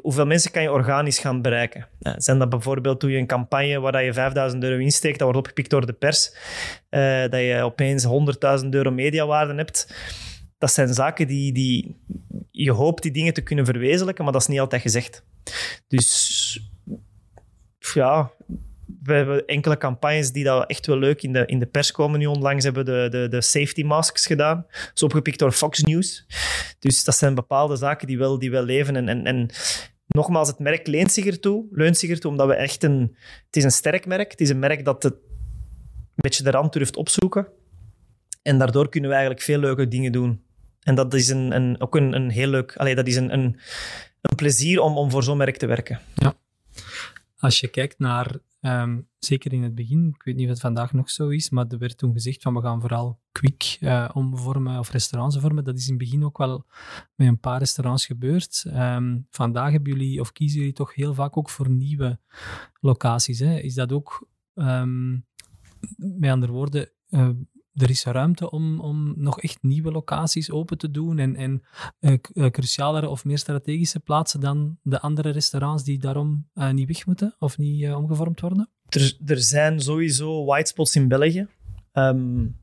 Hoeveel 0.02 0.26
mensen 0.26 0.52
kan 0.52 0.62
je 0.62 0.72
organisch 0.72 1.20
gaan 1.20 1.42
bereiken? 1.42 1.88
zijn 2.00 2.40
dat 2.40 2.50
bijvoorbeeld, 2.50 3.02
doe 3.02 3.12
je 3.12 3.18
een 3.18 3.28
campagne 3.28 3.80
waar 3.80 4.04
je 4.04 4.14
5000 4.14 4.64
euro 4.64 4.78
insteekt, 4.78 5.20
dat 5.20 5.28
wordt 5.28 5.40
opgepikt 5.40 5.70
door 5.70 5.86
de 5.86 5.94
pers, 5.94 6.36
uh, 6.90 7.22
dat 7.22 7.40
je 7.40 7.62
opeens 7.64 8.06
100.000 8.64 8.70
euro 8.70 8.92
mediawaarde 8.92 9.54
hebt. 9.54 9.96
Dat 10.58 10.72
zijn 10.72 10.94
zaken 10.94 11.28
die, 11.28 11.54
die 11.54 12.02
je 12.52 12.72
hoopt 12.72 13.04
die 13.04 13.12
dingen 13.12 13.34
te 13.34 13.42
kunnen 13.42 13.66
verwezenlijken, 13.66 14.24
maar 14.24 14.34
dat 14.34 14.42
is 14.42 14.48
niet 14.48 14.60
altijd 14.60 14.82
gezegd. 14.82 15.26
Dus 15.88 16.60
ja, 17.94 18.32
we 19.04 19.14
hebben 19.14 19.46
enkele 19.46 19.78
campagnes 19.78 20.32
die 20.32 20.44
dat 20.44 20.70
echt 20.70 20.86
wel 20.86 20.98
leuk 20.98 21.22
in 21.22 21.34
de, 21.34 21.46
in 21.46 21.60
de 21.60 21.66
pers 21.66 21.92
komen 21.92 22.20
nu 22.20 22.26
onlangs. 22.26 22.64
hebben 22.64 22.86
de, 22.86 23.08
de, 23.12 23.28
de 23.28 23.42
safety 23.42 23.84
masks 23.84 24.26
gedaan. 24.26 24.66
Dat 24.72 24.92
is 24.94 25.04
opgepikt 25.04 25.40
door 25.40 25.52
Fox 25.52 25.82
News. 25.82 26.26
Dus 26.80 27.04
dat 27.04 27.16
zijn 27.16 27.36
bepaalde 27.36 27.76
zaken 27.76 28.08
die 28.08 28.18
wel, 28.18 28.40
die 28.40 28.52
wel 28.52 28.64
leven. 28.64 28.96
En, 28.96 29.08
en, 29.10 29.26
en 29.26 29.50
nogmaals, 30.08 30.48
het 30.48 30.60
merk 30.60 30.88
leent 30.88 31.12
zich 31.12 31.26
ertoe. 31.26 31.66
Leunt 31.72 31.98
zich 31.98 32.10
ertoe 32.10 32.32
omdat 32.32 32.48
we 32.48 32.54
echt 32.54 32.84
een... 32.84 33.16
Het 33.46 33.56
is 33.56 33.64
een 33.64 33.72
sterk 33.72 34.06
merk. 34.06 34.32
Het 34.32 34.42
is 34.42 34.50
een 34.50 34.60
merk 34.60 34.86
dat 34.86 35.04
het 35.04 35.14
een 35.14 35.20
beetje 36.16 36.44
de 36.44 36.52
rand 36.52 36.74
durft 36.74 36.96
opzoeken. 36.96 37.48
En 38.42 38.58
daardoor 38.58 38.90
kunnen 38.90 39.10
we 39.10 39.16
eigenlijk 39.16 39.46
veel 39.46 39.60
leuke 39.60 39.88
dingen 39.88 40.12
doen. 40.12 40.44
En 40.82 40.96
dat 40.96 41.14
is 41.14 41.30
een, 41.30 41.56
een, 41.56 41.82
ook 41.82 41.96
een, 41.96 42.14
een 42.14 42.30
heel 42.30 42.48
leuk... 42.48 42.78
Allee, 42.78 42.96
dat 42.96 43.08
is 43.08 43.16
een, 43.16 43.34
een, 43.34 43.60
een 44.22 44.36
plezier 44.36 44.80
om, 44.80 44.98
om 44.98 45.12
voor 45.12 45.24
zo'n 45.24 45.38
merk 45.38 45.58
te 45.58 45.66
werken. 45.66 46.00
Ja. 46.16 46.34
Als 47.46 47.60
je 47.60 47.68
kijkt 47.68 48.00
naar, 48.00 48.40
ehm, 48.60 49.02
zeker 49.20 49.54
in 49.54 49.64
het 49.64 49.76
begin, 49.76 50.08
ik 50.08 50.24
weet 50.24 50.36
niet 50.36 50.46
of 50.46 50.52
het 50.52 50.60
vandaag 50.60 50.94
nog 50.94 51.10
zo 51.10 51.30
is, 51.30 51.50
maar 51.50 51.66
er 51.68 51.78
werd 51.78 51.98
toen 51.98 52.14
gezegd 52.14 52.42
van 52.42 52.54
we 52.54 52.62
gaan 52.62 52.82
vooral 52.82 53.20
quick 53.32 53.78
uh, 53.82 54.10
omvormen 54.14 54.80
of 54.80 54.92
restaurants 54.92 55.38
vormen. 55.38 55.64
Dat 55.64 55.78
is 55.78 55.88
in 55.88 55.94
het 55.94 56.04
begin 56.04 56.26
ook 56.26 56.38
wel 56.38 56.66
met 57.16 57.28
een 57.28 57.40
paar 57.40 57.60
restaurants 57.60 58.06
gebeurd. 58.06 58.66
Ehm, 58.68 59.20
vandaag 59.30 59.72
hebben 59.72 59.92
jullie, 59.92 60.20
of 60.20 60.32
kiezen 60.32 60.60
jullie 60.60 60.74
toch 60.74 60.96
heel 60.96 61.14
vaak 61.14 61.38
ook 61.38 61.50
voor 61.50 61.70
nieuwe 61.70 62.20
locaties. 62.80 63.40
Hè? 63.40 63.58
Is 63.58 63.74
dat 63.74 63.92
ook, 63.92 64.28
um, 64.54 65.26
met 65.98 66.32
andere 66.32 66.52
woorden, 66.52 66.90
uh, 67.10 67.30
er 67.76 67.90
is 67.90 68.04
ruimte 68.04 68.52
om, 68.52 68.80
om 68.80 69.14
nog 69.18 69.42
echt 69.42 69.58
nieuwe 69.62 69.92
locaties 69.92 70.52
open 70.52 70.78
te 70.78 70.92
doen 70.92 71.20
en, 71.20 71.36
en 71.36 71.64
uh, 72.00 72.50
crucialere 72.50 73.10
of 73.10 73.26
meer 73.26 73.38
strategische 73.38 74.00
plaatsen 74.00 74.40
dan 74.40 74.78
de 74.82 75.00
andere 75.00 75.30
restaurants 75.30 75.84
die 75.84 76.00
daarom 76.00 76.50
uh, 76.54 76.72
niet 76.72 76.88
weg 76.88 77.06
moeten 77.06 77.36
of 77.40 77.58
niet 77.58 77.94
omgevormd 77.94 78.42
worden? 78.42 78.70
Er, 78.90 79.18
er 79.26 79.42
zijn 79.42 79.82
sowieso 79.82 80.46
white 80.46 80.70
spots 80.70 80.96
in 80.96 81.08
België. 81.08 81.48
Um, 81.94 82.60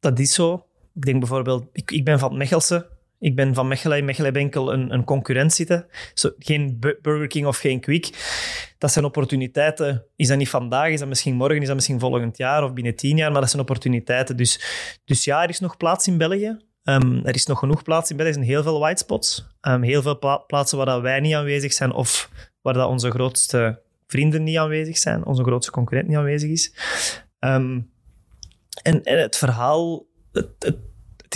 dat 0.00 0.18
is 0.18 0.34
zo. 0.34 0.66
Ik 0.94 1.04
denk 1.04 1.18
bijvoorbeeld, 1.18 1.68
ik, 1.72 1.90
ik 1.90 2.04
ben 2.04 2.18
van 2.18 2.28
het 2.28 2.38
Mechelse. 2.38 2.88
Ik 3.18 3.36
ben 3.36 3.54
van 3.54 3.68
Mechelen. 3.68 4.04
Mechelen 4.04 4.32
heb 4.32 4.42
enkel 4.42 4.72
een, 4.72 4.92
een 4.92 5.04
concurrent 5.04 5.52
zitten. 5.52 5.86
Geen 6.38 6.76
Burger 7.02 7.26
King 7.26 7.46
of 7.46 7.58
geen 7.58 7.80
Quick. 7.80 8.10
Dat 8.78 8.92
zijn 8.92 9.04
opportuniteiten. 9.04 10.06
Is 10.16 10.28
dat 10.28 10.38
niet 10.38 10.48
vandaag, 10.48 10.90
is 10.90 10.98
dat 10.98 11.08
misschien 11.08 11.34
morgen, 11.34 11.60
is 11.60 11.66
dat 11.66 11.74
misschien 11.74 12.00
volgend 12.00 12.36
jaar 12.36 12.64
of 12.64 12.72
binnen 12.72 12.94
tien 12.94 13.16
jaar, 13.16 13.32
maar 13.32 13.40
dat 13.40 13.50
zijn 13.50 13.62
opportuniteiten. 13.62 14.36
Dus, 14.36 14.60
dus 15.04 15.24
ja, 15.24 15.42
er 15.42 15.48
is 15.48 15.60
nog 15.60 15.76
plaats 15.76 16.06
in 16.06 16.18
België. 16.18 16.64
Um, 16.84 17.24
er 17.24 17.34
is 17.34 17.46
nog 17.46 17.58
genoeg 17.58 17.82
plaats 17.82 18.10
in 18.10 18.16
België. 18.16 18.32
Er 18.32 18.38
zijn 18.38 18.50
heel 18.50 18.62
veel 18.62 18.78
white 18.78 19.02
spots. 19.02 19.46
Um, 19.60 19.82
heel 19.82 20.02
veel 20.02 20.18
pla 20.18 20.36
plaatsen 20.36 20.76
waar 20.76 20.86
dat 20.86 21.00
wij 21.00 21.20
niet 21.20 21.34
aanwezig 21.34 21.72
zijn 21.72 21.92
of 21.92 22.30
waar 22.62 22.74
dat 22.74 22.88
onze 22.88 23.10
grootste 23.10 23.82
vrienden 24.06 24.42
niet 24.42 24.56
aanwezig 24.56 24.98
zijn, 24.98 25.24
onze 25.24 25.42
grootste 25.42 25.72
concurrent 25.72 26.08
niet 26.08 26.16
aanwezig 26.16 26.50
is. 26.50 26.74
Um, 27.40 27.90
en, 28.82 29.02
en, 29.02 29.20
het 29.20 29.36
verhaal, 29.36 30.06
het, 30.32 30.48
het, 30.58 30.76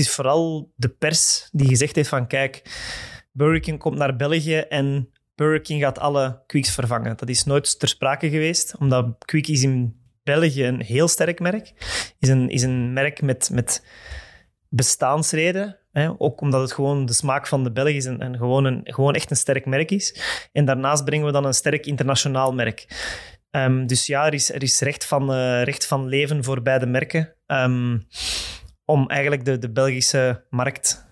is 0.01 0.11
vooral 0.11 0.73
de 0.77 0.89
pers 0.89 1.49
die 1.53 1.69
gezegd 1.69 1.95
heeft 1.95 2.09
van 2.09 2.27
kijk, 2.27 2.63
Burger 3.33 3.61
King 3.61 3.79
komt 3.79 3.97
naar 3.97 4.17
België 4.17 4.57
en 4.57 5.11
Burger 5.35 5.61
King 5.61 5.83
gaat 5.83 5.99
alle 5.99 6.43
Quicks 6.47 6.71
vervangen. 6.71 7.17
Dat 7.17 7.29
is 7.29 7.45
nooit 7.45 7.79
ter 7.79 7.89
sprake 7.89 8.31
geweest, 8.31 8.77
omdat 8.79 9.25
Quick 9.25 9.49
is 9.49 9.63
in 9.63 10.01
België 10.23 10.65
een 10.65 10.81
heel 10.81 11.09
sterk 11.09 11.41
merk. 11.41 11.73
Is 12.19 12.29
een, 12.29 12.49
is 12.49 12.63
een 12.63 12.93
merk 12.93 13.23
met, 13.23 13.51
met 13.53 13.85
bestaansreden. 14.69 15.79
Hè? 15.93 16.21
Ook 16.21 16.41
omdat 16.41 16.61
het 16.61 16.73
gewoon 16.73 17.07
de 17.07 17.13
smaak 17.13 17.47
van 17.47 17.65
de 17.65 17.73
Belg 17.73 17.89
is 17.89 18.05
en, 18.05 18.37
gewoon, 18.37 18.65
een, 18.65 18.81
gewoon 18.85 19.15
echt 19.15 19.31
een 19.31 19.37
sterk 19.37 19.67
merk 19.67 19.91
is. 19.91 20.21
En 20.53 20.65
daarnaast 20.65 21.05
brengen 21.05 21.27
we 21.27 21.33
dan 21.33 21.45
een 21.45 21.55
sterk 21.55 21.87
internationaal 21.87 22.53
merk. 22.53 22.87
Um, 23.51 23.87
dus 23.87 24.07
ja, 24.07 24.27
er 24.27 24.35
is, 24.35 24.53
er 24.53 24.63
is 24.63 24.81
recht, 24.81 25.05
van, 25.05 25.35
uh, 25.35 25.63
recht 25.63 25.87
van 25.87 26.07
leven 26.09 26.45
voor 26.45 26.63
beide 26.63 26.87
merken. 26.87 27.35
Um, 27.47 28.07
om 28.91 29.09
eigenlijk 29.09 29.45
de, 29.45 29.59
de 29.59 29.71
Belgische 29.71 30.45
markt 30.51 31.07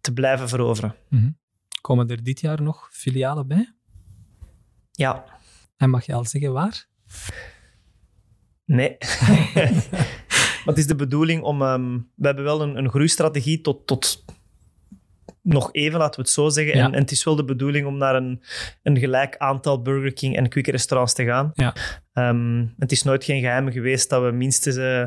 te 0.00 0.12
blijven 0.12 0.48
veroveren. 0.48 0.94
Mm 1.08 1.18
-hmm. 1.18 1.38
Komen 1.80 2.08
er 2.08 2.22
dit 2.22 2.40
jaar 2.40 2.62
nog 2.62 2.88
filialen 2.92 3.46
bij? 3.46 3.72
Ja. 4.90 5.24
En 5.76 5.90
mag 5.90 6.06
je 6.06 6.14
al 6.14 6.24
zeggen 6.24 6.52
waar? 6.52 6.86
Nee. 8.64 8.96
maar 8.98 10.64
het 10.74 10.78
is 10.78 10.86
de 10.86 10.96
bedoeling 10.96 11.42
om... 11.42 11.62
Um, 11.62 12.10
we 12.14 12.26
hebben 12.26 12.44
wel 12.44 12.62
een, 12.62 12.76
een 12.76 12.90
groeistrategie 12.90 13.60
tot, 13.60 13.86
tot 13.86 14.24
nog 15.42 15.68
even, 15.72 15.98
laten 15.98 16.14
we 16.14 16.22
het 16.22 16.30
zo 16.30 16.48
zeggen. 16.48 16.76
Ja. 16.76 16.84
En, 16.84 16.92
en, 16.92 17.00
het 17.00 17.10
is 17.10 17.24
wel 17.24 17.36
de 17.36 17.44
bedoeling 17.44 17.86
om 17.86 17.96
naar 17.96 18.14
een, 18.14 18.42
een 18.82 18.98
gelijk 18.98 19.36
aantal 19.36 19.82
Burger 19.82 20.12
King 20.12 20.36
en 20.36 20.48
Quick 20.48 20.66
restaurants 20.66 21.14
te 21.14 21.24
gaan. 21.24 21.50
Ja. 21.54 21.74
Um, 22.14 22.74
het 22.78 22.92
is 22.92 23.02
nooit 23.02 23.24
geen 23.24 23.40
geheim 23.40 23.70
geweest 23.70 24.10
dat 24.10 24.22
we 24.22 24.30
minstens 24.30 24.76
uh, 24.76 25.04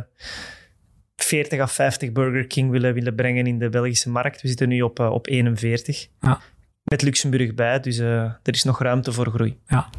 40 1.24 1.60
à 1.60 1.68
50 1.68 2.12
Burger 2.12 2.48
King 2.48 2.72
willen, 2.72 2.94
willen 2.94 3.16
brengen 3.16 3.48
in 3.48 3.60
de 3.60 3.70
Belgische 3.70 4.10
markt. 4.10 4.42
We 4.42 4.48
zitten 4.48 4.68
nu 4.68 4.82
op, 4.82 5.00
uh, 5.00 5.12
op 5.12 5.28
41. 5.28 6.08
Ja. 6.20 6.40
Met 6.84 7.02
Luxemburg 7.02 7.54
bij, 7.54 7.80
dus 7.80 8.00
uh, 8.00 8.22
er 8.24 8.54
is 8.54 8.64
nog 8.64 8.82
ruimte 8.82 9.12
voor 9.12 9.30
groei. 9.30 9.60
Ja. 9.68 9.90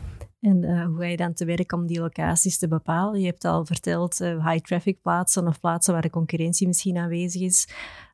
En 0.41 0.63
uh, 0.63 0.87
hoe 0.87 0.99
ga 0.99 1.05
je 1.05 1.17
dan 1.17 1.35
te 1.35 1.45
werk 1.45 1.73
om 1.73 1.87
die 1.87 2.01
locaties 2.01 2.59
te 2.59 2.69
bepalen? 2.69 3.21
Je 3.21 3.27
hebt 3.27 3.45
al 3.45 3.67
verteld 3.67 4.21
uh, 4.21 4.51
high-traffic 4.51 5.01
plaatsen 5.03 5.47
of 5.47 5.61
plaatsen 5.61 5.93
waar 5.93 6.03
de 6.03 6.11
concurrentie 6.11 6.67
misschien 6.67 6.97
aanwezig 6.97 7.43
is. 7.43 7.69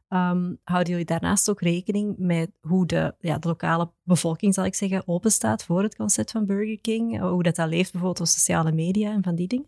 Um, 0.09 0.59
houden 0.64 0.90
jullie 0.90 1.05
daarnaast 1.05 1.51
ook 1.51 1.61
rekening 1.61 2.14
met 2.18 2.51
hoe 2.61 2.87
de, 2.87 3.14
ja, 3.18 3.38
de 3.38 3.49
lokale 3.49 3.92
bevolking, 4.03 4.55
zal 4.55 4.64
ik 4.64 4.75
zeggen, 4.75 5.09
openstaat 5.09 5.64
voor 5.64 5.83
het 5.83 5.96
concept 5.96 6.31
van 6.31 6.46
Burger 6.46 6.81
King? 6.81 7.20
Hoe 7.20 7.42
dat, 7.42 7.57
dat 7.57 7.68
leeft 7.68 7.92
bijvoorbeeld 7.92 8.20
op 8.20 8.27
sociale 8.27 8.73
media 8.73 9.12
en 9.12 9.23
van 9.23 9.35
die 9.35 9.49
dingen? 9.49 9.66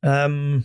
Um, 0.00 0.64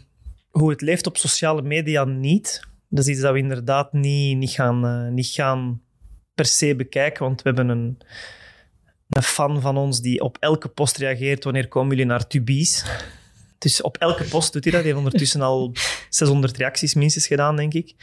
hoe 0.51 0.69
het 0.69 0.81
leeft 0.81 1.07
op 1.07 1.17
sociale 1.17 1.61
media 1.61 2.03
niet. 2.03 2.67
Dat 2.89 3.03
is 3.03 3.11
iets 3.11 3.21
dat 3.21 3.33
we 3.33 3.39
inderdaad 3.39 3.93
niet, 3.93 4.37
niet, 4.37 4.51
gaan, 4.51 4.85
uh, 4.85 5.11
niet 5.11 5.27
gaan 5.27 5.81
per 6.33 6.45
se 6.45 6.75
bekijken, 6.75 7.23
want 7.23 7.41
we 7.41 7.49
hebben 7.49 7.69
een, 7.69 7.97
een 9.09 9.23
fan 9.23 9.61
van 9.61 9.77
ons 9.77 10.01
die 10.01 10.21
op 10.21 10.37
elke 10.39 10.67
post 10.67 10.97
reageert 10.97 11.43
wanneer 11.43 11.67
komen 11.67 11.89
jullie 11.89 12.05
naar 12.05 12.27
Tubies. 12.27 12.85
Dus 13.57 13.81
op 13.81 13.97
elke 13.97 14.23
post 14.23 14.53
doet 14.53 14.63
hij 14.63 14.71
dat. 14.71 14.81
Hij 14.81 14.91
heeft 14.91 15.05
ondertussen 15.05 15.41
al 15.41 15.73
600 16.09 16.57
reacties 16.57 16.93
minstens 16.93 17.27
gedaan, 17.27 17.55
denk 17.55 17.73
ik. 17.73 17.95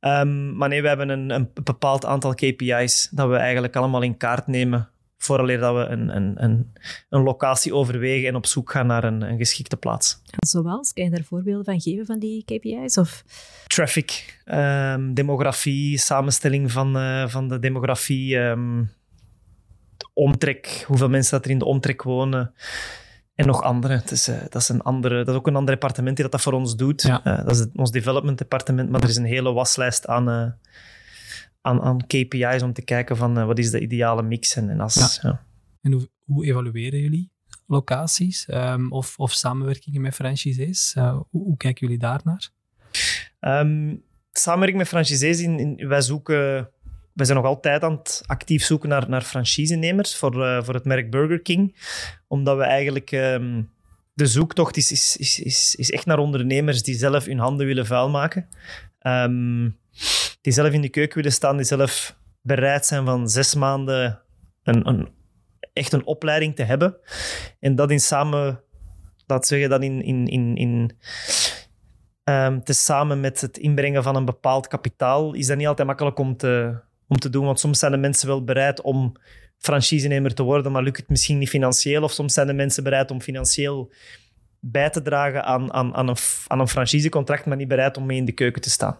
Um, 0.00 0.56
maar 0.56 0.68
nee, 0.68 0.82
we 0.82 0.88
hebben 0.88 1.08
een, 1.08 1.30
een, 1.30 1.50
bepaald 1.64 2.04
aantal 2.04 2.34
KPI's 2.34 3.08
dat 3.10 3.28
we 3.28 3.36
eigenlijk 3.36 3.76
allemaal 3.76 4.02
in 4.02 4.16
kaart 4.16 4.46
nemen 4.46 4.90
vooraleer 5.18 5.58
dat 5.58 5.74
we 5.74 5.80
een, 5.80 6.16
een, 6.16 6.44
een, 6.44 6.72
een, 7.08 7.22
locatie 7.22 7.74
overwegen 7.74 8.28
en 8.28 8.34
op 8.34 8.46
zoek 8.46 8.70
gaan 8.70 8.86
naar 8.86 9.04
een, 9.04 9.22
een 9.22 9.38
geschikte 9.38 9.76
plaats. 9.76 10.22
Zoals? 10.38 10.92
Kan 10.92 11.04
je 11.04 11.10
daar 11.10 11.24
voorbeelden 11.24 11.64
van 11.64 11.80
geven 11.80 12.06
van 12.06 12.18
die 12.18 12.44
KPI's? 12.44 12.96
Of? 12.96 13.24
Traffic, 13.66 14.40
um, 14.46 15.14
demografie, 15.14 15.98
samenstelling 15.98 16.72
van, 16.72 16.96
uh, 16.96 17.28
van 17.28 17.48
de 17.48 17.58
demografie, 17.58 18.36
um, 18.36 18.90
de 19.96 20.08
omtrek, 20.12 20.84
hoeveel 20.86 21.08
mensen 21.08 21.36
dat 21.36 21.44
er 21.44 21.50
in 21.50 21.58
de 21.58 21.64
omtrek 21.64 22.02
wonen. 22.02 22.54
En 23.34 23.46
nog 23.46 23.62
andere. 23.62 23.94
Het 23.94 24.10
is, 24.10 24.28
uh, 24.28 24.36
dat, 24.48 24.62
is 24.62 24.68
een 24.68 24.82
andere. 24.82 25.16
dat 25.16 25.28
is 25.28 25.34
ook 25.34 25.46
een 25.46 25.56
ander 25.56 25.74
departement 25.74 26.14
die 26.16 26.24
dat, 26.24 26.32
dat 26.32 26.42
voor 26.42 26.52
ons 26.52 26.76
doet. 26.76 27.02
Ja. 27.02 27.20
Uh, 27.24 27.36
dat 27.36 27.50
is 27.50 27.58
het, 27.58 27.70
ons 27.74 27.90
development 27.90 28.38
departement, 28.38 28.90
maar 28.90 29.02
er 29.02 29.08
is 29.08 29.16
een 29.16 29.24
hele 29.24 29.52
waslijst 29.52 30.06
aan, 30.06 30.28
uh, 30.28 30.46
aan, 31.60 31.80
aan 31.80 32.06
KPI's 32.06 32.62
om 32.62 32.72
te 32.72 32.82
kijken 32.82 33.16
van 33.16 33.46
wat 33.46 33.58
is 33.58 33.70
de 33.70 33.80
ideale 33.80 34.22
mix. 34.22 34.56
En, 34.56 34.70
en, 34.70 34.80
als, 34.80 35.18
ja. 35.22 35.28
Ja. 35.28 35.44
en 35.80 35.92
hoe, 35.92 36.08
hoe, 36.24 36.46
evalueren 36.46 37.00
jullie 37.00 37.30
locaties 37.66 38.46
um, 38.50 38.92
of, 38.92 39.18
of 39.18 39.32
samenwerkingen 39.32 40.00
met 40.00 40.14
franchisees? 40.14 40.92
hoe, 40.94 41.26
hoe, 41.30 41.56
kijken 41.56 41.86
jullie 41.86 42.02
daarnaar? 42.02 42.50
Um, 43.40 44.02
samenwerking 44.32 44.78
met 44.78 44.88
franchisees, 44.88 45.40
in, 45.40 45.58
in, 45.58 45.88
wij 45.88 46.00
zoeken 46.00 46.70
we 47.18 47.24
zijn 47.24 47.36
nog 47.36 47.46
altijd 47.46 47.82
aan 47.82 47.92
het 47.92 48.22
actief 48.26 48.64
zoeken 48.64 48.88
naar, 48.88 49.08
naar 49.08 49.22
franchisenemers 49.22 50.16
voor, 50.16 50.34
uh, 50.34 50.62
voor 50.62 50.74
het 50.74 50.84
merk 50.84 51.10
Burger 51.10 51.42
King. 51.42 51.76
Omdat 52.26 52.56
we 52.56 52.62
eigenlijk... 52.62 53.12
Um, 53.12 53.70
de 54.18 54.26
zoektocht 54.26 54.76
is, 54.76 54.92
is, 54.92 55.16
is, 55.16 55.40
is, 55.40 55.74
is 55.74 55.90
echt 55.90 56.06
naar 56.06 56.18
ondernemers 56.18 56.82
die 56.82 56.94
zelf 56.94 57.24
hun 57.24 57.38
handen 57.38 57.66
willen 57.66 57.86
vuilmaken. 57.86 58.48
Um, 59.02 59.78
die 60.40 60.52
zelf 60.52 60.72
in 60.72 60.80
de 60.80 60.88
keuken 60.88 61.16
willen 61.16 61.32
staan, 61.32 61.56
die 61.56 61.66
zelf 61.66 62.16
bereid 62.40 62.86
zijn 62.86 63.04
van 63.04 63.28
zes 63.28 63.54
maanden 63.54 64.22
een, 64.62 64.88
een, 64.88 65.08
echt 65.72 65.92
een 65.92 66.06
opleiding 66.06 66.56
te 66.56 66.62
hebben. 66.62 66.96
En 67.60 67.74
dat 67.74 67.90
in 67.90 68.00
samen... 68.00 68.62
Dat 69.26 69.46
zeggen 69.46 69.70
dat 69.70 69.82
in... 69.82 70.02
in, 70.02 70.26
in, 70.26 70.56
in 70.56 70.96
um, 72.28 72.64
tezamen 72.64 73.20
met 73.20 73.40
het 73.40 73.58
inbrengen 73.58 74.02
van 74.02 74.16
een 74.16 74.24
bepaald 74.24 74.68
kapitaal 74.68 75.34
is 75.34 75.46
dat 75.46 75.56
niet 75.56 75.66
altijd 75.66 75.86
makkelijk 75.88 76.18
om 76.18 76.36
te, 76.36 76.80
om 77.06 77.16
te 77.16 77.30
doen. 77.30 77.44
Want 77.44 77.60
soms 77.60 77.78
zijn 77.78 77.92
de 77.92 77.98
mensen 77.98 78.28
wel 78.28 78.44
bereid 78.44 78.80
om 78.80 79.12
franchisenemer 79.58 80.34
te 80.34 80.42
worden, 80.42 80.72
maar 80.72 80.82
lukt 80.82 80.96
het 80.96 81.08
misschien 81.08 81.38
niet 81.38 81.48
financieel. 81.48 82.02
Of 82.02 82.12
soms 82.12 82.34
zijn 82.34 82.46
de 82.46 82.52
mensen 82.52 82.82
bereid 82.82 83.10
om 83.10 83.20
financieel 83.20 83.92
bij 84.60 84.90
te 84.90 85.02
dragen 85.02 85.44
aan, 85.44 85.72
aan, 85.72 85.94
aan, 85.94 86.08
een, 86.08 86.16
aan 86.46 86.60
een 86.60 86.68
franchisecontract, 86.68 87.46
maar 87.46 87.56
niet 87.56 87.68
bereid 87.68 87.96
om 87.96 88.06
mee 88.06 88.16
in 88.16 88.24
de 88.24 88.32
keuken 88.32 88.62
te 88.62 88.70
staan. 88.70 88.98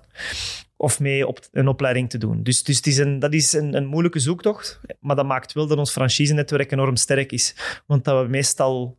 Of 0.81 1.01
mee 1.01 1.27
op 1.27 1.49
een 1.53 1.69
opleiding 1.69 2.11
te 2.11 2.19
doen. 2.19 2.43
Dus, 2.43 2.63
dus 2.63 2.77
het 2.77 2.87
is 2.87 2.99
een, 2.99 3.19
dat 3.19 3.33
is 3.33 3.53
een, 3.53 3.75
een 3.75 3.87
moeilijke 3.87 4.19
zoektocht, 4.19 4.81
maar 5.01 5.17
dat 5.17 5.27
maakt 5.27 5.53
wel 5.53 5.67
dat 5.67 5.79
ons 5.79 5.91
franchise-netwerk 5.91 6.73
enorm 6.73 6.97
sterk 6.97 7.33
is. 7.33 7.55
Want 7.87 8.05
dat 8.05 8.23
we 8.23 8.29
meestal, 8.29 8.99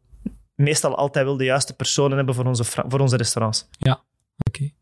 meestal 0.56 0.96
altijd 0.96 1.26
wel 1.26 1.38
de 1.38 1.44
juiste 1.44 1.76
personen 1.76 2.18
hebben 2.18 2.36
voor 2.36 2.46
onze, 2.46 2.64
voor 2.64 3.00
onze 3.00 3.18
restaurants. 3.18 3.68
Ja, 3.78 3.92
oké. 3.94 4.64
Okay. 4.64 4.74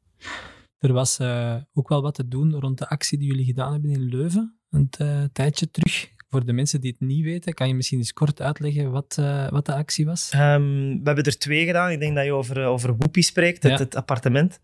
Er 0.77 0.93
was 0.93 1.19
uh, 1.19 1.55
ook 1.73 1.89
wel 1.89 2.01
wat 2.01 2.15
te 2.15 2.27
doen 2.27 2.59
rond 2.59 2.77
de 2.77 2.89
actie 2.89 3.17
die 3.17 3.27
jullie 3.27 3.45
gedaan 3.45 3.71
hebben 3.71 3.89
in 3.89 4.01
Leuven, 4.01 4.59
een 4.69 4.89
uh, 5.01 5.23
tijdje 5.33 5.71
terug. 5.71 6.15
Voor 6.29 6.45
de 6.45 6.53
mensen 6.53 6.81
die 6.81 6.91
het 6.91 7.07
niet 7.07 7.23
weten, 7.23 7.53
kan 7.53 7.67
je 7.67 7.73
misschien 7.73 7.97
eens 7.97 8.13
kort 8.13 8.41
uitleggen 8.41 8.91
wat, 8.91 9.17
uh, 9.19 9.49
wat 9.49 9.65
de 9.65 9.73
actie 9.73 10.05
was? 10.05 10.33
Um, 10.33 10.89
we 10.89 11.01
hebben 11.03 11.23
er 11.23 11.37
twee 11.37 11.65
gedaan. 11.65 11.91
Ik 11.91 11.99
denk 11.99 12.15
dat 12.15 12.25
je 12.25 12.33
over, 12.33 12.65
over 12.65 12.95
Woepie 12.95 13.23
spreekt, 13.23 13.63
het, 13.63 13.71
ja. 13.71 13.77
het, 13.77 13.95
appartement. 13.95 14.59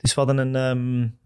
Dus 0.00 0.14
we 0.14 0.20
hadden 0.20 0.38
een, 0.38 0.54
um, 0.54 1.18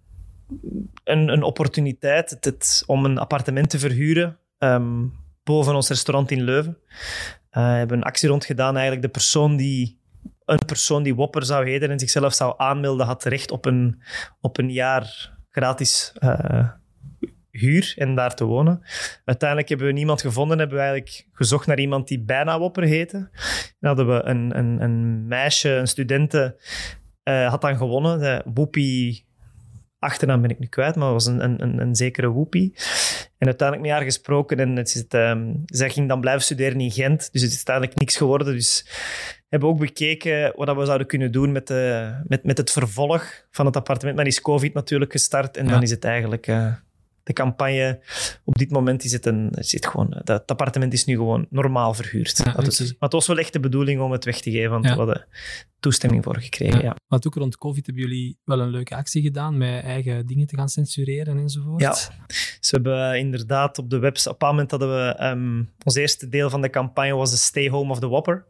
een, 1.04 1.28
een, 1.28 1.42
opportuniteit 1.42 2.36
het, 2.40 2.82
om 2.86 3.04
een 3.04 3.18
appartement 3.18 3.70
te 3.70 3.78
verhuren 3.78 4.38
um, 4.58 5.12
boven 5.44 5.74
ons 5.74 5.88
restaurant 5.88 6.30
in 6.30 6.42
Leuven. 6.42 6.78
uh, 7.52 7.72
hebben 7.72 7.96
een 7.96 8.04
actie 8.04 8.28
rondgedaan. 8.28 8.74
Eigenlijk 8.74 9.02
de 9.02 9.12
persoon 9.12 9.56
die 9.56 9.98
een 10.44 10.64
persoon 10.66 11.02
die 11.02 11.14
Whopper 11.14 11.44
zou 11.44 11.68
heten 11.68 11.90
en 11.90 11.98
zichzelf 11.98 12.34
zou 12.34 12.54
aanmelden, 12.56 13.06
had 13.06 13.24
recht 13.24 13.50
op 13.50 13.64
een, 13.64 14.02
op 14.40 14.58
een 14.58 14.70
jaar 14.70 15.36
gratis 15.50 16.12
uh, 16.18 16.68
huur 17.50 17.94
en 17.96 18.14
daar 18.14 18.34
te 18.34 18.44
wonen. 18.44 18.82
Uiteindelijk 19.24 19.68
hebben 19.68 19.86
we 19.86 19.92
niemand 19.92 20.20
gevonden. 20.20 20.58
Hebben 20.58 20.76
we 20.76 20.82
eigenlijk 20.82 21.28
gezocht 21.32 21.66
naar 21.66 21.78
iemand 21.78 22.08
die 22.08 22.20
bijna 22.20 22.58
Wopper 22.58 22.82
heette. 22.82 23.28
Dan 23.80 23.96
hadden 23.96 24.06
we 24.06 24.22
een, 24.22 24.58
een, 24.58 24.82
een 24.82 25.26
meisje, 25.26 25.70
een 25.70 25.88
studente, 25.88 26.60
uh, 27.24 27.48
had 27.48 27.60
dan 27.60 27.76
gewonnen. 27.76 28.18
De 28.18 28.42
achternaam 30.00 30.40
ben 30.40 30.50
ik 30.50 30.58
nu 30.58 30.66
kwijt, 30.66 30.96
maar 30.96 31.12
was 31.12 31.26
een, 31.26 31.44
een, 31.44 31.80
een, 31.80 31.94
zekere 31.94 32.30
Whoopi. 32.30 32.74
En 33.38 33.46
uiteindelijk 33.46 33.88
met 33.88 33.96
haar 33.96 34.06
gesproken 34.06 34.58
en 34.58 34.76
het 34.76 34.94
is 34.94 35.04
um, 35.20 35.62
zij 35.66 35.90
ging 35.90 36.08
dan 36.08 36.20
blijven 36.20 36.42
studeren 36.42 36.80
in 36.80 36.90
Gent. 36.90 37.32
Dus 37.32 37.42
het 37.42 37.50
is 37.50 37.56
uiteindelijk 37.56 37.98
niks 37.98 38.16
geworden. 38.16 38.54
Dus 38.54 38.86
hebben 39.48 39.68
ook 39.68 39.78
bekeken 39.78 40.52
wat 40.56 40.76
we 40.76 40.84
zouden 40.84 41.06
kunnen 41.06 41.32
doen 41.32 41.52
met, 41.52 41.66
de, 41.66 42.12
met, 42.26 42.44
met 42.44 42.58
het 42.58 42.70
vervolg 42.70 43.46
van 43.50 43.66
het 43.66 43.76
appartement. 43.76 44.16
Maar 44.16 44.26
is 44.26 44.40
COVID 44.40 44.74
natuurlijk 44.74 45.12
gestart 45.12 45.56
en 45.56 45.66
dan 45.66 45.82
is 45.82 45.90
het 45.90 46.04
eigenlijk... 46.04 46.46
Uh, 46.46 46.72
de 47.30 47.42
campagne. 47.42 48.00
Op 48.44 48.54
dit 48.54 48.70
moment 48.70 49.04
is 49.04 49.12
het, 49.12 49.26
een, 49.26 49.48
zit 49.58 49.86
gewoon, 49.86 50.20
dat 50.24 50.50
appartement 50.50 50.92
is 50.92 51.04
nu 51.04 51.14
gewoon 51.14 51.46
normaal 51.50 51.94
verhuurd. 51.94 52.36
Ja, 52.36 52.52
maar 52.52 52.64
het 52.98 53.12
was 53.12 53.26
wel 53.26 53.38
echt 53.38 53.52
de 53.52 53.60
bedoeling 53.60 54.00
om 54.00 54.12
het 54.12 54.24
weg 54.24 54.40
te 54.40 54.50
geven, 54.50 54.70
want 54.70 54.84
we 54.84 54.92
hadden 54.92 55.26
toestemming 55.80 56.24
voor 56.24 56.40
gekregen. 56.40 56.82
Ja. 56.82 56.96
Want 57.08 57.26
ook 57.26 57.34
rond 57.34 57.56
COVID 57.56 57.86
hebben 57.86 58.04
jullie 58.04 58.38
wel 58.44 58.60
een 58.60 58.70
leuke 58.70 58.96
actie 58.96 59.22
gedaan 59.22 59.58
met 59.58 59.82
eigen 59.82 60.26
dingen 60.26 60.46
te 60.46 60.56
gaan 60.56 60.68
censureren 60.68 61.38
enzovoort. 61.38 61.80
Ja, 61.80 61.94
we 62.60 62.68
hebben 62.70 63.18
inderdaad 63.18 63.78
op 63.78 63.90
de 63.90 63.98
website, 63.98 64.30
op 64.30 64.42
een 64.42 64.48
moment 64.48 64.70
hadden 64.70 64.88
we, 64.88 65.24
um, 65.24 65.72
ons 65.84 65.94
eerste 65.94 66.28
deel 66.28 66.50
van 66.50 66.60
de 66.60 66.70
campagne 66.70 67.14
was 67.14 67.30
de 67.30 67.36
Stay 67.36 67.68
Home 67.68 67.90
of 67.90 67.98
the 67.98 68.08
Whopper. 68.08 68.46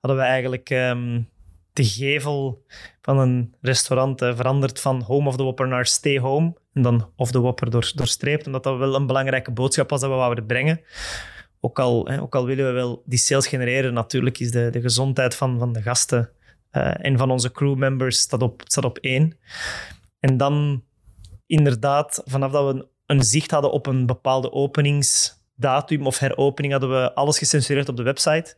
Hadden 0.00 0.20
we 0.20 0.26
eigenlijk 0.26 0.70
um, 0.70 1.28
de 1.72 1.84
gevel 1.84 2.64
van 3.02 3.18
een 3.18 3.54
restaurant 3.60 4.22
uh, 4.22 4.36
veranderd 4.36 4.80
van 4.80 5.02
Home 5.02 5.28
of 5.28 5.36
the 5.36 5.42
Whopper 5.42 5.68
naar 5.68 5.86
Stay 5.86 6.18
Home. 6.18 6.54
En 6.74 6.82
dan 6.82 7.10
of 7.16 7.30
de 7.30 7.40
Whopper 7.40 7.70
door, 7.70 7.92
doorstreept, 7.94 8.46
omdat 8.46 8.62
dat 8.62 8.78
wel 8.78 8.94
een 8.94 9.06
belangrijke 9.06 9.50
boodschap 9.50 9.90
was 9.90 10.00
dat 10.00 10.10
we 10.10 10.16
wouden 10.16 10.46
brengen. 10.46 10.80
Ook 11.60 11.78
al, 11.78 12.06
hè, 12.06 12.20
ook 12.20 12.34
al 12.34 12.46
willen 12.46 12.66
we 12.66 12.72
wel 12.72 13.02
die 13.06 13.18
sales 13.18 13.46
genereren, 13.46 13.94
natuurlijk 13.94 14.38
is 14.38 14.50
de, 14.50 14.70
de 14.70 14.80
gezondheid 14.80 15.34
van, 15.34 15.58
van 15.58 15.72
de 15.72 15.82
gasten 15.82 16.30
uh, 16.72 17.04
en 17.04 17.18
van 17.18 17.30
onze 17.30 17.52
crewmembers 17.52 18.18
staat 18.18 18.42
op, 18.42 18.62
staat 18.64 18.84
op 18.84 18.98
één. 18.98 19.38
En 20.20 20.36
dan 20.36 20.84
inderdaad, 21.46 22.22
vanaf 22.24 22.52
dat 22.52 22.64
we 22.64 22.80
een, 22.80 22.86
een 23.06 23.22
zicht 23.22 23.50
hadden 23.50 23.72
op 23.72 23.86
een 23.86 24.06
bepaalde 24.06 24.52
openingsdatum 24.52 26.06
of 26.06 26.18
heropening, 26.18 26.72
hadden 26.72 26.90
we 26.90 27.14
alles 27.14 27.38
gecensureerd 27.38 27.88
op 27.88 27.96
de 27.96 28.02
website. 28.02 28.56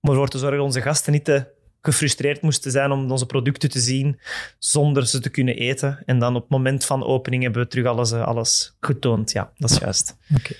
Om 0.00 0.10
ervoor 0.10 0.28
te 0.28 0.38
zorgen 0.38 0.56
dat 0.56 0.66
onze 0.66 0.80
gasten 0.80 1.12
niet 1.12 1.24
te 1.24 1.46
gefrustreerd 1.84 2.42
moesten 2.42 2.70
zijn 2.70 2.90
om 2.90 3.10
onze 3.10 3.26
producten 3.26 3.70
te 3.70 3.80
zien 3.80 4.20
zonder 4.58 5.06
ze 5.06 5.20
te 5.20 5.30
kunnen 5.30 5.56
eten. 5.56 6.02
En 6.04 6.18
dan 6.18 6.34
op 6.36 6.42
het 6.42 6.50
moment 6.50 6.84
van 6.84 7.04
opening 7.04 7.42
hebben 7.42 7.62
we 7.62 7.68
terug 7.68 7.86
alles, 7.86 8.12
eh, 8.12 8.26
alles 8.26 8.76
getoond. 8.80 9.32
Ja, 9.32 9.52
dat 9.56 9.70
is 9.70 9.78
juist. 9.78 10.16
Okay. 10.36 10.56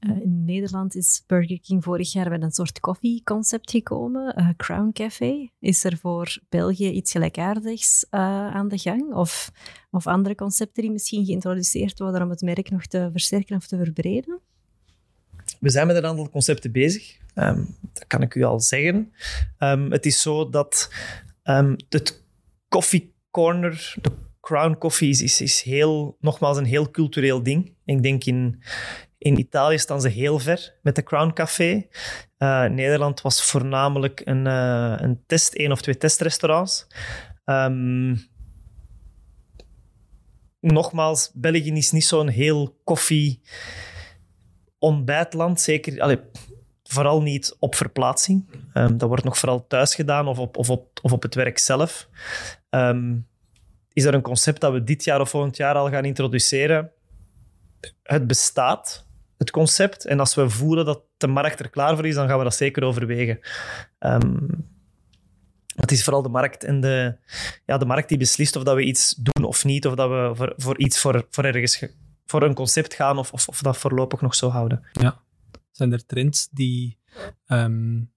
Uh, 0.00 0.22
in 0.22 0.44
Nederland 0.44 0.94
is 0.94 1.24
Burger 1.26 1.60
King 1.60 1.84
vorig 1.84 2.12
jaar 2.12 2.30
met 2.30 2.42
een 2.42 2.50
soort 2.50 2.80
koffieconcept 2.80 3.70
gekomen. 3.70 4.34
Uh, 4.38 4.48
Crown 4.56 4.90
Café. 4.92 5.50
Is 5.60 5.84
er 5.84 5.96
voor 5.96 6.38
België 6.48 6.90
iets 6.90 7.12
gelijkaardigs 7.12 8.06
uh, 8.10 8.20
aan 8.54 8.68
de 8.68 8.78
gang? 8.78 9.14
Of, 9.14 9.50
of 9.90 10.06
andere 10.06 10.34
concepten 10.34 10.82
die 10.82 10.92
misschien 10.92 11.24
geïntroduceerd 11.24 11.98
worden 11.98 12.22
om 12.22 12.30
het 12.30 12.40
merk 12.40 12.70
nog 12.70 12.86
te 12.86 13.08
versterken 13.12 13.56
of 13.56 13.66
te 13.66 13.76
verbreden? 13.76 14.40
We 15.60 15.70
zijn 15.70 15.86
met 15.86 15.96
een 15.96 16.06
aantal 16.06 16.30
concepten 16.30 16.72
bezig. 16.72 17.18
Um, 17.38 17.76
dat 17.92 18.06
kan 18.06 18.22
ik 18.22 18.34
u 18.34 18.42
al 18.42 18.60
zeggen. 18.60 19.12
Um, 19.58 19.92
het 19.92 20.06
is 20.06 20.22
zo 20.22 20.48
dat 20.48 20.92
um, 21.44 21.76
het 21.88 22.24
Coffee 22.68 23.14
Corner, 23.30 23.94
de 24.00 24.12
Crown 24.40 24.76
Coffee, 24.78 25.08
is, 25.08 25.40
is, 25.40 25.62
heel, 25.62 26.16
nogmaals 26.20 26.56
een 26.56 26.64
heel 26.64 26.90
cultureel 26.90 27.42
ding. 27.42 27.74
Ik 27.84 28.02
denk 28.02 28.24
in, 28.24 28.62
in 29.18 29.38
Italië 29.38 29.78
staan 29.78 30.00
ze 30.00 30.08
heel 30.08 30.38
ver 30.38 30.78
met 30.82 30.94
de 30.94 31.02
Crown 31.02 31.32
Café. 31.32 31.86
Uh, 32.38 32.64
Nederland 32.64 33.20
was 33.20 33.42
voornamelijk 33.42 34.22
een, 34.24 34.46
uh, 34.46 34.94
een 34.96 35.22
test, 35.26 35.54
één 35.54 35.72
of 35.72 35.82
twee 35.82 35.96
testrestaurants. 35.96 36.86
nogmaals, 40.60 41.30
België 41.34 41.72
is 41.72 41.92
niet 41.92 42.04
zo'n 42.04 42.28
heel 42.28 42.80
koffie 42.84 43.40
ontbijtland. 44.78 45.60
Zeker, 45.60 46.00
vooral 46.88 47.22
niet 47.22 47.56
op 47.58 47.74
verplaatsing. 47.74 48.46
Um, 48.74 48.98
dat 48.98 49.08
wordt 49.08 49.24
nog 49.24 49.38
vooral 49.38 49.66
thuis 49.66 49.94
gedaan 49.94 50.28
of 50.28 50.38
op, 50.38 50.56
of 50.56 50.70
op, 50.70 50.98
of 51.02 51.12
op 51.12 51.22
het 51.22 51.34
werk 51.34 51.58
zelf. 51.58 52.08
Um, 52.70 53.26
is 53.92 54.04
er 54.04 54.14
een 54.14 54.22
concept 54.22 54.60
dat 54.60 54.72
we 54.72 54.84
dit 54.84 55.04
jaar 55.04 55.20
of 55.20 55.30
volgend 55.30 55.56
jaar 55.56 55.74
al 55.74 55.90
gaan 55.90 56.04
introduceren? 56.04 56.90
Het 58.02 58.26
bestaat, 58.26 59.06
het 59.38 59.50
concept. 59.50 60.04
En 60.04 60.20
als 60.20 60.34
we 60.34 60.50
voelen 60.50 60.84
dat 60.84 61.02
de 61.16 61.26
markt 61.26 61.60
er 61.60 61.70
klaar 61.70 61.96
voor 61.96 62.06
is, 62.06 62.14
dan 62.14 62.28
gaan 62.28 62.38
we 62.38 62.44
dat 62.44 62.54
zeker 62.54 62.82
overwegen. 62.82 63.38
Um, 63.98 64.48
het 65.76 65.92
is 65.92 66.04
vooral 66.04 66.22
de 66.22 66.28
markt 66.28 66.64
en 66.64 66.80
de, 66.80 67.16
ja, 67.66 67.78
de 67.78 67.86
markt 67.86 68.08
die 68.08 68.18
beslist 68.18 68.56
of 68.56 68.62
dat 68.62 68.74
we 68.74 68.82
iets 68.82 69.14
doen 69.14 69.44
of 69.44 69.64
niet, 69.64 69.86
of 69.86 69.94
dat 69.94 70.08
we 70.08 70.30
voor, 70.34 70.52
voor 70.56 70.78
iets 70.78 71.00
voor, 71.00 71.26
voor 71.30 71.44
ergens 71.44 71.84
voor 72.26 72.42
een 72.42 72.54
concept 72.54 72.94
gaan 72.94 73.18
of, 73.18 73.32
of, 73.32 73.48
of 73.48 73.62
dat 73.62 73.76
voorlopig 73.76 74.20
nog 74.20 74.34
zo 74.34 74.48
houden. 74.48 74.84
Ja. 74.92 75.20
Zijn 75.76 75.92
er 75.92 76.06
trends 76.06 76.48
die, 76.50 76.98
um, 77.46 78.10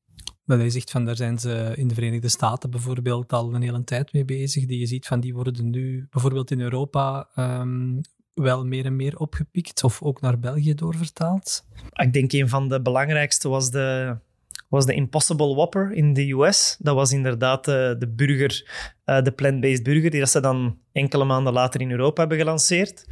dat 0.45 0.61
je 0.61 0.69
zegt 0.69 0.91
van 0.91 1.05
daar 1.05 1.15
zijn 1.15 1.39
ze 1.39 1.73
in 1.75 1.87
de 1.87 1.93
Verenigde 1.93 2.29
Staten 2.29 2.69
bijvoorbeeld 2.69 3.33
al 3.33 3.53
een 3.53 3.61
hele 3.61 3.83
tijd 3.83 4.13
mee 4.13 4.25
bezig, 4.25 4.65
die 4.65 4.79
je 4.79 4.85
ziet 4.85 5.07
van 5.07 5.19
die 5.19 5.33
worden 5.33 5.69
nu 5.69 6.07
bijvoorbeeld 6.09 6.51
in 6.51 6.61
Europa 6.61 7.29
um, 7.35 8.01
wel 8.33 8.65
meer 8.65 8.85
en 8.85 8.95
meer 8.95 9.17
opgepikt 9.17 9.83
of 9.83 10.01
ook 10.01 10.21
naar 10.21 10.39
België 10.39 10.73
doorvertaald? 10.73 11.65
Ik 11.93 12.13
denk 12.13 12.31
een 12.31 12.49
van 12.49 12.69
de 12.69 12.81
belangrijkste 12.81 13.49
was 13.49 13.71
de 13.71 14.17
was 14.69 14.85
de 14.85 14.93
Impossible 14.93 15.55
Whopper 15.55 15.91
in 15.91 16.13
de 16.13 16.31
US. 16.31 16.75
Dat 16.79 16.95
was 16.95 17.11
inderdaad 17.11 17.67
uh, 17.67 17.73
de 17.75 18.13
burger, 18.15 18.69
uh, 19.05 19.21
de 19.21 19.31
plant-based 19.31 19.83
burger, 19.83 20.09
die 20.09 20.19
dat 20.19 20.29
ze 20.29 20.41
dan 20.41 20.77
enkele 20.91 21.23
maanden 21.23 21.53
later 21.53 21.81
in 21.81 21.91
Europa 21.91 22.19
hebben 22.19 22.37
gelanceerd. 22.37 23.05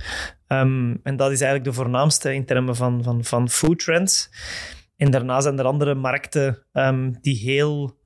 Um, 0.47 0.99
en 1.03 1.15
dat 1.15 1.31
is 1.31 1.41
eigenlijk 1.41 1.63
de 1.63 1.81
voornaamste 1.81 2.33
in 2.33 2.45
termen 2.45 2.75
van, 2.75 3.03
van, 3.03 3.23
van 3.23 3.49
food 3.49 3.79
trends. 3.79 4.29
En 4.97 5.11
daarna 5.11 5.41
zijn 5.41 5.59
er 5.59 5.65
andere 5.65 5.95
markten 5.95 6.65
um, 6.73 7.17
die 7.21 7.37
heel, 7.37 7.97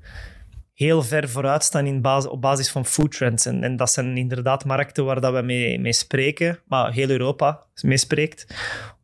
heel 0.74 1.04
ver 1.04 1.30
vooruit 1.30 1.64
staan 1.64 1.86
in 1.86 2.02
basis, 2.02 2.30
op 2.30 2.41
basis 2.41 2.72
van 2.72 2.86
food 2.86 3.12
trends. 3.12 3.45
En, 3.45 3.64
en 3.64 3.76
dat 3.76 3.91
zijn 3.91 4.18
inderdaad 4.18 4.66
markten 4.66 5.06
waar 5.06 5.22
dat 5.22 5.34
we 5.34 5.41
mee, 5.41 5.80
mee 5.80 5.93
spreken, 5.93 6.60
maar 6.68 6.93
heel 6.93 7.10
Europa 7.10 7.66
mee 7.82 7.97
spreekt 7.97 8.45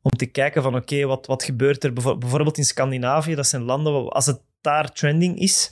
om 0.07 0.17
te 0.17 0.25
kijken 0.25 0.63
van 0.63 0.75
oké, 0.75 1.05
wat, 1.05 1.25
wat 1.25 1.43
gebeurt 1.43 1.83
er 1.83 1.93
bijvoorbeeld 1.93 2.57
in 2.57 2.65
Scandinavië? 2.65 3.35
Dat 3.35 3.47
zijn 3.47 3.61
landen, 3.61 3.93
waar, 3.93 4.09
als 4.09 4.25
het 4.25 4.41
daar 4.61 4.91
trending 4.91 5.39
is, 5.39 5.71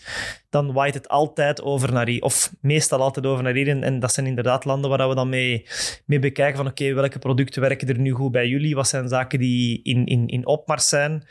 dan 0.49 0.73
waait 0.73 0.93
het 0.93 1.07
altijd 1.07 1.61
over 1.61 1.93
naar 1.93 2.07
hier. 2.07 2.21
Of 2.21 2.53
meestal 2.61 3.01
altijd 3.01 3.25
over 3.25 3.43
naar 3.43 3.53
hier. 3.53 3.83
En, 3.83 3.99
dat 3.99 4.13
zijn 4.13 4.25
inderdaad 4.25 4.65
landen 4.65 4.89
waar 4.89 5.09
we 5.09 5.15
dan 5.15 5.29
mee, 5.29 5.65
mee 6.05 6.19
bekijken 6.19 6.57
van 6.57 6.67
oké, 6.67 6.93
welke 6.93 7.19
producten 7.19 7.61
werken 7.61 7.87
er 7.87 7.99
nu 7.99 8.11
goed 8.11 8.31
bij 8.31 8.47
jullie? 8.47 8.75
Wat 8.75 8.87
zijn 8.87 9.07
zaken 9.07 9.39
die 9.39 9.79
in, 9.83 10.05
in, 10.05 10.27
in 10.27 10.45
opmars 10.45 10.89
zijn? 10.89 11.27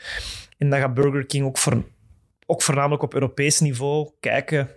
En 0.57 0.69
dan 0.69 0.79
gaat 0.79 0.93
Burger 0.93 1.25
King 1.25 1.45
ook, 1.45 1.57
voor, 1.57 1.83
ook 2.45 2.61
voornamelijk 2.61 3.03
op 3.03 3.13
Europees 3.13 3.59
niveau 3.59 4.11
kijken, 4.19 4.69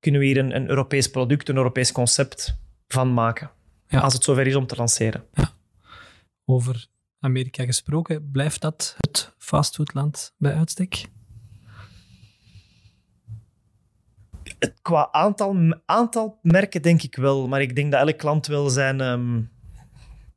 kunnen 0.00 0.20
we 0.20 0.26
hier 0.26 0.38
een, 0.38 0.56
een 0.56 0.68
Europees 0.68 1.10
product, 1.10 1.48
een 1.48 1.56
Europees 1.56 1.92
concept 1.92 2.56
van 2.88 3.14
maken? 3.14 3.50
Ja. 3.88 4.00
Als 4.00 4.14
het 4.14 4.24
zover 4.24 4.46
is 4.46 4.54
om 4.54 4.66
te 4.66 4.76
lanceren. 4.76 5.24
Ja. 5.32 5.52
Over 6.44 6.92
Amerika 7.24 7.64
gesproken, 7.64 8.30
blijft 8.32 8.60
dat 8.60 8.96
het 8.98 9.34
fastfoodland 9.38 10.34
bij 10.38 10.54
uitstek? 10.54 11.04
Qua 14.82 15.08
aantal, 15.12 15.80
aantal 15.86 16.38
merken 16.42 16.82
denk 16.82 17.02
ik 17.02 17.16
wel, 17.16 17.48
maar 17.48 17.60
ik 17.60 17.76
denk 17.76 17.92
dat 17.92 18.00
elk 18.00 18.18
klant 18.18 18.46
wel 18.46 18.70
zijn, 18.70 19.00
um, 19.00 19.50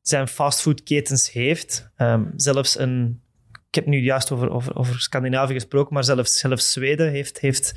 zijn 0.01 0.27
fastfoodketens 0.27 1.31
heeft. 1.31 1.91
Ehm, 1.95 2.25
zelfs 2.35 2.79
een, 2.79 3.21
ik 3.67 3.75
heb 3.75 3.85
nu 3.85 3.97
juist 3.97 4.31
over, 4.31 4.49
over, 4.49 4.75
over 4.75 4.99
Scandinavië 4.99 5.53
gesproken, 5.53 5.93
maar 5.93 6.03
zelfs, 6.03 6.39
zelfs 6.39 6.71
Zweden 6.71 7.11
heeft, 7.11 7.39
heeft, 7.39 7.73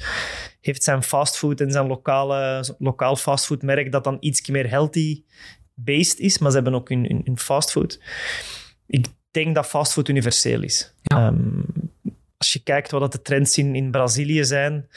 heeft 0.60 0.82
zijn 0.82 1.02
fastfood 1.02 1.60
en 1.60 1.70
zijn 1.70 1.86
lokale, 1.86 2.64
lokaal 2.78 3.16
fastfoodmerk 3.16 3.92
dat 3.92 4.04
dan 4.04 4.16
iets 4.20 4.48
meer 4.48 4.70
healthy-based 4.70 6.18
is, 6.18 6.38
maar 6.38 6.50
ze 6.50 6.56
hebben 6.56 6.74
ook 6.74 6.88
hun, 6.88 7.04
hun, 7.04 7.20
hun 7.24 7.38
fastfood 7.38 7.98
ik 8.90 9.06
denk 9.30 9.54
dat 9.54 9.66
fastfood 9.66 10.08
universeel 10.08 10.62
is. 10.62 10.94
Ehm, 11.02 11.62
als 12.36 12.52
je 12.52 12.62
kijkt 12.62 12.90
wat 12.90 13.12
de 13.12 13.22
trends 13.22 13.58
in, 13.58 13.74
in 13.74 13.90
Brazilië 13.90 14.44
zijn, 14.44 14.88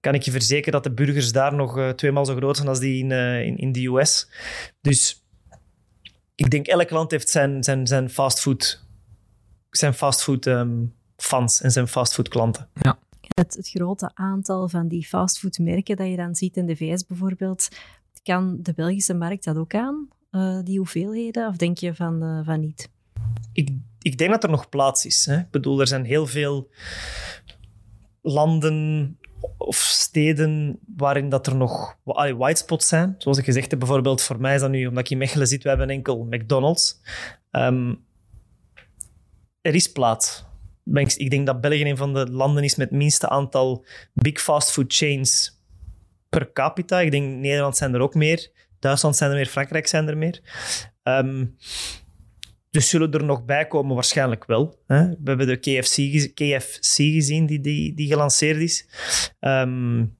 kan 0.00 0.14
ik 0.14 0.22
je 0.22 0.30
verzekeren 0.30 0.72
dat 0.72 0.84
de 0.84 1.04
burgers 1.04 1.32
daar 1.32 1.54
nog 1.54 1.78
uh, 1.78 1.88
tweemaal 1.88 2.24
zo 2.24 2.34
groot 2.36 2.56
zijn 2.56 2.68
als 2.68 2.78
die 2.78 3.02
in, 3.02 3.10
uh, 3.10 3.42
in, 3.42 3.56
in 3.56 3.72
de 3.72 3.86
US. 3.86 4.28
Dus 4.80 5.24
ik 6.34 6.50
denk 6.50 6.66
elk 6.66 6.90
land 6.90 7.10
heeft 7.10 7.28
zijn, 7.28 7.64
zijn, 7.64 7.86
zijn 7.86 8.10
fastfood, 8.10 8.84
zijn 9.70 9.94
fastfood 9.94 10.46
um, 10.46 10.94
fans 11.16 11.60
en 11.60 11.70
zijn 11.70 11.88
fastfood 11.88 12.28
klanten. 12.28 12.68
Ja. 12.72 12.98
het, 13.34 13.54
het 13.54 13.68
grote 13.68 14.10
aantal 14.14 14.68
van 14.68 14.88
die 14.88 15.06
fastfoodmerken 15.06 15.96
dat 15.96 16.08
je 16.08 16.16
dan 16.16 16.34
ziet 16.34 16.56
in 16.56 16.66
de 16.66 16.76
VS 16.76 17.06
bijvoorbeeld, 17.06 17.68
kan 18.22 18.58
de 18.60 18.72
Belgische 18.72 19.14
markt 19.14 19.44
dat 19.44 19.56
ook 19.56 19.74
aan, 19.74 20.08
uh, 20.30 20.58
die 20.64 20.78
hoeveelheden? 20.78 21.48
Of 21.48 21.56
denk 21.56 21.78
je 21.78 21.94
van, 21.94 22.22
uh, 22.22 22.40
van 22.44 22.60
niet? 22.60 22.94
Ik, 23.52 23.70
ik 24.00 24.18
denk 24.18 24.30
dat 24.30 24.44
er 24.44 24.50
nog 24.50 24.68
plaats 24.68 25.06
is. 25.06 25.26
Hè. 25.26 25.38
Ik 25.38 25.50
bedoel, 25.50 25.80
er 25.80 25.86
zijn 25.86 26.04
heel 26.04 26.26
veel 26.26 26.70
landen 28.22 29.18
of 29.56 29.76
steden 29.76 30.78
waarin 30.96 31.28
dat 31.28 31.46
er 31.46 31.56
nog 31.56 31.96
white 32.04 32.60
spots 32.60 32.88
zijn. 32.88 33.14
Zoals 33.18 33.38
ik 33.38 33.44
gezegd 33.44 33.70
heb, 33.70 33.78
bijvoorbeeld 33.78 34.22
voor 34.22 34.40
mij 34.40 34.54
is 34.54 34.60
dat 34.60 34.70
nu, 34.70 34.86
omdat 34.86 35.04
ik 35.04 35.10
in 35.10 35.18
Mechelen 35.18 35.46
zit, 35.46 35.62
we 35.62 35.68
hebben 35.68 35.90
enkel 35.90 36.24
McDonald's. 36.24 37.00
Um, 37.50 38.04
er 39.60 39.74
is 39.74 39.92
plaats. 39.92 40.44
Ik 41.16 41.30
denk 41.30 41.46
dat 41.46 41.60
België 41.60 41.84
een 41.84 41.96
van 41.96 42.14
de 42.14 42.30
landen 42.30 42.64
is 42.64 42.74
met 42.74 42.88
het 42.88 42.98
minste 42.98 43.28
aantal 43.28 43.84
big 44.12 44.40
fast 44.40 44.70
food 44.70 44.94
chains 44.94 45.60
per 46.28 46.52
capita. 46.52 47.00
Ik 47.00 47.10
denk 47.10 47.36
Nederland 47.36 47.76
zijn 47.76 47.94
er 47.94 48.00
ook 48.00 48.14
meer. 48.14 48.50
Duitsland 48.78 49.16
zijn 49.16 49.30
er 49.30 49.36
meer, 49.36 49.46
Frankrijk 49.46 49.86
zijn 49.86 50.08
er 50.08 50.16
meer. 50.16 50.40
Um, 51.02 51.56
dus 52.76 52.88
zullen 52.88 53.12
er 53.12 53.24
nog 53.24 53.44
bij 53.44 53.66
komen? 53.66 53.94
Waarschijnlijk 53.94 54.44
wel. 54.44 54.78
Hè? 54.86 55.08
We 55.08 55.16
hebben 55.24 55.46
de 55.46 55.56
KFC, 55.56 55.96
KFC 56.34 56.96
gezien 56.96 57.46
die, 57.46 57.60
die, 57.60 57.94
die 57.94 58.08
gelanceerd 58.08 58.60
is. 58.60 58.86
Um, 59.40 60.16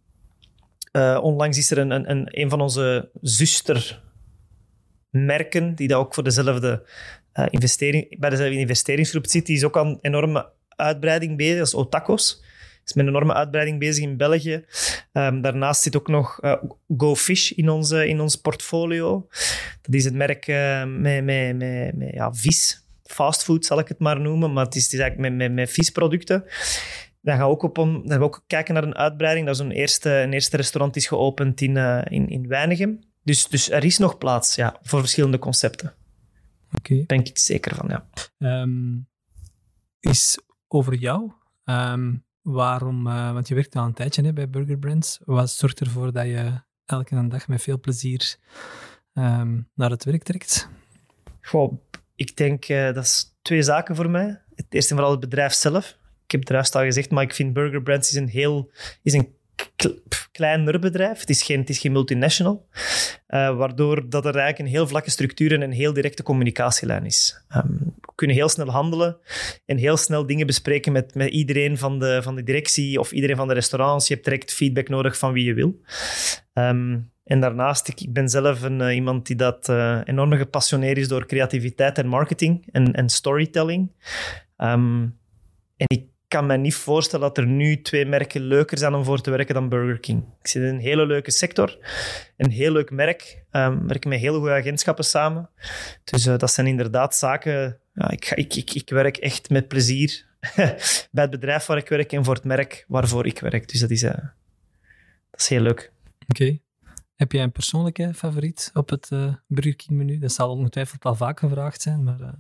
uh, 0.93 1.19
onlangs 1.23 1.59
is 1.59 1.71
er 1.71 1.79
een, 1.79 2.11
een, 2.11 2.41
een 2.41 2.51
van 2.51 2.61
onze 2.61 3.11
zustermerken, 3.21 5.75
die 5.75 5.89
dat 5.89 5.99
ook 5.99 6.15
voor 6.15 6.25
dezelfde 6.25 6.89
uh, 7.35 7.47
investering, 7.51 8.19
bij 8.19 8.31
dezelfde 8.31 8.59
investeringsgroep 8.59 9.27
zit, 9.27 9.47
die 9.47 9.57
is 9.57 9.65
ook 9.65 9.77
aan 9.77 9.99
enorme 10.01 10.53
uitbreiding 10.69 11.37
bezig, 11.37 11.61
is 11.61 11.75
Otakos 11.75 12.45
is 12.87 12.93
met 12.95 13.07
een 13.07 13.13
enorme 13.13 13.35
uitbreiding 13.35 13.79
bezig 13.79 14.05
in 14.05 14.17
België. 14.17 14.65
Um, 15.13 15.41
daarnaast 15.41 15.83
zit 15.83 15.97
ook 15.97 16.09
nog 16.09 16.39
uh, 16.43 16.55
Go 16.97 17.17
Fish 17.17 17.51
in, 17.51 17.69
onze, 17.69 18.09
in 18.09 18.21
ons 18.21 18.37
portfolio. 18.37 19.29
Dat 19.83 19.95
is 19.95 20.05
het 20.05 20.15
merk 20.15 20.47
uh, 20.47 20.85
met, 20.85 21.25
met, 21.25 21.57
met, 21.57 21.97
met 21.97 22.15
ja, 22.15 22.35
vis. 22.35 22.85
Fastfood 23.03 23.65
zal 23.65 23.79
ik 23.79 23.89
het 23.89 23.99
maar 23.99 24.21
noemen, 24.21 24.53
maar 24.53 24.65
het 24.65 24.75
is, 24.75 24.85
het 24.85 24.93
is 24.93 24.99
eigenlijk 24.99 25.31
met, 25.31 25.39
met, 25.39 25.57
met 25.57 25.71
visproducten. 25.71 26.45
Dan 27.21 27.37
gaan 27.37 27.47
we 27.47 27.53
ook, 27.53 27.63
op 27.63 27.75
dan 27.75 28.03
gaan 28.07 28.19
we 28.19 28.25
ook 28.25 28.45
kijken 28.47 28.75
naar 28.75 28.83
een 28.83 28.97
uitbreiding. 28.97 29.47
Dat 29.47 29.55
is 29.55 29.61
een 29.61 29.71
eerste, 29.71 30.11
een 30.11 30.33
eerste 30.33 30.57
restaurant 30.57 30.97
is 30.97 31.07
geopend 31.07 31.61
in, 31.61 31.77
uh, 31.77 32.03
in, 32.05 32.29
in 32.29 32.49
Weinigem. 32.49 32.99
Dus, 33.23 33.49
dus 33.49 33.71
er 33.71 33.85
is 33.85 33.99
nog 33.99 34.19
plaats 34.19 34.55
ja, 34.55 34.79
voor 34.83 35.01
verschillende 35.01 35.39
concepten. 35.39 35.95
Oké. 36.73 36.93
Okay. 36.93 37.05
Denk 37.07 37.29
ik 37.29 37.39
zeker 37.39 37.75
van, 37.75 37.89
ja. 37.89 38.09
Um, 38.63 39.09
is 40.01 40.39
over 40.69 40.95
jou 40.95 41.33
um, 41.65 42.25
waarom, 42.47 43.07
uh, 43.07 43.33
want 43.33 43.49
je 43.49 43.55
werkt 43.55 43.77
al 43.77 43.85
een 43.85 43.93
tijdje 43.93 44.33
bij 44.33 44.51
Burger 44.51 44.79
Brands. 44.79 45.21
Wat 45.25 45.51
zorgt 45.51 45.81
ervoor 45.81 46.13
dat 46.13 46.25
je 46.25 46.61
elke 46.85 47.29
dag 47.29 47.49
met 47.49 47.63
veel 47.63 47.81
plezier 47.81 48.37
um, 49.15 49.69
naar 49.75 49.91
het 49.91 50.05
werk 50.05 50.23
trekt? 50.23 50.69
Goh, 51.41 51.73
ik 52.15 52.37
denk 52.37 52.69
uh, 52.69 52.85
dat 52.93 53.05
is 53.05 53.37
twee 53.43 53.63
zaken 53.63 53.97
voor 53.97 54.11
mij. 54.11 54.43
Het 54.55 54.67
eerste 54.69 54.91
en 54.91 54.97
vooral 54.97 55.11
het 55.11 55.21
bedrijf 55.29 55.53
zelf. 55.53 55.99
Ik 56.25 56.31
heb 56.31 56.41
het 56.41 56.49
juist 56.49 56.75
al 56.75 56.83
gezegd, 56.83 57.11
maar 57.11 57.23
ik 57.23 57.35
vind 57.35 57.53
Burger 57.53 57.83
Brands 57.83 58.09
is 58.09 58.15
een 58.15 58.29
heel 58.29 58.71
is 59.03 59.13
een 59.13 59.35
kleiner 60.33 60.81
bedrijf. 60.81 61.21
Het 61.21 61.31
is 61.31 61.43
geen, 61.43 61.61
het 61.61 61.69
is 61.69 61.79
geen 61.79 61.93
multinational. 61.93 62.69
Uh, 63.29 63.57
waardoor 63.57 64.09
dat 64.09 64.25
er 64.25 64.37
eigenlijk 64.37 64.59
een 64.59 64.75
heel 64.75 64.89
vlakke 64.89 65.11
structuur 65.11 65.53
en 65.53 65.61
een 65.61 65.73
heel 65.73 65.93
directe 65.93 66.23
communicatielijn 66.23 67.05
is. 67.05 67.45
We 67.49 67.63
kunnen 68.17 68.37
heel 68.37 68.49
snel 68.49 68.71
handelen 68.71 69.17
en 69.65 69.77
heel 69.77 69.97
snel 69.97 70.27
dingen 70.27 70.47
bespreken 70.47 70.93
met, 70.93 71.15
met 71.15 71.29
iedereen 71.29 71.79
van 71.79 71.99
de, 71.99 72.23
van 72.23 72.35
de 72.35 72.43
directie 72.43 73.01
of 73.01 73.13
iedereen 73.13 73.37
van 73.37 73.49
de 73.49 73.55
restaurants. 73.55 74.09
Je 74.09 74.15
hebt 74.15 74.27
direct 74.27 74.53
feedback 74.53 74.89
nodig 74.89 75.19
van 75.19 75.33
wie 75.33 75.45
je 75.45 75.55
wil. 75.55 75.81
Um, 76.55 77.11
en 77.25 77.41
daarnaast, 77.41 77.89
ik, 77.89 78.13
ben 78.13 78.29
zelf 78.29 78.63
een, 78.63 78.81
uh, 78.81 78.95
iemand 78.95 79.27
die 79.27 79.37
dat 79.37 79.69
uh, 79.69 80.01
enorm 80.05 80.33
gepassioneerd 80.33 80.99
is 80.99 81.09
door 81.09 81.27
creativiteit 81.27 81.99
en 81.99 82.07
marketing 82.07 82.67
en, 82.73 82.93
en 82.93 83.09
storytelling. 83.09 83.93
Um, 84.57 85.19
en 85.77 85.87
ik 85.87 86.05
kan 86.29 86.47
me 86.47 86.57
niet 86.57 86.75
voorstellen 86.75 87.27
dat 87.27 87.39
er 87.39 87.47
nu 87.47 87.83
twee 87.83 88.07
merken 88.07 88.41
leuker 88.41 88.79
zijn 88.79 88.95
om 88.95 89.05
voor 89.05 89.21
te 89.21 89.31
werken 89.31 89.55
dan 89.55 89.69
Burger 89.69 90.01
King. 90.01 90.25
Ik 90.41 90.47
zit 90.47 90.63
in 90.63 90.69
een 90.69 90.81
hele 90.81 91.07
leuke 91.07 91.31
sector, 91.31 91.79
een 92.37 92.51
heel 92.51 92.73
leuk 92.73 92.91
merk, 92.91 93.45
um, 93.53 93.87
werken 93.89 94.09
met 94.09 94.21
hele 94.21 94.39
goede 94.39 94.53
agentschappen 94.53 95.05
samen. 95.05 95.51
Dus 96.05 96.27
uh, 96.27 96.39
dat 96.39 96.51
zijn 96.51 96.67
inderdaad 96.67 97.15
zaken... 97.15 97.81
Ja, 97.97 98.11
ik, 98.11 98.31
ik, 98.31 98.55
ik, 98.55 98.75
ik 98.75 98.91
werk 98.91 99.17
echt 99.17 99.51
met 99.51 99.69
plezier 99.69 100.25
bij 101.11 101.23
het 101.23 101.31
bedrijf 101.31 101.67
waar 101.67 101.77
ik 101.77 101.89
werk 101.89 102.13
en 102.13 102.25
voor 102.25 102.35
het 102.35 102.45
merk 102.45 102.85
waarvoor 102.89 103.27
ik 103.27 103.39
werk. 103.39 103.69
Dus 103.69 103.81
dat 103.81 103.91
is, 103.91 104.03
uh, 104.03 104.11
dat 105.31 105.41
is 105.41 105.49
heel 105.49 105.61
leuk. 105.61 105.93
Oké. 106.29 106.43
Okay. 106.43 106.61
Heb 107.15 107.33
jij 107.33 107.43
een 107.43 107.53
persoonlijke 107.53 108.15
favoriet 108.15 108.71
op 108.75 108.91
het 108.91 109.11
uh, 109.13 109.35
Burger 109.47 109.77
King 109.77 109.99
menu? 109.99 110.19
Dat 110.19 110.33
zal 110.33 110.51
ongetwijfeld 110.51 111.05
al 111.05 111.15
vaak 111.15 111.39
gevraagd 111.39 111.83
zijn, 111.83 112.03
maar... 112.05 112.21
Uh, 112.21 112.35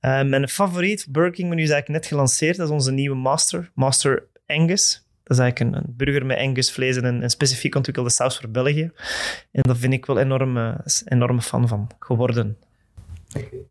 mijn 0.00 0.48
favoriet 0.48 1.06
Burger 1.10 1.32
King 1.32 1.48
menu 1.48 1.62
is 1.62 1.70
eigenlijk 1.70 2.00
net 2.02 2.10
gelanceerd. 2.10 2.56
Dat 2.56 2.66
is 2.66 2.72
onze 2.72 2.92
nieuwe 2.92 3.16
Master, 3.16 3.70
Master 3.74 4.26
Angus. 4.46 5.06
Dat 5.22 5.36
is 5.36 5.42
eigenlijk 5.42 5.76
een, 5.76 5.82
een 5.82 5.96
burger 5.96 6.26
met 6.26 6.38
Angus 6.38 6.72
vlees 6.72 6.96
en 6.96 7.04
een, 7.04 7.22
een, 7.22 7.30
specifiek 7.30 7.74
ontwikkelde 7.74 8.10
saus 8.10 8.36
voor 8.38 8.50
België. 8.50 8.90
En 9.50 9.62
daar 9.62 9.76
vind 9.76 9.92
ik 9.92 10.06
wel 10.06 10.18
enorm, 10.18 10.76
enorme 11.04 11.40
fan 11.40 11.68
van 11.68 11.90
geworden. 11.98 12.56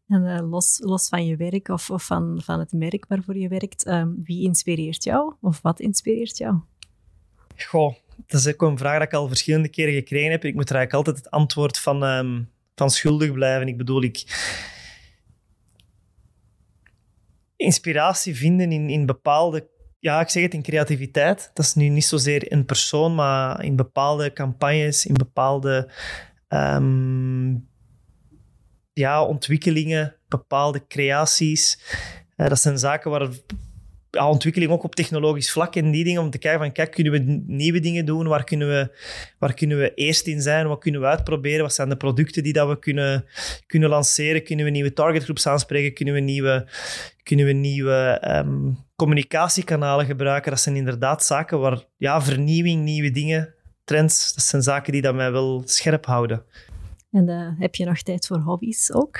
En 0.07 0.24
uh, 0.24 0.49
los, 0.49 0.80
los 0.84 1.07
van 1.07 1.26
je 1.26 1.36
werk 1.36 1.68
of, 1.68 1.89
of 1.89 2.05
van, 2.05 2.41
van 2.43 2.59
het 2.59 2.72
merk 2.72 3.05
waarvoor 3.07 3.38
je 3.38 3.47
werkt, 3.47 3.88
um, 3.88 4.22
wie 4.24 4.43
inspireert 4.43 5.03
jou? 5.03 5.34
Of 5.41 5.62
wat 5.62 5.80
inspireert 5.80 6.38
jou? 6.38 6.59
Goh, 7.57 7.93
dat 8.28 8.39
is 8.39 8.47
ook 8.47 8.62
een 8.62 8.78
vraag 8.78 8.97
die 8.97 9.07
ik 9.07 9.14
al 9.14 9.28
verschillende 9.28 9.70
keren 9.70 9.93
gekregen 9.93 10.32
heb. 10.32 10.45
Ik 10.45 10.55
moet 10.55 10.70
er 10.70 10.76
eigenlijk 10.76 11.07
altijd 11.07 11.26
het 11.26 11.34
antwoord 11.34 11.80
van, 11.80 12.03
um, 12.03 12.49
van 12.76 12.89
schuldig 12.89 13.32
blijven. 13.32 13.68
Ik 13.68 13.78
bedoel, 13.78 14.03
ik 14.03 14.24
inspiratie 17.55 18.36
vinden 18.36 18.72
in, 18.72 18.89
in 18.89 19.05
bepaalde, 19.05 19.70
ja, 19.99 20.22
ik 20.22 20.30
zeg 20.30 20.43
het 20.43 20.53
in 20.53 20.62
creativiteit. 20.62 21.51
Dat 21.53 21.66
is 21.66 21.74
nu 21.74 21.88
niet 21.88 22.05
zozeer 22.05 22.51
een 22.51 22.66
persoon, 22.66 23.16
maar 23.16 23.64
in 23.64 23.76
bepaalde 23.76 24.34
campagnes, 24.34 25.05
in 25.05 25.14
bepaalde 25.14 25.91
um, 26.49 27.70
ja, 29.02 29.26
ontwikkelingen, 29.26 30.16
bepaalde 30.28 30.88
creaties. 30.88 31.80
Uh, 32.38 32.47
dat 32.47 32.60
zijn 32.60 32.78
zaken 32.78 33.12
waar 33.12 33.30
ontwikkeling 34.20 34.72
ook 34.72 34.84
op 34.84 34.95
technologisch 34.95 35.52
vlak 35.52 35.76
en 35.76 35.91
die 35.91 36.04
dingen, 36.04 36.22
om 36.22 36.30
te 36.30 36.38
kijken 36.38 36.60
van, 36.60 36.72
kijk, 36.72 36.91
kunnen 36.91 37.14
we 37.14 37.41
nieuwe 37.47 37.80
dingen 37.80 38.06
doen? 38.06 38.28
Waar 38.28 38.43
kunnen 38.43 38.68
we, 38.68 38.89
waar 39.39 39.54
kunnen 39.54 39.78
we 39.78 39.93
eerst 39.93 40.28
in 40.28 40.41
zijn? 40.41 40.68
Wat 40.68 40.80
kunnen 40.80 41.02
we 41.02 41.08
uitproberen? 41.08 41.62
Wat 41.62 41.74
zijn 41.74 41.89
de 41.89 41.95
producten 41.95 42.43
die 42.43 42.54
dat 42.54 42.68
we 42.68 42.80
kunnen, 42.80 43.26
kunnen 43.68 43.89
lanceren? 43.89 44.43
Kunnen 44.43 44.66
we 44.66 44.72
nieuwe 44.72 44.93
targetgroeps 44.93 45.47
aanspreken? 45.47 45.93
Kunnen 45.93 46.14
we 46.14 46.20
nieuwe, 46.20 46.68
kunnen 47.24 47.45
we 47.45 47.52
nieuwe 47.52 48.22
um, 48.28 48.78
communicatiekanalen 48.95 50.06
gebruiken? 50.06 50.52
Dat 50.52 50.60
zijn 50.60 50.76
inderdaad 50.76 51.24
zaken 51.24 51.60
waar, 51.60 51.80
ja, 51.97 52.22
vernieuwing, 52.22 52.84
nieuwe 52.84 53.12
dingen, 53.12 53.54
trends, 53.84 54.34
dat 54.34 54.43
zijn 54.43 54.62
zaken 54.62 54.91
die 54.91 55.02
dat 55.02 55.16
mij 55.16 55.32
wel 55.32 55.62
scherp 55.66 56.06
houden. 56.06 56.43
En 57.12 57.30
uh, 57.30 57.59
heb 57.59 57.76
je 57.76 57.86
nog 57.86 58.01
tijd 58.01 58.28
voor 58.28 58.38
hobby's 58.38 58.91
ook? 58.91 59.20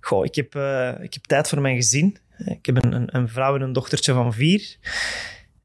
Goh, 0.00 0.24
ik 0.24 0.34
heb, 0.34 0.54
uh, 0.54 0.94
ik 1.00 1.14
heb 1.14 1.22
tijd 1.22 1.48
voor 1.48 1.60
mijn 1.60 1.76
gezin. 1.76 2.16
Ik 2.38 2.66
heb 2.66 2.84
een, 2.84 2.92
een, 2.92 3.16
een, 3.16 3.28
vrouw 3.28 3.54
en 3.54 3.60
een 3.60 3.72
dochtertje 3.72 4.12
van 4.12 4.32
vier. 4.32 4.76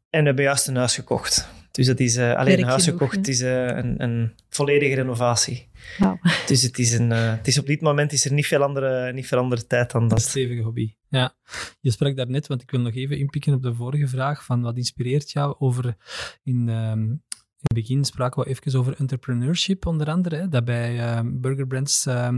En 0.09 0.19
we 0.19 0.25
hebben 0.25 0.43
juist 0.43 0.67
een 0.67 0.75
huis 0.75 0.95
gekocht. 0.95 1.49
Dus 1.71 1.85
dat 1.85 1.99
is 1.99 2.17
uh, 2.17 2.33
alleen 2.33 2.59
een 2.59 2.67
huis 2.67 2.83
gekocht. 2.83 3.15
Het 3.15 3.27
is 3.27 3.41
uh, 3.41 3.67
een, 3.67 4.03
een, 4.03 4.33
volledige 4.49 4.95
renovatie. 4.95 5.69
Wow. 5.97 6.25
Dus 6.47 6.61
het 6.61 6.79
is, 6.79 6.91
een, 6.91 7.11
uh, 7.11 7.31
het 7.31 7.47
is 7.47 7.57
op 7.57 7.65
dit 7.65 7.81
moment 7.81 8.11
is 8.11 8.25
er 8.25 8.33
niet 8.33 8.47
veel 8.47 8.63
andere, 8.63 9.13
niet 9.13 9.27
veel 9.27 9.37
andere 9.37 9.67
tijd 9.67 9.91
dan 9.91 10.07
dat. 10.07 10.17
Een 10.17 10.23
stevige 10.23 10.61
hobby. 10.61 10.93
Ja. 11.09 11.35
Je 11.79 11.91
sprak 11.91 12.15
daarnet, 12.15 12.47
want 12.47 12.61
ik 12.61 12.71
wil 12.71 12.79
nog 12.79 12.95
even 12.95 13.17
inpikken 13.17 13.53
op 13.53 13.61
de 13.61 13.73
vorige 13.73 14.07
vraag, 14.07 14.45
van 14.45 14.61
wat 14.61 14.77
inspireert 14.77 15.31
jou 15.31 15.55
over 15.59 15.95
in, 16.43 16.69
um, 16.69 17.23
in 17.61 17.77
het 17.77 17.87
begin 17.87 18.05
spraken 18.05 18.43
we 18.43 18.49
even 18.49 18.79
over 18.79 18.95
entrepreneurship, 18.99 19.85
onder 19.85 20.07
andere, 20.07 20.47
dat 20.47 20.65
bij 20.65 20.95
uh, 20.95 21.19
Burger 21.23 21.67
Brands 21.67 22.05
uh, 22.05 22.29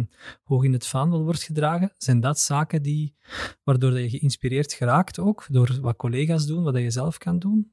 hoog 0.44 0.64
in 0.64 0.74
het 0.74 0.88
vaandel 0.88 1.24
wordt 1.24 1.44
gedragen. 1.44 1.92
Zijn 1.98 2.20
dat 2.20 2.40
zaken 2.40 2.82
die, 2.82 3.16
waardoor 3.64 4.00
je 4.00 4.10
geïnspireerd 4.10 4.74
geraakt 4.74 5.20
ook, 5.20 5.46
door 5.50 5.78
wat 5.82 5.96
collega's 5.96 6.46
doen, 6.46 6.64
wat 6.64 6.78
je 6.78 6.92
zelf 6.92 7.18
kan 7.18 7.40
doen? 7.40 7.72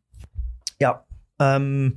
Ja, 0.76 1.04
um, 1.36 1.94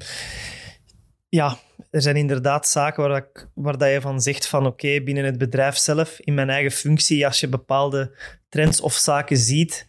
ja 1.29 1.57
er 1.89 2.01
zijn 2.01 2.15
inderdaad 2.15 2.67
zaken 2.67 3.03
waar, 3.03 3.17
ik, 3.17 3.49
waar 3.53 3.77
dat 3.77 3.91
je 3.91 4.01
van 4.01 4.21
zegt 4.21 4.47
van 4.47 4.65
oké, 4.65 5.01
binnen 5.01 5.25
het 5.25 5.37
bedrijf 5.37 5.77
zelf, 5.77 6.19
in 6.19 6.33
mijn 6.33 6.49
eigen 6.49 6.71
functie, 6.71 7.25
als 7.25 7.39
je 7.39 7.47
bepaalde 7.47 8.17
trends 8.49 8.81
of 8.81 8.93
zaken 8.93 9.37
ziet, 9.37 9.87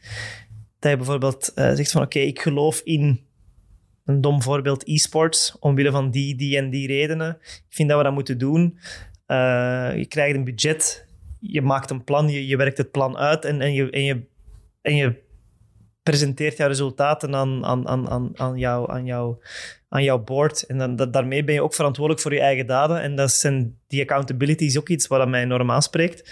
dat 0.78 0.90
je 0.90 0.96
bijvoorbeeld 0.96 1.52
uh, 1.54 1.74
zegt 1.74 1.90
van 1.90 2.02
oké, 2.02 2.18
ik 2.18 2.40
geloof 2.40 2.80
in 2.80 3.26
een 4.05 4.20
dom 4.20 4.42
voorbeeld 4.42 4.88
e-sports, 4.88 5.57
omwille 5.61 5.90
van 5.90 6.11
die, 6.11 6.36
die 6.36 6.57
en 6.57 6.70
die 6.70 6.86
redenen. 6.86 7.36
Ik 7.40 7.64
vind 7.68 7.88
dat 7.88 7.98
we 7.98 8.05
dat 8.05 8.12
moeten 8.12 8.38
doen. 8.38 8.78
Uh, 9.26 9.96
je 9.96 10.07
krijgt 10.09 10.36
een 10.36 10.44
budget, 10.44 11.07
je 11.40 11.62
maakt 11.62 11.90
een 11.90 12.05
plan, 12.05 12.28
je, 12.28 12.46
je 12.46 12.57
werkt 12.57 12.78
het 12.78 12.90
plan 12.90 13.16
uit 13.16 13.44
en, 13.44 13.61
en, 13.61 13.72
je, 13.72 13.90
en, 13.90 14.05
je, 14.05 14.26
en 14.80 14.96
je 14.96 15.22
presenteert 16.02 16.57
jouw 16.57 16.68
resultaten 16.68 17.34
aan, 17.34 17.64
aan, 17.64 17.88
aan, 17.88 18.09
aan, 18.09 18.30
aan, 18.34 18.59
jou, 18.59 18.90
aan, 18.92 19.05
jou, 19.05 19.36
aan 19.88 20.02
jouw 20.02 20.18
board. 20.18 20.62
En 20.62 20.78
dan, 20.78 21.11
daarmee 21.11 21.44
ben 21.44 21.55
je 21.55 21.62
ook 21.62 21.74
verantwoordelijk 21.74 22.22
voor 22.22 22.34
je 22.34 22.40
eigen 22.40 22.66
daden. 22.66 23.00
En 23.00 23.16
dat 23.16 23.30
zijn, 23.30 23.78
die 23.86 24.00
accountability 24.00 24.64
is 24.64 24.78
ook 24.78 24.88
iets 24.88 25.07
wat 25.07 25.28
mij 25.28 25.42
enorm 25.42 25.70
aanspreekt. 25.70 26.30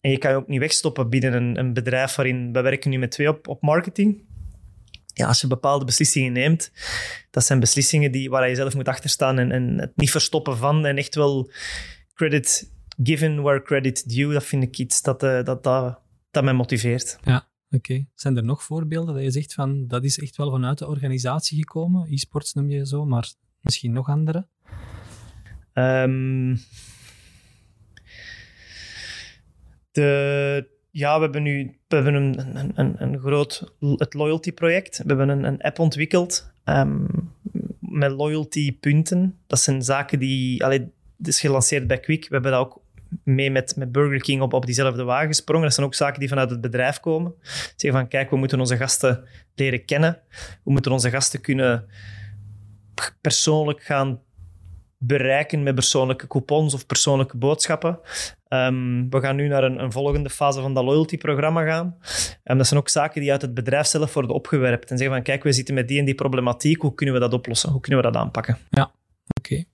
En 0.00 0.10
je 0.10 0.18
kan 0.18 0.30
je 0.30 0.36
ook 0.36 0.48
niet 0.48 0.60
wegstoppen 0.60 1.08
binnen 1.08 1.32
een, 1.32 1.58
een 1.58 1.72
bedrijf 1.72 2.14
waarin 2.14 2.52
we 2.52 2.60
werken 2.60 2.90
nu 2.90 2.98
met 2.98 3.10
twee 3.10 3.28
op, 3.28 3.48
op 3.48 3.62
marketing. 3.62 4.27
Ja, 5.18 5.26
als 5.26 5.40
je 5.40 5.46
bepaalde 5.46 5.84
beslissingen 5.84 6.32
neemt, 6.32 6.72
dat 7.30 7.44
zijn 7.44 7.60
beslissingen 7.60 8.12
die, 8.12 8.30
waar 8.30 8.48
je 8.48 8.54
zelf 8.54 8.74
moet 8.74 8.88
achterstaan 8.88 9.38
en, 9.38 9.52
en 9.52 9.78
het 9.78 9.96
niet 9.96 10.10
verstoppen 10.10 10.56
van 10.56 10.86
en 10.86 10.96
echt 10.96 11.14
wel 11.14 11.50
credit 12.14 12.72
given 13.02 13.42
where 13.42 13.62
credit 13.62 14.08
due, 14.08 14.32
dat 14.32 14.44
vind 14.44 14.62
ik 14.62 14.78
iets 14.78 15.02
dat, 15.02 15.22
uh, 15.22 15.44
dat, 15.44 15.62
dat, 15.62 16.00
dat 16.30 16.44
mij 16.44 16.52
motiveert. 16.52 17.18
Ja, 17.22 17.48
oké. 17.70 18.06
Zijn 18.14 18.36
er 18.36 18.44
nog 18.44 18.62
voorbeelden 18.62 19.14
dat 19.14 19.22
je 19.22 19.30
zegt 19.30 19.54
van 19.54 19.86
dat 19.86 20.04
is 20.04 20.18
echt 20.18 20.36
wel 20.36 20.50
vanuit 20.50 20.78
de 20.78 20.86
organisatie 20.86 21.58
gekomen? 21.58 22.12
E-sports 22.12 22.54
noem 22.54 22.70
je 22.70 22.86
zo, 22.86 23.04
maar 23.04 23.32
misschien 23.60 23.92
nog 23.92 24.08
andere? 24.08 24.46
Um, 25.74 26.60
de, 29.90 30.77
ja, 30.90 31.16
we 31.16 31.22
hebben 31.22 31.42
nu 31.42 31.78
we 31.88 31.94
hebben 31.94 32.14
een, 32.14 32.56
een, 32.56 32.72
een, 32.74 33.02
een 33.02 33.18
groot 33.18 33.72
het 33.80 34.14
loyalty 34.14 34.52
project. 34.52 34.98
We 34.98 35.04
hebben 35.06 35.28
een, 35.28 35.44
een 35.44 35.60
app 35.60 35.78
ontwikkeld 35.78 36.50
um, 36.64 37.06
met 37.80 38.10
loyalty 38.10 38.78
punten. 38.78 39.38
Dat 39.46 39.60
zijn 39.60 39.82
zaken 39.82 40.18
die... 40.18 40.64
Allee, 40.64 40.92
het 41.18 41.28
is 41.28 41.40
gelanceerd 41.40 41.86
bij 41.86 42.00
Quick. 42.00 42.22
We 42.22 42.34
hebben 42.34 42.50
dat 42.50 42.60
ook 42.60 42.80
mee 43.22 43.50
met, 43.50 43.76
met 43.76 43.92
Burger 43.92 44.20
King 44.20 44.42
op, 44.42 44.52
op 44.52 44.66
diezelfde 44.66 45.02
wagen 45.02 45.26
gesprongen. 45.26 45.64
Dat 45.64 45.74
zijn 45.74 45.86
ook 45.86 45.94
zaken 45.94 46.20
die 46.20 46.28
vanuit 46.28 46.50
het 46.50 46.60
bedrijf 46.60 47.00
komen. 47.00 47.34
Zeggen 47.76 48.00
van, 48.00 48.08
kijk, 48.08 48.30
we 48.30 48.36
moeten 48.36 48.60
onze 48.60 48.76
gasten 48.76 49.24
leren 49.54 49.84
kennen. 49.84 50.20
We 50.64 50.70
moeten 50.70 50.92
onze 50.92 51.10
gasten 51.10 51.40
kunnen 51.40 51.86
persoonlijk 53.20 53.82
gaan 53.82 54.20
bereiken 54.98 55.62
met 55.62 55.74
persoonlijke 55.74 56.26
coupons 56.26 56.74
of 56.74 56.86
persoonlijke 56.86 57.36
boodschappen. 57.36 57.98
Um, 58.48 59.10
we 59.10 59.20
gaan 59.20 59.36
nu 59.36 59.48
naar 59.48 59.64
een, 59.64 59.82
een, 59.82 59.92
volgende 59.92 60.30
fase 60.30 60.60
van 60.60 60.74
dat 60.74 60.84
loyalty-programma 60.84 61.64
gaan. 61.64 61.96
Um, 62.44 62.56
dat 62.56 62.66
zijn 62.66 62.80
ook 62.80 62.88
zaken 62.88 63.20
die 63.20 63.32
uit 63.32 63.42
het 63.42 63.54
bedrijf 63.54 63.86
zelf 63.86 64.14
worden 64.14 64.34
opgewerpt. 64.34 64.90
En 64.90 64.98
zeggen 64.98 65.14
van, 65.16 65.24
kijk, 65.24 65.42
we 65.42 65.52
zitten 65.52 65.74
met 65.74 65.88
die 65.88 65.98
en 65.98 66.04
die 66.04 66.14
problematiek. 66.14 66.82
Hoe 66.82 66.94
kunnen 66.94 67.14
we 67.14 67.20
dat 67.20 67.32
oplossen? 67.32 67.70
Hoe 67.70 67.80
kunnen 67.80 68.04
we 68.04 68.10
dat 68.10 68.22
aanpakken? 68.22 68.58
Ja, 68.70 68.82
oké. 69.38 69.52
Okay. 69.52 69.66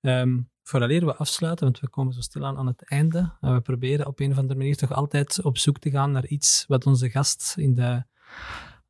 Um, 0.00 0.10
ehm, 0.10 0.40
vooraleer 0.62 1.06
we 1.06 1.14
afsluiten, 1.14 1.64
want 1.64 1.80
we 1.80 1.88
komen 1.88 2.12
zo 2.12 2.20
stilaan 2.20 2.56
aan 2.56 2.66
het 2.66 2.88
einde. 2.88 3.32
En 3.40 3.54
we 3.54 3.60
proberen 3.60 4.06
op 4.06 4.20
een 4.20 4.30
of 4.30 4.38
andere 4.38 4.58
manier 4.58 4.76
toch 4.76 4.92
altijd 4.92 5.42
op 5.42 5.58
zoek 5.58 5.78
te 5.78 5.90
gaan 5.90 6.10
naar 6.10 6.26
iets 6.26 6.64
wat 6.68 6.86
onze 6.86 7.10
gast 7.10 7.54
in 7.56 7.74
de 7.74 8.04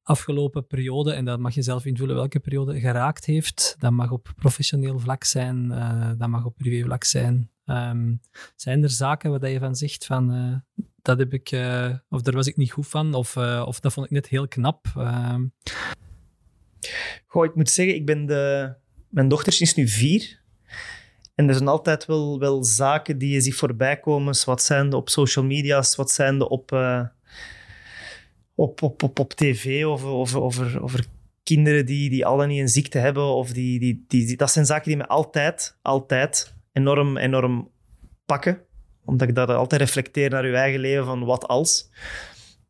afgelopen 0.03 0.67
periode, 0.67 1.13
en 1.13 1.25
dat 1.25 1.39
mag 1.39 1.55
je 1.55 1.63
zelf 1.63 1.85
invullen 1.85 2.15
welke 2.15 2.41
periode, 2.41 2.81
geraakt 2.81 3.25
heeft. 3.25 3.77
Dat 3.79 3.93
mag 3.93 4.11
op 4.11 4.33
professioneel 4.37 4.99
vlak 4.99 5.25
zijn, 5.25 5.71
uh, 5.71 6.11
dat 6.19 6.29
mag 6.29 6.45
op 6.45 6.57
privé 6.57 6.85
vlak 6.85 7.05
zijn. 7.05 7.51
Um, 7.67 8.21
zijn 8.57 8.83
er 8.83 8.91
zaken 8.91 9.31
waar 9.31 9.51
je 9.51 9.59
van 9.59 9.77
zegt 9.77 10.07
van 10.07 10.35
uh, 10.35 10.85
dat 11.03 11.19
heb 11.19 11.33
ik, 11.33 11.53
uh, 11.53 11.95
of 12.09 12.23
daar 12.23 12.35
was 12.35 12.47
ik 12.47 12.57
niet 12.57 12.73
goed 12.73 12.89
van, 12.89 13.15
of, 13.15 13.37
of 13.67 13.81
dat 13.81 13.93
vond 13.93 14.07
ik 14.07 14.13
net 14.13 14.29
heel 14.29 14.49
knap? 14.49 14.87
Ehm, 14.97 15.45
Goh, 17.27 17.45
ik 17.45 17.55
moet 17.55 17.71
zeggen, 17.71 17.95
ik 17.95 18.07
ben 18.07 18.27
de, 18.27 18.75
mijn 19.09 19.29
dochter 19.29 19.61
is 19.61 19.75
nu 19.75 19.89
vier. 19.89 20.41
En 21.35 21.49
er 21.49 21.55
zijn 21.55 21.69
altijd 21.69 22.07
wel, 22.07 22.39
wel 22.39 22.65
zaken 22.65 23.19
die 23.19 23.33
je 23.33 23.41
ziet 23.41 23.55
voorbij 23.55 24.01
komen. 24.01 24.35
Wat 24.45 24.63
zijn 24.63 24.91
de 24.91 24.97
op 24.97 25.09
social 25.09 25.45
media's, 25.45 25.97
wat 25.97 26.11
zijn 26.11 26.39
de 26.39 26.49
op, 26.49 26.71
op, 28.63 28.83
op, 28.83 29.19
op, 29.19 29.33
tv 29.33 29.85
over, 29.85 30.09
over, 30.09 30.41
over, 30.41 30.83
over 30.83 31.05
kinderen 31.43 31.87
die, 31.87 32.11
die 32.11 32.27
al 32.27 32.37
dan 32.37 32.49
niet 32.49 32.61
een 32.61 32.69
ziekte 32.69 32.99
hebben. 32.99 33.25
Of 33.25 33.53
die, 33.53 33.81
die, 33.81 34.05
die, 34.09 34.37
dat 34.37 34.51
zijn 34.51 34.67
zaken 34.67 34.89
die 34.89 34.97
me 34.97 35.07
altijd, 35.07 35.79
altijd 35.83 36.55
enorm, 36.73 37.17
enorm 37.17 37.71
pakken. 38.25 38.61
Omdat 39.05 39.29
ik 39.29 39.35
dat 39.35 39.49
altijd 39.49 39.81
reflecteer 39.81 40.31
naar 40.31 40.47
je 40.47 40.57
eigen 40.57 40.81
leven 40.81 41.05
van 41.05 41.25
wat 41.25 41.49
als. 41.49 41.91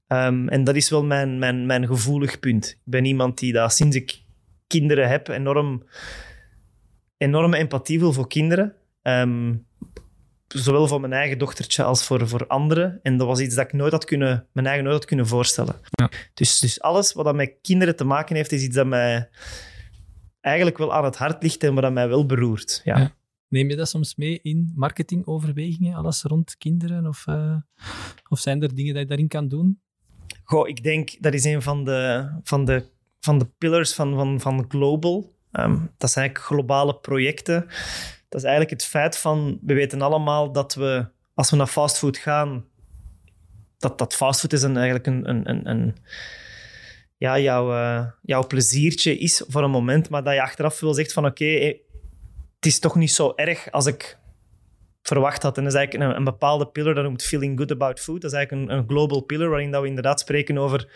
Um, 0.08 0.48
en 0.48 0.64
dat 0.64 0.76
is 0.76 0.90
wel 0.90 1.04
mijn, 1.04 1.38
mijn, 1.38 1.66
mijn 1.66 1.86
gevoelig 1.86 2.38
punt. 2.38 2.68
Ik 2.68 2.90
ben 2.90 3.04
iemand 3.04 3.38
die 3.38 3.52
dat 3.52 3.72
sinds 3.72 3.96
ik 3.96 4.22
kinderen 4.66 5.08
heb 5.08 5.28
enorm 5.28 5.84
enorme 7.16 7.56
empathie 7.56 7.98
voel 7.98 8.12
voor 8.12 8.28
kinderen. 8.28 8.74
Um, 9.02 9.66
zowel 10.54 10.86
voor 10.86 11.00
mijn 11.00 11.12
eigen 11.12 11.38
dochtertje 11.38 11.82
als 11.82 12.04
voor, 12.04 12.28
voor 12.28 12.46
anderen. 12.46 13.00
En 13.02 13.16
dat 13.16 13.26
was 13.26 13.40
iets 13.40 13.54
dat 13.54 13.64
ik 13.64 13.72
nooit 13.72 13.92
had 13.92 14.04
kunnen, 14.04 14.46
mijn 14.52 14.66
eigen 14.66 14.84
nooit 14.84 14.96
had 14.96 15.06
kunnen 15.06 15.26
voorstellen. 15.26 15.74
Ja. 15.90 16.10
Dus, 16.34 16.58
dus 16.58 16.80
alles 16.80 17.12
wat 17.12 17.24
dat 17.24 17.34
met 17.34 17.54
kinderen 17.62 17.96
te 17.96 18.04
maken 18.04 18.36
heeft, 18.36 18.52
is 18.52 18.62
iets 18.62 18.76
dat 18.76 18.86
mij 18.86 19.28
eigenlijk 20.40 20.78
wel 20.78 20.94
aan 20.94 21.04
het 21.04 21.16
hart 21.16 21.42
ligt 21.42 21.64
en 21.64 21.74
wat 21.74 21.82
dat 21.82 21.92
mij 21.92 22.08
wel 22.08 22.26
beroert. 22.26 22.80
Ja. 22.84 22.98
ja. 22.98 23.14
Neem 23.48 23.68
je 23.68 23.76
dat 23.76 23.88
soms 23.88 24.16
mee 24.16 24.40
in 24.42 24.72
marketingoverwegingen, 24.74 25.94
alles 25.94 26.22
rond 26.22 26.56
kinderen? 26.56 27.06
Of, 27.06 27.24
uh, 27.28 27.56
of 28.28 28.38
zijn 28.38 28.62
er 28.62 28.74
dingen 28.74 28.92
dat 28.92 29.02
je 29.02 29.08
daarin 29.08 29.28
kan 29.28 29.48
doen? 29.48 29.80
Goh, 30.44 30.68
ik 30.68 30.82
denk 30.82 31.16
dat 31.20 31.34
is 31.34 31.44
een 31.44 31.62
van 31.62 31.84
de, 31.84 32.30
van 32.42 32.64
de, 32.64 32.84
van 33.20 33.38
de 33.38 33.46
pillars 33.58 33.94
van, 33.94 34.14
van, 34.14 34.40
van 34.40 34.64
Global. 34.68 35.34
Um, 35.52 35.90
dat 35.96 36.10
zijn 36.10 36.24
eigenlijk 36.24 36.38
globale 36.38 36.94
projecten. 36.94 37.66
Dat 38.32 38.40
is 38.40 38.46
eigenlijk 38.46 38.80
het 38.80 38.90
feit 38.90 39.18
van, 39.18 39.58
we 39.62 39.74
weten 39.74 40.02
allemaal 40.02 40.52
dat 40.52 40.74
we, 40.74 41.06
als 41.34 41.50
we 41.50 41.56
naar 41.56 41.66
fastfood 41.66 42.16
gaan, 42.16 42.64
dat, 43.78 43.98
dat 43.98 44.14
fastfood 44.14 44.52
is 44.52 44.62
een, 44.62 44.76
eigenlijk 44.76 45.06
een, 45.06 45.28
een, 45.28 45.68
een, 45.68 45.96
ja, 47.16 47.38
jouw, 47.38 47.72
uh, 47.72 48.06
jouw 48.22 48.46
pleziertje 48.46 49.18
is 49.18 49.44
voor 49.48 49.62
een 49.62 49.70
moment, 49.70 50.08
maar 50.08 50.24
dat 50.24 50.34
je 50.34 50.42
achteraf 50.42 50.80
wel 50.80 50.94
zegt 50.94 51.12
van 51.12 51.26
oké, 51.26 51.44
okay, 51.44 51.82
het 52.56 52.66
is 52.66 52.78
toch 52.78 52.94
niet 52.94 53.12
zo 53.12 53.32
erg 53.36 53.70
als 53.70 53.86
ik 53.86 54.18
verwacht 55.02 55.42
had. 55.42 55.56
En 55.56 55.64
dat 55.64 55.72
is 55.72 55.78
eigenlijk 55.78 56.10
een, 56.10 56.16
een 56.16 56.24
bepaalde 56.24 56.66
pillar, 56.66 56.94
dat 56.94 57.04
noemt 57.04 57.22
feeling 57.22 57.58
good 57.58 57.70
about 57.70 58.00
food. 58.00 58.20
Dat 58.20 58.30
is 58.32 58.36
eigenlijk 58.36 58.70
een, 58.70 58.76
een 58.76 58.88
global 58.88 59.20
pillar, 59.20 59.48
waarin 59.48 59.70
dat 59.70 59.82
we 59.82 59.88
inderdaad 59.88 60.20
spreken 60.20 60.58
over 60.58 60.88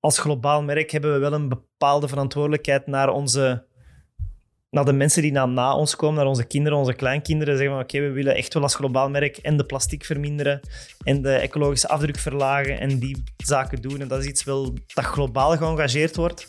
als 0.00 0.18
globaal 0.18 0.62
merk 0.62 0.90
hebben 0.90 1.12
we 1.12 1.18
wel 1.18 1.32
een 1.32 1.48
bepaalde 1.48 2.08
verantwoordelijkheid 2.08 2.86
naar 2.86 3.08
onze 3.08 3.66
naar 4.74 4.84
de 4.84 4.92
mensen 4.92 5.22
die 5.22 5.32
na, 5.32 5.46
na 5.46 5.76
ons 5.76 5.96
komen, 5.96 6.16
naar 6.16 6.26
onze 6.26 6.44
kinderen, 6.44 6.78
onze 6.78 6.92
kleinkinderen, 6.92 7.56
zeggen 7.56 7.74
van 7.74 7.84
oké, 7.84 8.00
we 8.00 8.10
willen 8.10 8.34
echt 8.34 8.54
wel 8.54 8.62
als 8.62 8.74
globaal 8.74 9.10
merk 9.10 9.36
en 9.36 9.56
de 9.56 9.64
plastic 9.64 10.04
verminderen 10.04 10.60
en 11.04 11.22
de 11.22 11.32
ecologische 11.32 11.88
afdruk 11.88 12.18
verlagen 12.18 12.80
en 12.80 12.98
die 12.98 13.22
zaken 13.36 13.82
doen. 13.82 14.00
En 14.00 14.08
dat 14.08 14.20
is 14.20 14.26
iets 14.26 14.44
wel 14.44 14.74
dat 14.94 15.04
globaal 15.04 15.56
geëngageerd 15.56 16.16
wordt 16.16 16.48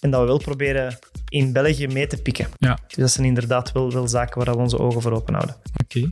en 0.00 0.10
dat 0.10 0.20
we 0.20 0.26
wel 0.26 0.38
proberen 0.38 0.98
in 1.28 1.52
België 1.52 1.86
mee 1.86 2.06
te 2.06 2.22
pikken. 2.22 2.46
Ja. 2.58 2.78
Dus 2.86 2.96
dat 2.96 3.10
zijn 3.10 3.26
inderdaad 3.26 3.72
wel, 3.72 3.92
wel 3.92 4.08
zaken 4.08 4.44
waar 4.44 4.54
we 4.54 4.62
onze 4.62 4.78
ogen 4.78 5.02
voor 5.02 5.12
open 5.12 5.34
houden. 5.34 5.56
Oké. 5.84 6.10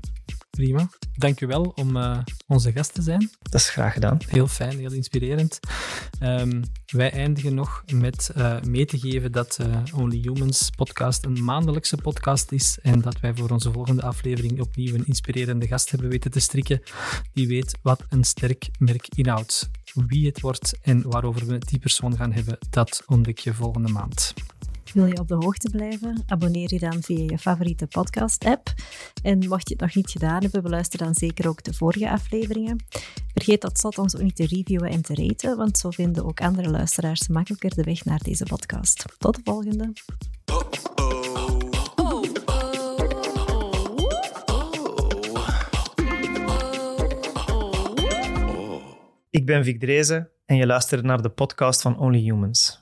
Prima. 0.56 0.88
Dank 1.16 1.40
u 1.40 1.46
wel 1.46 1.72
om 1.74 1.96
uh, 1.96 2.18
onze 2.46 2.72
gast 2.72 2.94
te 2.94 3.02
zijn. 3.02 3.30
Dat 3.42 3.60
is 3.60 3.68
graag 3.68 3.92
gedaan. 3.92 4.18
Heel 4.26 4.46
fijn, 4.46 4.78
heel 4.78 4.92
inspirerend. 4.92 5.60
Um, 6.20 6.62
wij 6.86 7.12
eindigen 7.12 7.54
nog 7.54 7.84
met 7.94 8.30
uh, 8.36 8.60
mee 8.60 8.84
te 8.84 8.98
geven 8.98 9.32
dat 9.32 9.58
uh, 9.60 10.00
Only 10.00 10.18
Humans 10.18 10.70
podcast 10.70 11.24
een 11.24 11.44
maandelijkse 11.44 11.96
podcast 11.96 12.52
is 12.52 12.78
en 12.82 13.00
dat 13.00 13.20
wij 13.20 13.34
voor 13.34 13.50
onze 13.50 13.72
volgende 13.72 14.02
aflevering 14.02 14.60
opnieuw 14.60 14.94
een 14.94 15.06
inspirerende 15.06 15.66
gast 15.66 15.90
hebben 15.90 16.08
weten 16.08 16.30
te 16.30 16.40
strikken 16.40 16.82
die 17.32 17.48
weet 17.48 17.78
wat 17.82 18.04
een 18.08 18.24
sterk 18.24 18.68
merk 18.78 19.08
inhoudt. 19.14 19.70
Wie 20.06 20.26
het 20.26 20.40
wordt 20.40 20.78
en 20.82 21.10
waarover 21.10 21.46
we 21.46 21.58
die 21.58 21.78
persoon 21.78 22.16
gaan 22.16 22.32
hebben, 22.32 22.58
dat 22.70 23.02
ontdek 23.06 23.38
je 23.38 23.54
volgende 23.54 23.92
maand. 23.92 24.34
Wil 24.92 25.06
je 25.06 25.18
op 25.18 25.28
de 25.28 25.34
hoogte 25.34 25.70
blijven? 25.70 26.22
Abonneer 26.26 26.72
je 26.72 26.78
dan 26.78 27.02
via 27.02 27.24
je 27.24 27.38
favoriete 27.38 27.86
podcast-app. 27.86 28.74
En 29.22 29.48
mocht 29.48 29.68
je 29.68 29.74
het 29.74 29.82
nog 29.82 29.94
niet 29.94 30.10
gedaan 30.10 30.42
hebben, 30.42 30.62
beluister 30.62 30.98
dan 30.98 31.14
zeker 31.14 31.48
ook 31.48 31.62
de 31.62 31.74
vorige 31.74 32.10
afleveringen. 32.10 32.84
Vergeet 33.34 33.60
tot 33.60 33.78
slot 33.78 33.98
ons 33.98 34.16
ook 34.16 34.22
niet 34.22 34.36
te 34.36 34.46
reviewen 34.46 34.90
en 34.90 35.02
te 35.02 35.14
raten, 35.14 35.56
want 35.56 35.78
zo 35.78 35.90
vinden 35.90 36.24
ook 36.24 36.40
andere 36.40 36.70
luisteraars 36.70 37.28
makkelijker 37.28 37.74
de 37.74 37.82
weg 37.82 38.04
naar 38.04 38.22
deze 38.22 38.44
podcast. 38.44 39.04
Tot 39.18 39.34
de 39.34 39.40
volgende. 39.44 39.92
Ik 49.30 49.46
ben 49.46 49.64
Vic 49.64 49.80
Drezen 49.80 50.30
en 50.46 50.56
je 50.56 50.66
luistert 50.66 51.02
naar 51.02 51.22
de 51.22 51.30
podcast 51.30 51.82
van 51.82 51.98
Only 51.98 52.20
Humans. 52.20 52.81